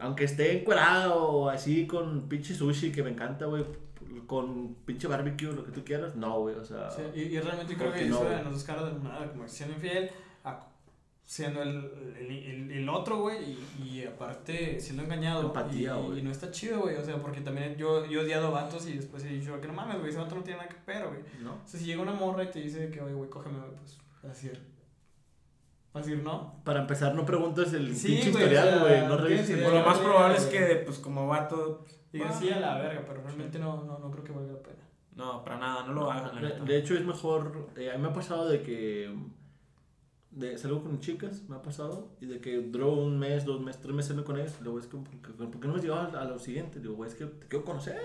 [0.00, 3.64] aunque esté encuerado así con pinche sushi que me encanta, güey,
[4.26, 7.74] con pinche barbecue, lo que tú quieras, no, güey, o sea, Sí, y, y realmente
[7.76, 8.36] creo que no, eso güey.
[8.36, 10.10] de las dos caras de moneda, como siendo infiel,
[10.44, 10.66] a-
[11.24, 13.38] siendo el, el, el, el otro, güey,
[13.78, 15.42] y, y aparte siendo engañado.
[15.42, 18.50] Empatía, y, y no está chido, güey, o sea, porque también yo, yo he odiado
[18.50, 20.90] vatos y después he dicho que no mames, güey, ese vato no tiene nada que
[20.90, 21.20] ver, güey.
[21.42, 21.52] ¿no?
[21.52, 23.98] O sea, si llega una morra y te dice que, oye, güey, cógeme, güey, pues,
[24.22, 24.58] vas a decir,
[25.92, 26.60] vas a decir no.
[26.64, 29.64] Para empezar, no preguntes el Sí, pinche güey, historial, güey, no revises idea.
[29.68, 31.84] Pues lo más probable es que, pues, como vato.
[32.12, 34.62] Y ah, sí a la verga, pero realmente no, no, no creo que valga la
[34.62, 34.88] pena.
[35.14, 37.70] No, para nada, no lo hagan, la De, de hecho, es mejor.
[37.76, 39.14] eh, a mí me ha pasado de que.
[40.30, 42.10] De, salgo con chicas, me ha pasado.
[42.20, 44.56] Y de que duró un mes, dos meses, tres meses con ellas.
[44.60, 46.80] y Luego es que, ¿por qué, no hemos llegado a, a lo siguiente?
[46.80, 47.98] Digo, güey, es que te quiero conocer.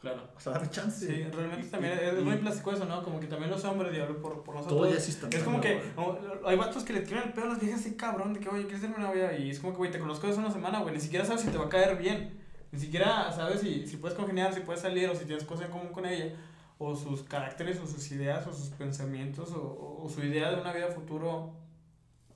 [0.00, 0.22] Claro.
[0.36, 1.06] O sea, dame chance.
[1.06, 3.02] Sí, realmente Y- también y- es, es muy y plástico eso, ¿no?
[3.02, 4.78] Como que también los hombres, y hablo por, por nosotros.
[4.80, 5.38] Todo ya es instantáneo.
[5.38, 7.96] Es como que o- hay vatos que le tiran el pedo a las viejas así
[7.96, 9.36] cabrón, de que, oye, ¿quieres ser mi novia?
[9.36, 11.48] Y es como que, güey, te conozco hace una semana, güey, ni siquiera sabes si
[11.48, 12.38] te va a caer bien.
[12.70, 15.72] Ni siquiera sabes si, si puedes congeniar, si puedes salir, o si tienes cosas en
[15.72, 16.32] común con ella.
[16.80, 20.60] O sus caracteres, o sus ideas, o sus pensamientos, o, o- o su idea de
[20.60, 21.54] una vida futuro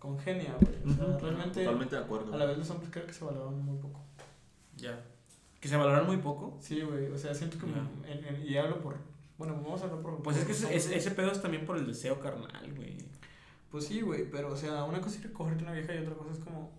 [0.00, 0.92] congenia, güey.
[0.92, 2.34] O sea, realmente, Totalmente de acuerdo.
[2.34, 4.00] a la vez los hombres creo que se valoran muy poco.
[4.76, 4.98] Ya.
[5.62, 6.58] Que se valoran muy poco.
[6.60, 8.96] Sí, güey, o sea, siento que, en- en- y hablo por,
[9.38, 10.20] bueno, vamos a hablar por...
[10.22, 12.74] Pues es por que los ese, ese, ese pedo es también por el deseo carnal,
[12.76, 12.98] güey.
[13.70, 15.98] Pues sí, güey, pero o sea, una cosa es ir a cogerte una vieja y
[15.98, 16.72] otra cosa es como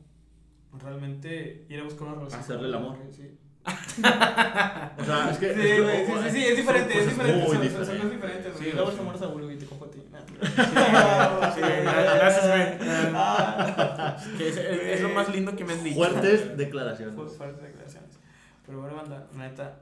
[0.79, 2.41] realmente ir a buscar una relación.
[2.41, 2.97] Hacerle con el amor.
[2.97, 3.37] güey, Sí.
[3.65, 5.53] O sea, es que.
[5.53, 7.45] Sí, es que- güey, sí, sí, sí, es diferente, es son diferente.
[7.45, 8.53] Son, son, son diferentes.
[8.53, 8.65] güey.
[8.65, 8.91] Sí, Luego
[9.23, 10.03] a Bulu y te cojo a ti.
[11.55, 12.89] Gracias, güey.
[13.15, 14.17] Ah.
[14.37, 15.95] Que es, es- es lo más lindo que me has dicho.
[15.95, 17.15] Fuertes declaraciones.
[17.15, 18.12] Fu- Fuertes declaraciones.
[18.73, 19.79] Pero bueno, banda, neta.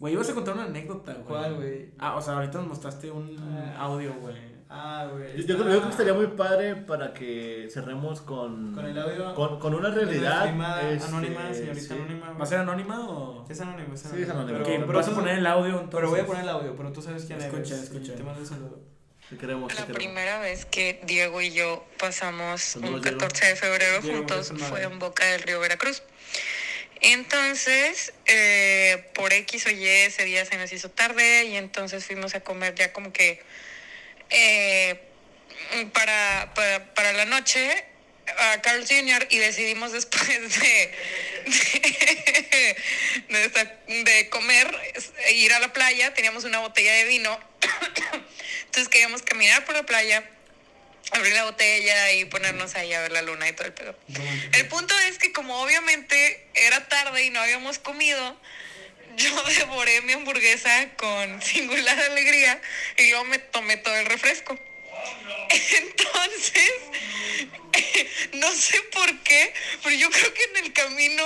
[0.00, 1.24] Güey, ibas a contar una anécdota, güey.
[1.26, 1.90] ¿Cuál, güey?
[1.98, 3.76] Ah, o sea, ahorita nos mostraste un Ah.
[3.84, 4.54] audio, güey.
[4.68, 5.36] Ah, güey.
[5.36, 8.74] Yo, yo creo, que estaría muy padre para que cerremos con.
[8.74, 9.34] Con el audio.
[9.34, 10.46] Con, con una realidad.
[10.90, 11.92] este, anónima, señorita sí.
[11.92, 12.26] anónima.
[12.26, 12.38] güey.
[12.38, 13.46] ¿Va a ser anónima o...?
[13.48, 14.24] Es anónimo, es Sí, anónimo.
[14.26, 14.58] es anónimo.
[14.58, 15.90] Ok, Pero, pero pero vas a poner el audio entonces.
[15.92, 17.82] Pero voy a poner el audio, pero tú sabes quién Escucha, eres.
[17.84, 18.12] escucha.
[18.14, 18.80] y Te mando un saludo.
[19.30, 19.96] Te queremos, te La queremos.
[20.04, 23.00] primera vez que Diego y yo pasamos un Diego.
[23.00, 26.02] 14 de febrero Diego, juntos fue en Boca del Río Veracruz.
[27.00, 32.34] Entonces, eh, por X o Y, ese día se nos hizo tarde y entonces fuimos
[32.34, 33.42] a comer ya como que
[34.30, 35.00] eh,
[35.92, 37.84] para, para, para la noche
[38.38, 39.26] a Carl Jr.
[39.30, 40.28] y decidimos después
[40.60, 40.90] de,
[43.28, 44.94] de, de comer
[45.26, 46.14] e ir a la playa.
[46.14, 47.38] Teníamos una botella de vino.
[48.64, 50.24] Entonces queríamos caminar por la playa,
[51.12, 53.96] abrir la botella y ponernos ahí a ver la luna y todo el pedo.
[54.52, 58.36] El punto es que como obviamente era tarde y no habíamos comido,
[59.16, 62.60] yo devoré mi hamburguesa con singular alegría
[62.98, 64.58] y luego me tomé todo el refresco.
[65.50, 66.72] Entonces,
[68.34, 71.24] no sé por qué, pero yo creo que en el camino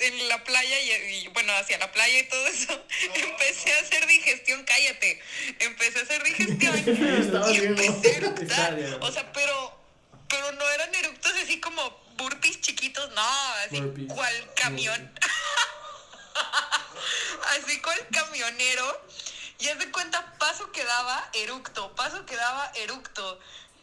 [0.00, 4.06] en la playa y, y, bueno, hacia la playa y todo eso, empecé a hacer
[4.06, 5.20] digestión, cállate,
[5.60, 6.78] empecé a hacer digestión
[7.52, 8.78] y empecé a eructar.
[9.00, 9.80] O sea, pero,
[10.28, 13.28] pero no eran eructos así como burpees chiquitos, no,
[13.66, 14.12] así Burpees.
[14.12, 15.12] cual camión.
[17.56, 19.06] así cual camionero.
[19.62, 23.38] Y haz de cuenta, paso que daba, eructo, paso que daba, eructo.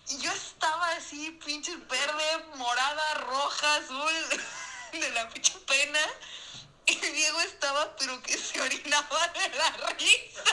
[0.09, 4.13] Y yo estaba así, pinche verde, morada, roja, azul,
[4.91, 5.99] de la pinche pena.
[6.85, 10.43] Y Diego estaba, pero que se orinaba de la risa.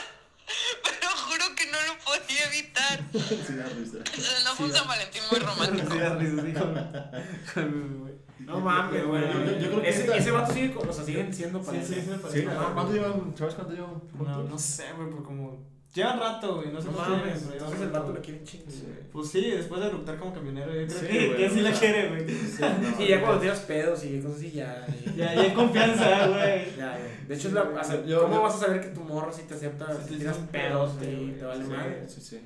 [0.81, 3.01] Pero juro que no lo podía evitar.
[3.11, 3.97] Sí, da risa.
[4.45, 5.91] No fue un San Valentín muy romántico.
[5.91, 8.06] Sí, da risa, sí, con-.
[8.47, 9.21] No mames, güey.
[9.21, 11.85] Yo- yo- yo creo que ese, vato sigue, o sea, siguen siendo Sí, pareja.
[11.85, 12.45] sí, sí Sí.
[12.73, 13.33] ¿cuánto llevan?
[13.37, 14.01] ¿Sabes cuánto llevan?
[14.17, 15.67] No, no sé, güey, por como.
[15.93, 18.13] Llevan rato, güey, no sé llevan, pero entonces el vato rato.
[18.13, 18.67] lo quiere chingar.
[18.69, 19.09] güey.
[19.11, 21.71] Pues sí, después de eructar como camionero, yo creo Sí, que, güey, que sí la
[21.71, 22.25] quiere, güey.
[22.97, 24.85] no, Y ya cuando tiras pedos y cosas así, ya.
[25.15, 26.65] Ya, ya hay confianza, güey.
[26.77, 27.25] Ya, ya.
[27.27, 29.31] De hecho, es la, o sea, Yo- ¿cómo yo- vas a saber que tu morra
[29.33, 31.39] sí te acepta Sí, si sí, tiras sí, pedos sí, y güey.
[31.39, 32.05] te vale Sí, madre?
[32.07, 32.41] Sí, sí.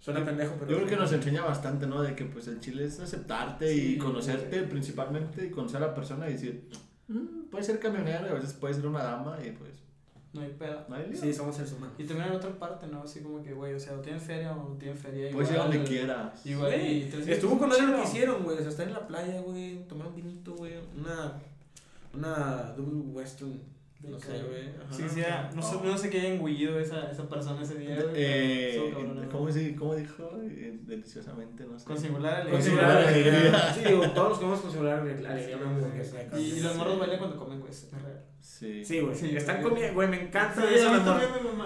[0.00, 0.70] Suena pendejo, pero.
[0.70, 2.02] Yo creo que nos enseña bastante, ¿no?
[2.02, 5.94] De que pues el chile es aceptarte Sí, y conocerte principalmente y conocer a la
[5.94, 6.68] persona y decir,
[7.08, 9.70] "Mm, puede ser camionero y a veces puede ser una dama y pues
[10.32, 10.84] No hay pedo.
[10.88, 11.20] no hay lío.
[11.20, 11.94] Sí, somos seres humanos.
[11.98, 13.02] Y también en otra parte, ¿no?
[13.02, 15.30] Así como que, güey, o sea, o tienes feria o no tienes feria.
[15.32, 16.46] Puedes ir donde quieras.
[16.46, 18.56] Igual, y Estuvo con ellos lo que hicieron, güey.
[18.58, 19.86] O sea, estar en la playa, güey.
[19.88, 20.74] Tomar un vinito, güey.
[20.96, 21.32] Una.
[22.14, 23.58] Una double western.
[24.00, 24.68] No sé, güey.
[24.92, 27.98] Sí, sí, ah, no sé, no sé qué haya engullido esa, esa persona ese día.
[28.14, 30.30] Eh, cabrón, ¿cómo, ¿Cómo dijo?
[30.44, 31.84] Eh, deliciosamente, no sé.
[31.84, 32.62] Con singular Con alegría.
[32.62, 33.72] singular alegría.
[33.74, 35.56] Sí, digo, todos los comemos con singular alegría.
[35.56, 36.16] una hamburguesa.
[36.38, 38.24] Y, y los morros bailan cuando comen, güey, es real.
[38.40, 38.84] Sí.
[38.84, 39.14] Sí, güey.
[39.16, 40.08] Sí, Están comiendo, güey.
[40.08, 41.00] Me encanta Sí, eso, a mí.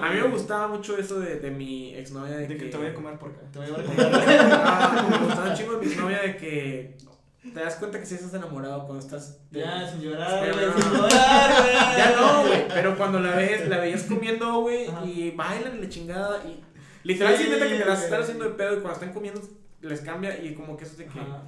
[0.01, 2.37] A mí me gustaba mucho eso de, de mi exnovia.
[2.39, 3.43] De, De que te voy a comer por acá.
[3.53, 4.41] Te voy a llevar a comer.
[4.53, 6.97] Ah, me gustaba un chingo de mi exnovia de que.
[7.43, 9.41] Te das cuenta que sí estás enamorado cuando estás.
[9.51, 10.99] Ya, sin llorar, güey, no, sin no.
[11.09, 11.75] llorar, güey.
[11.97, 12.69] Ya no, güey.
[12.69, 16.43] Pero cuando la ves, la veías comiendo, güey, y bailan y la chingada.
[16.45, 16.63] Y
[17.03, 19.41] literal, sí, neta que te las están haciendo de pedo y cuando están comiendo
[19.81, 21.19] les cambia y como que eso de que.
[21.19, 21.43] Ajá.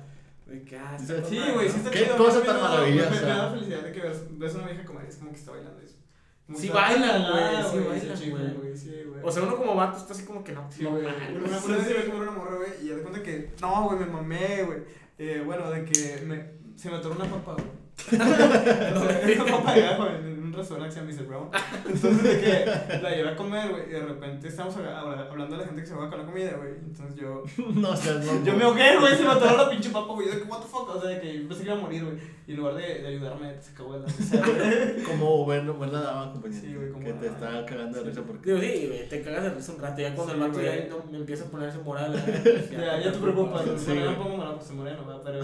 [0.47, 1.72] De que ah, Sí, güey, ¿no?
[1.72, 2.16] sí está Qué chido.
[2.16, 3.11] cosa tan maravillosa.
[3.11, 5.53] Me, me da felicidad de que ves, ves una vieja comer, es como que está
[5.53, 5.95] bailando eso.
[6.47, 8.76] Como Sí bailan, güey, sí bailan, güey.
[8.76, 9.20] Sí, güey.
[9.22, 10.70] O sea, uno como vato está así como que no.
[10.70, 11.05] Sí, no güey.
[11.07, 13.53] Una vez iba a comer una morra, güey, y ya de cuenta que.
[13.62, 14.80] No, güey, me mamé, güey.
[15.18, 16.44] Eh, bueno, de que me,
[16.76, 17.66] se me atoró una papa, güey.
[19.40, 21.26] una papa de en, en restaurante que se llama Mr.
[21.26, 21.48] Brown.
[21.86, 25.57] Entonces, de que la llevé a comer, güey, y de repente estamos habla- habla- hablando
[25.57, 26.70] de la gente que se va con la comida, güey.
[26.84, 27.42] Entonces yo.
[27.74, 28.44] no seas no.
[28.44, 30.26] Yo me ahogué, güey, se me atoró la pinche papa, güey.
[30.28, 31.80] Yo de que, what the fuck, o sea, de que yo pensé que iba a
[31.82, 32.16] morir, güey.
[32.46, 35.02] Y en lugar de, de ayudarme, se cagó la güey.
[35.05, 36.61] Como buena, buena dama, compañero.
[36.62, 38.52] Sí, güey, como Que te está cagando de risa porque.
[38.52, 40.00] Digo, sí, güey, te cagas de risa un rato.
[40.02, 42.12] Ya cuando Sí, el vato ya no, me empieza a ponerse moral.
[42.70, 45.20] Ya, ya te preocupas, Sí, no pongo pues moreno.
[45.24, 45.42] Pero.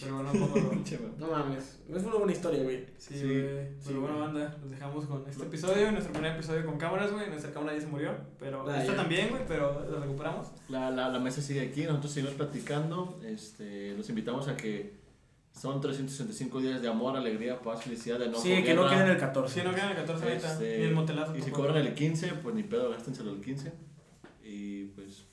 [0.00, 0.72] Pero bueno, poco.
[1.18, 2.84] No mames, es una buena historia, güey.
[2.98, 3.66] Sí, Sí, güey.
[3.78, 4.26] sí, Pero bueno, güey.
[4.26, 7.28] banda, nos dejamos con este episodio, nuestro primer episodio con cámaras, güey.
[7.28, 8.96] Nuestra cámara ya se murió, pero Ah, esta ya.
[8.96, 10.48] también, güey, pero la recuperamos.
[10.68, 13.20] La, la, la mesa sigue aquí, nosotros seguimos platicando.
[13.24, 14.94] Este, los invitamos a que
[15.52, 19.18] son 365 días de amor, alegría, paz, felicidad, de no sí, que no queden el
[19.18, 19.60] 14.
[19.60, 21.36] Si no quedan el 14 ahorita, Este, ni el motelazo.
[21.36, 23.72] Y si cobran el 15, pues ni pedo, gástenselo el 15.
[24.42, 25.24] Y pues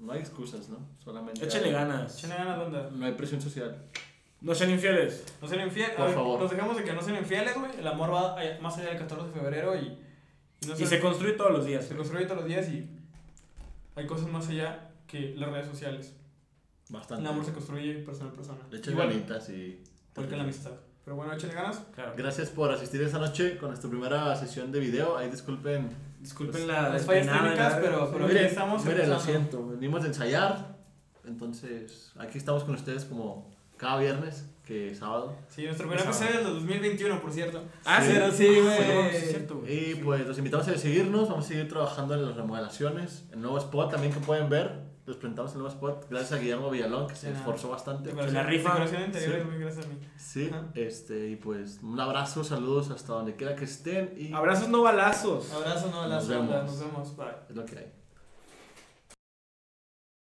[0.00, 0.78] no hay excusas, ¿no?
[1.04, 1.44] Solamente.
[1.44, 2.18] Échale hay- ganas.
[2.18, 2.90] Échale ganas, banda.
[2.92, 3.76] No hay presión social.
[4.40, 5.24] No sean infieles.
[5.42, 5.94] No sean infieles.
[5.96, 6.40] Por favor.
[6.40, 7.70] Nos dejamos de que no sean infieles, güey.
[7.78, 9.98] El amor va más allá del 14 de febrero y.
[10.62, 11.84] y no Y se construye todos los días.
[11.84, 12.88] se construye todos los días y.
[13.96, 16.14] Hay cosas más allá que las redes sociales.
[16.88, 17.22] Bastante.
[17.22, 18.58] El amor se construye persona a persona.
[18.70, 19.82] Le Igual, ganitas y...
[20.12, 20.72] igual que la amistad.
[21.04, 21.82] Pero bueno, échenle ganas.
[21.94, 22.14] Claro.
[22.16, 25.16] Gracias por asistir esta noche con nuestra primera sesión de video.
[25.16, 25.88] Ahí disculpen.
[26.20, 28.84] Disculpen la Las fallas técnicas, pero, pero aquí Miren, estamos.
[28.84, 29.66] miren, lo siento.
[29.68, 30.76] Venimos de ensayar.
[31.26, 35.34] Entonces, aquí estamos con ustedes como cada viernes, que sábado.
[35.48, 37.62] Sí, nuestro primer episodio del 2021, por cierto.
[37.84, 38.10] Ah, sí.
[38.12, 39.72] Pero sí, Sí, güey.
[39.72, 41.28] Y pues los invitamos a seguirnos.
[41.30, 43.24] Vamos a seguir trabajando en las remodelaciones.
[43.32, 44.90] El nuevo spot también que pueden ver.
[45.10, 46.06] Les presentamos el nuevo spot.
[46.08, 48.10] Gracias a Guillermo Villalón, que se esforzó bastante.
[48.10, 48.78] Decoración- la rifa.
[49.06, 49.44] Interior, Sí.
[49.50, 49.98] muy gracias a mí.
[50.16, 50.66] Sí, Ajá.
[50.74, 54.14] este, y pues un abrazo, saludos hasta donde quiera que estén.
[54.16, 55.52] Y Abrazos no balazos.
[55.52, 56.48] Abrazo, no, Nos las vemos.
[56.66, 57.16] Nos vemos.
[57.16, 57.26] Bye.
[57.48, 57.92] es lo que hay.